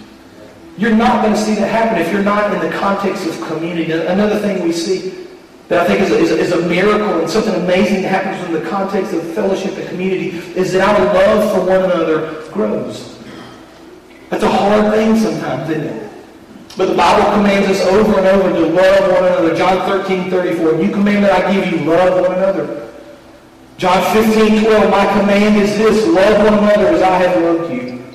You're 0.76 0.96
not 0.96 1.22
going 1.22 1.34
to 1.34 1.40
see 1.40 1.54
that 1.54 1.68
happen 1.68 1.98
if 2.02 2.12
you're 2.12 2.24
not 2.24 2.52
in 2.52 2.60
the 2.60 2.76
context 2.76 3.26
of 3.26 3.40
community. 3.46 3.92
Another 3.92 4.38
thing 4.40 4.62
we 4.62 4.72
see 4.72 5.26
that 5.68 5.80
I 5.80 5.86
think 5.86 6.00
is 6.00 6.10
a, 6.10 6.18
is, 6.18 6.30
a, 6.30 6.38
is 6.38 6.52
a, 6.52 6.68
miracle 6.68 7.20
and 7.20 7.28
something 7.28 7.54
amazing 7.54 8.02
that 8.02 8.08
happens 8.08 8.46
in 8.46 8.52
the 8.52 8.68
context 8.70 9.12
of 9.12 9.22
fellowship 9.34 9.76
and 9.76 9.88
community 9.88 10.28
is 10.54 10.72
that 10.72 10.88
our 10.88 11.04
love 11.12 11.52
for 11.52 11.60
one 11.60 11.90
another 11.90 12.48
grows. 12.52 13.18
That's 14.30 14.44
a 14.44 14.48
hard 14.48 14.92
thing 14.94 15.16
sometimes, 15.16 15.68
isn't 15.70 15.84
it? 15.84 16.12
But 16.76 16.90
the 16.90 16.94
Bible 16.94 17.32
commands 17.32 17.68
us 17.68 17.80
over 17.86 18.18
and 18.18 18.26
over 18.26 18.50
to 18.50 18.66
love 18.66 19.12
one 19.12 19.24
another. 19.24 19.56
John 19.56 19.88
13, 19.88 20.30
34. 20.30 20.72
New 20.74 20.90
commandment 20.90 21.32
I 21.32 21.52
give 21.52 21.72
you, 21.72 21.86
love 21.86 22.20
one 22.20 22.36
another. 22.36 22.92
John 23.78 24.02
15, 24.14 24.64
12. 24.64 24.90
My 24.90 25.06
command 25.18 25.56
is 25.56 25.76
this, 25.78 26.06
love 26.06 26.44
one 26.44 26.58
another 26.58 26.88
as 26.88 27.02
I 27.02 27.18
have 27.18 27.42
loved 27.42 27.72
you. 27.72 28.05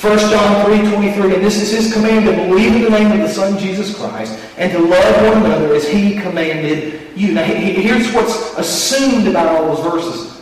1 0.00 0.16
John 0.30 0.64
3, 0.64 0.92
23, 0.92 1.34
and 1.34 1.44
this 1.44 1.60
is 1.60 1.72
his 1.72 1.92
command 1.92 2.24
to 2.24 2.30
believe 2.30 2.72
in 2.72 2.82
the 2.82 2.90
name 2.90 3.10
of 3.10 3.18
the 3.18 3.28
Son 3.28 3.58
Jesus 3.58 3.98
Christ 3.98 4.38
and 4.56 4.70
to 4.70 4.78
love 4.78 5.34
one 5.34 5.44
another 5.44 5.74
as 5.74 5.88
he 5.88 6.20
commanded 6.20 7.00
you. 7.16 7.32
Now, 7.32 7.42
here's 7.42 8.12
what's 8.12 8.56
assumed 8.56 9.26
about 9.26 9.48
all 9.48 9.74
those 9.74 9.92
verses. 9.92 10.40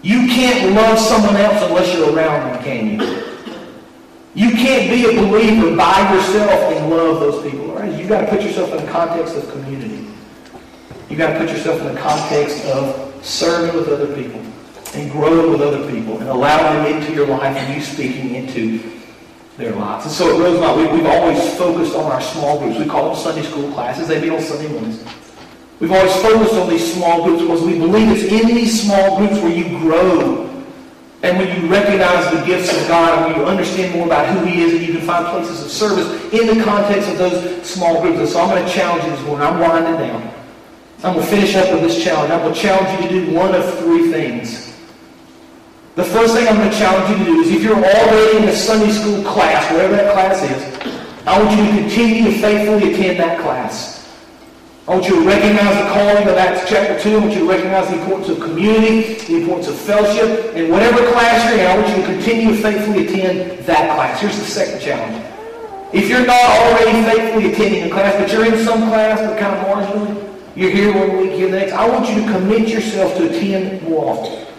You 0.00 0.26
can't 0.28 0.74
love 0.74 0.98
someone 0.98 1.36
else 1.36 1.62
unless 1.62 1.94
you're 1.94 2.14
around 2.14 2.52
them, 2.52 2.64
can 2.64 2.86
you? 2.98 3.22
You 4.34 4.56
can't 4.56 4.90
be 4.90 5.04
a 5.04 5.20
believer 5.26 5.76
by 5.76 6.14
yourself 6.14 6.74
and 6.74 6.88
love 6.88 7.20
those 7.20 7.42
people. 7.50 7.74
Right? 7.74 7.92
You've 7.98 8.08
got 8.08 8.22
to 8.22 8.28
put 8.28 8.40
yourself 8.40 8.72
in 8.72 8.86
the 8.86 8.90
context 8.90 9.36
of 9.36 9.46
community. 9.50 10.06
You've 11.10 11.18
got 11.18 11.34
to 11.34 11.38
put 11.38 11.50
yourself 11.50 11.82
in 11.82 11.94
the 11.94 12.00
context 12.00 12.64
of 12.64 13.14
serving 13.22 13.76
with 13.76 13.88
other 13.88 14.14
people 14.14 14.40
and 14.94 15.10
growing 15.10 15.52
with 15.52 15.60
other 15.60 15.90
people 15.90 16.18
and 16.18 16.28
allowing 16.28 16.82
them 16.82 17.00
into 17.00 17.12
your 17.12 17.26
life 17.26 17.56
and 17.56 17.74
you 17.74 17.82
speaking 17.82 18.34
into 18.34 18.82
their 19.56 19.74
lives. 19.74 20.06
And 20.06 20.14
so 20.14 20.34
at 20.34 20.40
Rosemont, 20.40 20.78
we, 20.78 20.98
we've 20.98 21.06
always 21.06 21.38
focused 21.56 21.94
on 21.94 22.10
our 22.10 22.20
small 22.20 22.58
groups. 22.58 22.78
We 22.78 22.86
call 22.86 23.12
them 23.12 23.16
Sunday 23.16 23.42
school 23.42 23.70
classes. 23.72 24.08
They 24.08 24.20
meet 24.20 24.30
on 24.30 24.40
Sunday 24.40 24.68
mornings. 24.68 25.04
We've 25.78 25.92
always 25.92 26.14
focused 26.16 26.54
on 26.54 26.68
these 26.68 26.92
small 26.94 27.24
groups 27.24 27.42
because 27.42 27.62
we 27.62 27.78
believe 27.78 28.08
it's 28.10 28.30
in 28.30 28.54
these 28.54 28.82
small 28.82 29.18
groups 29.18 29.34
where 29.34 29.54
you 29.54 29.64
grow 29.78 30.46
and 31.22 31.38
when 31.38 31.60
you 31.60 31.68
recognize 31.68 32.30
the 32.32 32.44
gifts 32.46 32.74
of 32.74 32.88
God 32.88 33.18
and 33.18 33.26
when 33.26 33.40
you 33.40 33.46
understand 33.46 33.94
more 33.94 34.06
about 34.06 34.26
who 34.26 34.44
He 34.46 34.62
is 34.62 34.72
and 34.74 34.82
you 34.82 34.92
can 34.92 35.06
find 35.06 35.26
places 35.26 35.62
of 35.62 35.70
service 35.70 36.06
in 36.32 36.46
the 36.58 36.64
context 36.64 37.08
of 37.10 37.18
those 37.18 37.66
small 37.66 38.00
groups. 38.00 38.18
And 38.18 38.28
so 38.28 38.40
I'm 38.40 38.48
going 38.48 38.64
to 38.64 38.70
challenge 38.70 39.04
you 39.04 39.10
this 39.10 39.22
morning. 39.26 39.46
I'm 39.46 39.58
winding 39.58 40.06
down. 40.06 40.34
I'm 41.02 41.14
going 41.14 41.26
to 41.26 41.30
finish 41.30 41.54
up 41.54 41.72
with 41.72 41.82
this 41.82 42.02
challenge. 42.02 42.30
I'm 42.30 42.40
going 42.40 42.54
to 42.54 42.60
challenge 42.60 43.02
you 43.02 43.08
to 43.08 43.26
do 43.26 43.34
one 43.34 43.54
of 43.54 43.78
three 43.78 44.10
things. 44.10 44.69
The 46.00 46.06
first 46.06 46.32
thing 46.32 46.48
I'm 46.48 46.56
going 46.56 46.70
to 46.70 46.78
challenge 46.78 47.10
you 47.10 47.18
to 47.18 47.30
do 47.30 47.40
is 47.42 47.52
if 47.52 47.62
you're 47.62 47.76
already 47.76 48.38
in 48.38 48.48
a 48.48 48.56
Sunday 48.56 48.90
school 48.90 49.22
class, 49.22 49.70
whatever 49.70 49.96
that 49.96 50.14
class 50.14 50.40
is, 50.40 50.96
I 51.26 51.36
want 51.38 51.50
you 51.50 51.66
to 51.66 51.72
continue 51.76 52.24
to 52.24 52.40
faithfully 52.40 52.94
attend 52.94 53.20
that 53.20 53.38
class. 53.40 54.08
I 54.88 54.92
want 54.92 55.04
you 55.06 55.20
to 55.20 55.28
recognize 55.28 55.76
the 55.76 55.90
calling 55.92 56.26
of 56.26 56.38
Acts 56.38 56.66
chapter 56.70 56.98
2. 56.98 57.16
I 57.16 57.20
want 57.20 57.32
you 57.34 57.40
to 57.40 57.50
recognize 57.50 57.88
the 57.90 58.00
importance 58.00 58.30
of 58.30 58.40
community, 58.40 59.16
the 59.26 59.42
importance 59.42 59.68
of 59.68 59.76
fellowship, 59.76 60.56
and 60.56 60.70
whatever 60.70 61.04
class 61.12 61.50
you're 61.50 61.60
in, 61.60 61.66
I 61.66 61.76
want 61.76 61.88
you 61.90 61.96
to 61.96 62.12
continue 62.14 62.56
to 62.56 62.62
faithfully 62.62 63.06
attend 63.06 63.66
that 63.66 63.94
class. 63.94 64.22
Here's 64.22 64.38
the 64.38 64.46
second 64.46 64.80
challenge. 64.80 65.22
If 65.92 66.08
you're 66.08 66.24
not 66.24 66.40
already 66.40 67.04
faithfully 67.12 67.52
attending 67.52 67.82
a 67.84 67.90
class, 67.92 68.16
but 68.16 68.32
you're 68.32 68.46
in 68.46 68.64
some 68.64 68.88
class, 68.88 69.20
but 69.20 69.38
kind 69.38 69.54
of 69.54 69.66
marginally, 69.68 70.16
you're 70.56 70.70
here 70.70 70.94
one 70.94 71.18
week, 71.18 71.32
here 71.32 71.50
the 71.50 71.58
next, 71.58 71.74
I 71.74 71.86
want 71.86 72.08
you 72.08 72.24
to 72.24 72.32
commit 72.32 72.70
yourself 72.70 73.14
to 73.18 73.28
attend 73.28 73.82
more 73.82 74.16
often. 74.16 74.49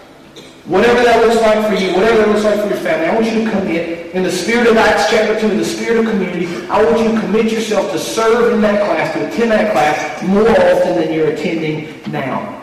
Whatever 0.64 1.02
that 1.02 1.26
looks 1.26 1.42
like 1.42 1.66
for 1.66 1.74
you, 1.74 1.92
whatever 1.92 2.18
that 2.18 2.28
looks 2.28 2.44
like 2.44 2.60
for 2.60 2.68
your 2.68 2.78
family, 2.78 3.06
I 3.08 3.14
want 3.14 3.26
you 3.26 3.44
to 3.44 3.50
commit 3.50 4.14
in 4.14 4.22
the 4.22 4.30
spirit 4.30 4.68
of 4.68 4.76
Acts 4.76 5.10
chapter 5.10 5.40
2, 5.40 5.50
in 5.50 5.58
the 5.58 5.64
spirit 5.64 6.04
of 6.04 6.10
community, 6.12 6.46
I 6.68 6.84
want 6.84 7.00
you 7.00 7.12
to 7.12 7.20
commit 7.20 7.50
yourself 7.50 7.90
to 7.90 7.98
serve 7.98 8.54
in 8.54 8.60
that 8.60 8.78
class, 8.86 9.12
to 9.14 9.26
attend 9.26 9.50
that 9.50 9.72
class 9.72 10.22
more 10.22 10.48
often 10.48 11.00
than 11.00 11.12
you're 11.12 11.30
attending 11.30 12.00
now. 12.12 12.62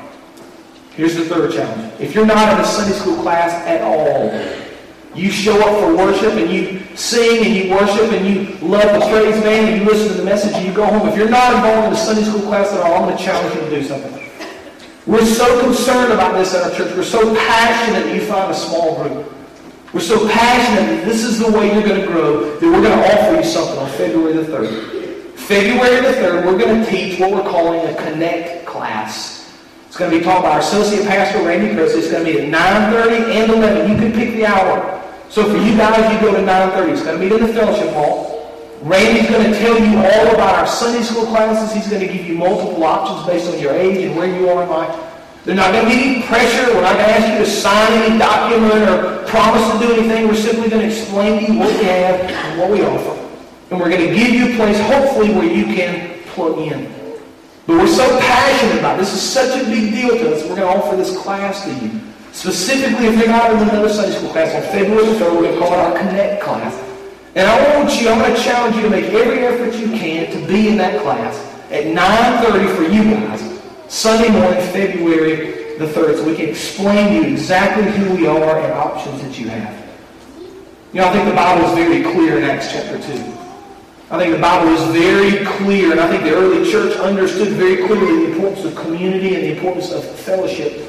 Here's 0.91 1.15
the 1.15 1.25
third 1.25 1.51
challenge. 1.51 1.93
If 1.99 2.15
you're 2.15 2.25
not 2.25 2.53
in 2.53 2.61
a 2.61 2.65
Sunday 2.65 2.95
school 2.95 3.21
class 3.21 3.51
at 3.67 3.81
all, 3.81 4.31
you 5.13 5.29
show 5.29 5.59
up 5.59 5.81
for 5.81 5.97
worship 5.97 6.33
and 6.33 6.49
you 6.49 6.79
sing 6.95 7.45
and 7.45 7.53
you 7.53 7.71
worship 7.75 8.13
and 8.13 8.25
you 8.25 8.55
love 8.65 8.93
the 8.93 9.05
praise 9.09 9.41
band 9.43 9.69
and 9.69 9.81
you 9.81 9.89
listen 9.89 10.07
to 10.07 10.13
the 10.13 10.23
message 10.23 10.53
and 10.53 10.65
you 10.65 10.73
go 10.73 10.85
home. 10.85 11.05
If 11.09 11.17
you're 11.17 11.29
not 11.29 11.55
involved 11.55 11.87
in 11.87 11.93
a 11.93 11.97
Sunday 11.97 12.23
school 12.23 12.41
class 12.41 12.71
at 12.71 12.79
all, 12.79 12.93
I'm 12.93 13.03
going 13.09 13.17
to 13.17 13.23
challenge 13.23 13.55
you 13.55 13.61
to 13.61 13.69
do 13.69 13.83
something. 13.83 14.18
We're 15.09 15.25
so 15.25 15.59
concerned 15.61 16.13
about 16.13 16.37
this 16.37 16.53
at 16.53 16.61
our 16.61 16.77
church. 16.77 16.95
We're 16.95 17.01
so 17.01 17.33
passionate 17.33 18.13
you 18.13 18.21
find 18.27 18.51
a 18.51 18.53
small 18.53 19.01
group. 19.01 19.33
We're 19.91 20.01
so 20.01 20.29
passionate 20.29 20.97
that 20.97 21.03
this 21.03 21.23
is 21.23 21.39
the 21.39 21.51
way 21.51 21.73
you're 21.73 21.81
going 21.81 22.01
to 22.01 22.05
grow 22.05 22.59
that 22.59 22.61
we're 22.61 22.83
going 22.83 22.95
to 22.95 23.17
offer 23.17 23.37
you 23.37 23.43
something 23.43 23.79
on 23.79 23.89
February 23.89 24.33
the 24.33 24.43
3rd. 24.43 25.33
February 25.33 26.01
the 26.01 26.13
3rd, 26.19 26.45
we're 26.45 26.59
going 26.59 26.85
to 26.85 26.91
teach 26.91 27.19
what 27.19 27.31
we're 27.31 27.49
calling 27.49 27.89
a 27.89 27.95
Connect 27.95 28.67
class. 28.67 29.51
It's 29.87 29.97
going 29.97 30.11
to 30.11 30.19
be 30.19 30.23
taught 30.23 30.43
by 30.43 30.51
our 30.51 30.59
Associate 30.59 31.03
Pastor, 31.07 31.43
Randy 31.43 31.73
Chris. 31.73 31.95
It's 31.95 32.11
going 32.11 32.23
to 32.23 32.31
be 32.31 32.41
at 32.41 32.53
9.30 32.93 33.33
and 33.33 33.51
11. 33.51 33.91
You 33.91 33.97
can 33.97 34.11
pick 34.11 34.35
the 34.35 34.45
hour. 34.45 35.03
So 35.29 35.43
for 35.43 35.57
you 35.57 35.75
guys, 35.75 36.13
you 36.13 36.21
go 36.21 36.35
to 36.35 36.43
9.30. 36.43 36.89
It's 36.91 37.01
going 37.01 37.19
to 37.19 37.27
be 37.27 37.35
in 37.35 37.47
the 37.47 37.51
fellowship 37.51 37.91
hall. 37.95 38.38
Randy's 38.81 39.29
going 39.29 39.51
to 39.51 39.59
tell 39.59 39.77
you 39.77 39.97
all 39.97 40.33
about 40.33 40.55
our 40.55 40.67
Sunday 40.67 41.03
school 41.03 41.25
classes. 41.25 41.75
He's 41.75 41.91
going 41.91 42.05
to 42.07 42.11
give 42.11 42.25
you 42.25 42.35
multiple 42.35 42.81
options 42.83 43.27
based 43.27 43.53
on 43.53 43.59
your 43.59 43.73
age 43.73 44.05
and 44.05 44.15
where 44.15 44.27
you 44.27 44.49
are 44.49 44.63
in 44.63 44.69
life. 44.69 45.09
There's 45.43 45.57
not 45.57 45.73
going 45.73 45.85
to 45.85 45.95
be 45.95 46.01
any 46.01 46.23
pressure. 46.23 46.73
We're 46.73 46.81
not 46.81 46.93
going 46.93 47.05
to 47.05 47.11
ask 47.11 47.27
you 47.27 47.39
to 47.43 47.49
sign 47.49 47.91
any 48.03 48.17
document 48.17 48.89
or 48.89 49.25
promise 49.27 49.69
to 49.73 49.79
do 49.85 49.93
anything. 49.93 50.27
We're 50.27 50.35
simply 50.35 50.69
going 50.69 50.87
to 50.87 50.95
explain 50.95 51.45
to 51.45 51.51
you 51.51 51.59
what 51.59 51.77
we 51.77 51.83
have 51.85 52.21
and 52.21 52.59
what 52.59 52.71
we 52.71 52.81
offer. 52.83 53.19
And 53.71 53.79
we're 53.79 53.89
going 53.89 54.07
to 54.07 54.15
give 54.15 54.29
you 54.29 54.53
a 54.53 54.55
place, 54.55 54.79
hopefully, 54.79 55.33
where 55.33 55.45
you 55.45 55.65
can 55.65 56.21
plug 56.27 56.59
in. 56.59 56.85
But 57.67 57.77
we're 57.77 57.87
so 57.87 58.07
passionate 58.19 58.79
about 58.79 58.95
it. 58.95 58.99
this. 58.99 59.13
is 59.13 59.21
such 59.21 59.61
a 59.61 59.65
big 59.65 59.91
deal 59.91 60.09
to 60.09 60.35
us. 60.35 60.43
We're 60.43 60.55
going 60.55 60.61
to 60.61 60.79
offer 60.79 60.95
this 60.95 61.17
class 61.17 61.65
to 61.65 61.73
you. 61.73 61.99
Specifically, 62.31 63.07
if 63.07 63.17
you're 63.17 63.27
not 63.27 63.51
in 63.51 63.57
another 63.59 63.89
Sunday 63.89 64.15
school 64.17 64.29
class, 64.29 64.55
on 64.55 64.61
February 64.71 65.03
3rd, 65.03 65.35
we're 65.35 65.41
going 65.41 65.53
to 65.53 65.59
call 65.59 65.73
it 65.73 65.79
our 65.79 65.97
Connect 65.97 66.41
class. 66.41 66.88
And 67.35 67.47
I 67.47 67.77
want 67.77 68.01
you, 68.01 68.09
I'm 68.09 68.19
going 68.19 68.35
to 68.35 68.41
challenge 68.41 68.75
you 68.75 68.81
to 68.83 68.89
make 68.89 69.05
every 69.05 69.39
effort 69.45 69.75
you 69.75 69.87
can 69.87 70.31
to 70.31 70.47
be 70.47 70.69
in 70.69 70.77
that 70.77 71.01
class 71.01 71.37
at 71.69 71.85
9.30 71.85 72.75
for 72.75 72.83
you 72.91 73.03
guys, 73.13 73.61
Sunday 73.87 74.29
morning, 74.29 74.59
February 74.71 75.77
the 75.77 75.85
3rd, 75.85 76.17
so 76.17 76.25
we 76.25 76.35
can 76.35 76.49
explain 76.49 77.07
to 77.07 77.27
you 77.27 77.33
exactly 77.33 77.89
who 77.91 78.15
we 78.15 78.27
are 78.27 78.59
and 78.59 78.73
options 78.73 79.21
that 79.21 79.39
you 79.39 79.47
have. 79.47 79.89
You 80.91 81.01
know, 81.01 81.07
I 81.07 81.13
think 81.13 81.29
the 81.29 81.35
Bible 81.35 81.67
is 81.67 81.73
very 81.75 82.03
clear 82.03 82.37
in 82.39 82.43
Acts 82.43 82.71
chapter 82.71 82.97
2. 82.97 83.39
I 84.11 84.17
think 84.17 84.35
the 84.35 84.41
Bible 84.41 84.73
is 84.73 84.83
very 84.91 85.45
clear, 85.45 85.91
and 85.91 85.99
I 85.99 86.09
think 86.09 86.23
the 86.23 86.33
early 86.33 86.69
church 86.69 86.97
understood 86.97 87.49
very 87.49 87.85
clearly 87.87 88.25
the 88.25 88.31
importance 88.33 88.65
of 88.65 88.75
community 88.75 89.35
and 89.35 89.43
the 89.43 89.55
importance 89.55 89.91
of 89.91 90.03
fellowship 90.03 90.88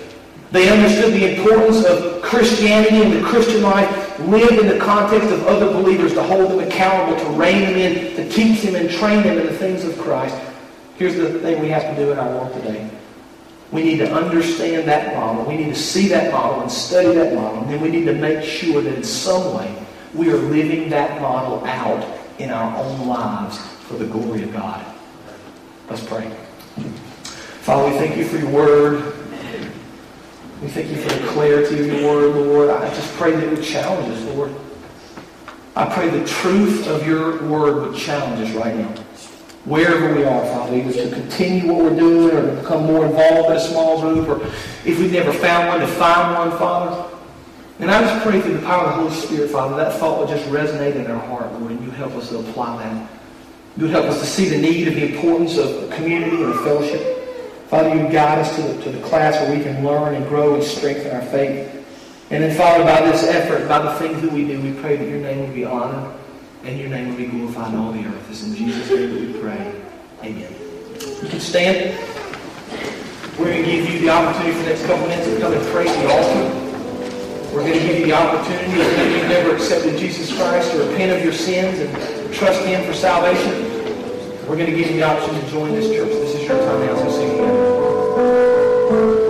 they 0.52 0.68
understood 0.68 1.14
the 1.14 1.36
importance 1.36 1.84
of 1.84 2.22
Christianity 2.22 3.02
and 3.02 3.12
the 3.12 3.28
Christian 3.28 3.62
life 3.62 4.18
lived 4.20 4.52
in 4.52 4.66
the 4.66 4.78
context 4.78 5.30
of 5.30 5.46
other 5.46 5.66
believers 5.72 6.12
to 6.14 6.22
hold 6.22 6.50
them 6.50 6.60
accountable, 6.60 7.18
to 7.18 7.30
rein 7.38 7.60
them 7.62 7.76
in, 7.76 8.16
to 8.16 8.28
teach 8.28 8.62
them 8.62 8.74
and 8.74 8.90
train 8.90 9.22
them 9.22 9.38
in 9.38 9.46
the 9.46 9.54
things 9.54 9.84
of 9.84 9.96
Christ. 9.98 10.36
Here's 10.96 11.14
the 11.14 11.38
thing 11.38 11.60
we 11.60 11.68
have 11.68 11.82
to 11.82 11.94
do 11.96 12.10
in 12.10 12.18
our 12.18 12.28
world 12.28 12.52
today. 12.54 12.90
We 13.70 13.84
need 13.84 13.98
to 13.98 14.12
understand 14.12 14.88
that 14.88 15.14
model. 15.14 15.44
We 15.44 15.56
need 15.56 15.72
to 15.72 15.80
see 15.80 16.08
that 16.08 16.32
model 16.32 16.62
and 16.62 16.70
study 16.70 17.14
that 17.14 17.34
model. 17.34 17.62
And 17.62 17.70
then 17.70 17.80
we 17.80 17.88
need 17.88 18.04
to 18.06 18.14
make 18.14 18.44
sure 18.44 18.82
that 18.82 18.94
in 18.94 19.04
some 19.04 19.56
way 19.56 19.86
we 20.14 20.30
are 20.30 20.36
living 20.36 20.90
that 20.90 21.20
model 21.20 21.64
out 21.64 22.18
in 22.40 22.50
our 22.50 22.76
own 22.76 23.06
lives 23.06 23.58
for 23.58 23.94
the 23.94 24.06
glory 24.06 24.42
of 24.42 24.52
God. 24.52 24.84
Let's 25.88 26.04
pray. 26.04 26.28
Father, 27.62 27.90
we 27.90 27.98
thank 27.98 28.16
you 28.16 28.24
for 28.24 28.38
your 28.38 28.50
word. 28.50 29.19
We 30.62 30.68
thank 30.68 30.90
you 30.90 30.96
for 30.96 31.08
the 31.08 31.26
clarity 31.28 31.80
of 31.80 31.86
your 31.86 32.14
word, 32.14 32.36
Lord. 32.36 32.70
I 32.70 32.88
just 32.90 33.10
pray 33.14 33.30
that 33.30 33.42
it 33.42 33.50
would 33.50 33.64
challenge 33.64 34.14
us, 34.14 34.22
Lord. 34.34 34.54
I 35.74 35.86
pray 35.86 36.10
the 36.10 36.26
truth 36.26 36.86
of 36.86 37.06
your 37.06 37.42
word 37.44 37.76
would 37.76 37.98
challenge 37.98 38.46
us 38.46 38.54
right 38.54 38.76
now. 38.76 38.88
Wherever 39.64 40.14
we 40.14 40.22
are, 40.22 40.44
Father, 40.44 40.76
either 40.76 40.92
to 40.92 41.14
continue 41.14 41.72
what 41.72 41.84
we're 41.84 41.98
doing 41.98 42.36
or 42.36 42.42
to 42.42 42.60
become 42.60 42.84
more 42.84 43.06
involved 43.06 43.50
in 43.50 43.56
a 43.56 43.60
small 43.60 44.02
group, 44.02 44.28
or 44.28 44.44
if 44.84 44.98
we've 44.98 45.12
never 45.12 45.32
found 45.32 45.68
one, 45.68 45.80
to 45.80 45.86
find 45.86 46.34
one, 46.34 46.58
Father. 46.58 47.16
And 47.78 47.90
I 47.90 48.02
just 48.02 48.22
pray 48.22 48.42
through 48.42 48.58
the 48.58 48.66
power 48.66 48.84
of 48.84 48.96
the 48.96 49.02
Holy 49.02 49.14
Spirit, 49.14 49.50
Father, 49.50 49.76
that 49.76 49.94
thought 49.94 50.18
would 50.18 50.28
just 50.28 50.46
resonate 50.50 50.96
in 50.96 51.10
our 51.10 51.20
heart, 51.20 51.50
Lord, 51.54 51.72
and 51.72 51.82
you 51.82 51.90
help 51.92 52.12
us 52.16 52.28
to 52.28 52.38
apply 52.38 52.84
that. 52.84 53.10
You 53.78 53.86
help 53.86 54.04
us 54.06 54.20
to 54.20 54.26
see 54.26 54.50
the 54.50 54.58
need 54.58 54.88
of 54.88 54.94
the 54.94 55.14
importance 55.14 55.56
of 55.56 55.88
community 55.90 56.42
and 56.42 56.54
fellowship. 56.60 57.19
Father, 57.70 57.94
you 57.94 58.10
guide 58.10 58.40
us 58.40 58.56
to 58.56 58.62
the, 58.62 58.82
to 58.82 58.90
the 58.90 59.00
class 59.06 59.36
where 59.36 59.56
we 59.56 59.62
can 59.62 59.84
learn 59.84 60.16
and 60.16 60.26
grow 60.26 60.56
and 60.56 60.64
strengthen 60.64 61.14
our 61.14 61.22
faith. 61.22 61.72
And 62.30 62.42
then, 62.42 62.56
Father, 62.56 62.82
by 62.82 63.00
this 63.08 63.22
effort, 63.22 63.68
by 63.68 63.78
the 63.78 63.94
things 63.94 64.20
that 64.22 64.32
we 64.32 64.44
do, 64.44 64.60
we 64.60 64.72
pray 64.80 64.96
that 64.96 65.08
your 65.08 65.20
name 65.20 65.38
will 65.38 65.54
be 65.54 65.64
honored 65.64 66.12
and 66.64 66.80
your 66.80 66.88
name 66.88 67.10
will 67.10 67.16
be 67.16 67.26
glorified 67.26 67.72
in 67.72 67.78
all 67.78 67.92
the 67.92 68.04
earth. 68.04 68.28
It's 68.28 68.42
in 68.42 68.56
Jesus' 68.56 68.90
name 68.90 69.14
that 69.14 69.20
we 69.20 69.40
pray. 69.40 69.82
Amen. 70.24 70.52
You 71.22 71.28
can 71.28 71.38
stand. 71.38 71.96
We're 73.38 73.52
going 73.52 73.64
to 73.64 73.70
give 73.70 73.88
you 73.88 74.00
the 74.00 74.10
opportunity 74.10 74.52
for 74.52 74.64
the 74.64 74.70
next 74.70 74.86
couple 74.86 75.06
minutes 75.06 75.28
to 75.28 75.38
come 75.38 75.52
and 75.52 75.66
praise 75.68 75.94
the 75.94 76.10
altar. 76.10 77.54
We're 77.54 77.62
going 77.62 77.78
to 77.78 77.86
give 77.86 77.98
you 78.00 78.06
the 78.06 78.14
opportunity 78.14 78.80
if 78.80 79.16
you've 79.16 79.28
never 79.28 79.54
accepted 79.54 79.96
Jesus 79.96 80.36
Christ 80.36 80.72
to 80.72 80.88
repent 80.88 81.12
of 81.12 81.22
your 81.22 81.32
sins 81.32 81.78
and 81.78 82.34
trust 82.34 82.64
Him 82.64 82.84
for 82.84 82.94
salvation. 82.94 83.62
We're 84.48 84.56
going 84.56 84.70
to 84.70 84.76
give 84.76 84.90
you 84.90 84.96
the 84.96 85.04
option 85.04 85.40
to 85.40 85.50
join 85.50 85.72
this 85.72 85.86
church. 85.86 86.08
This 86.08 86.34
is 86.34 86.48
your 86.48 86.58
time 86.58 86.84
now, 86.84 86.96
so 86.96 87.10
sing 87.10 87.29
together. 88.90 89.29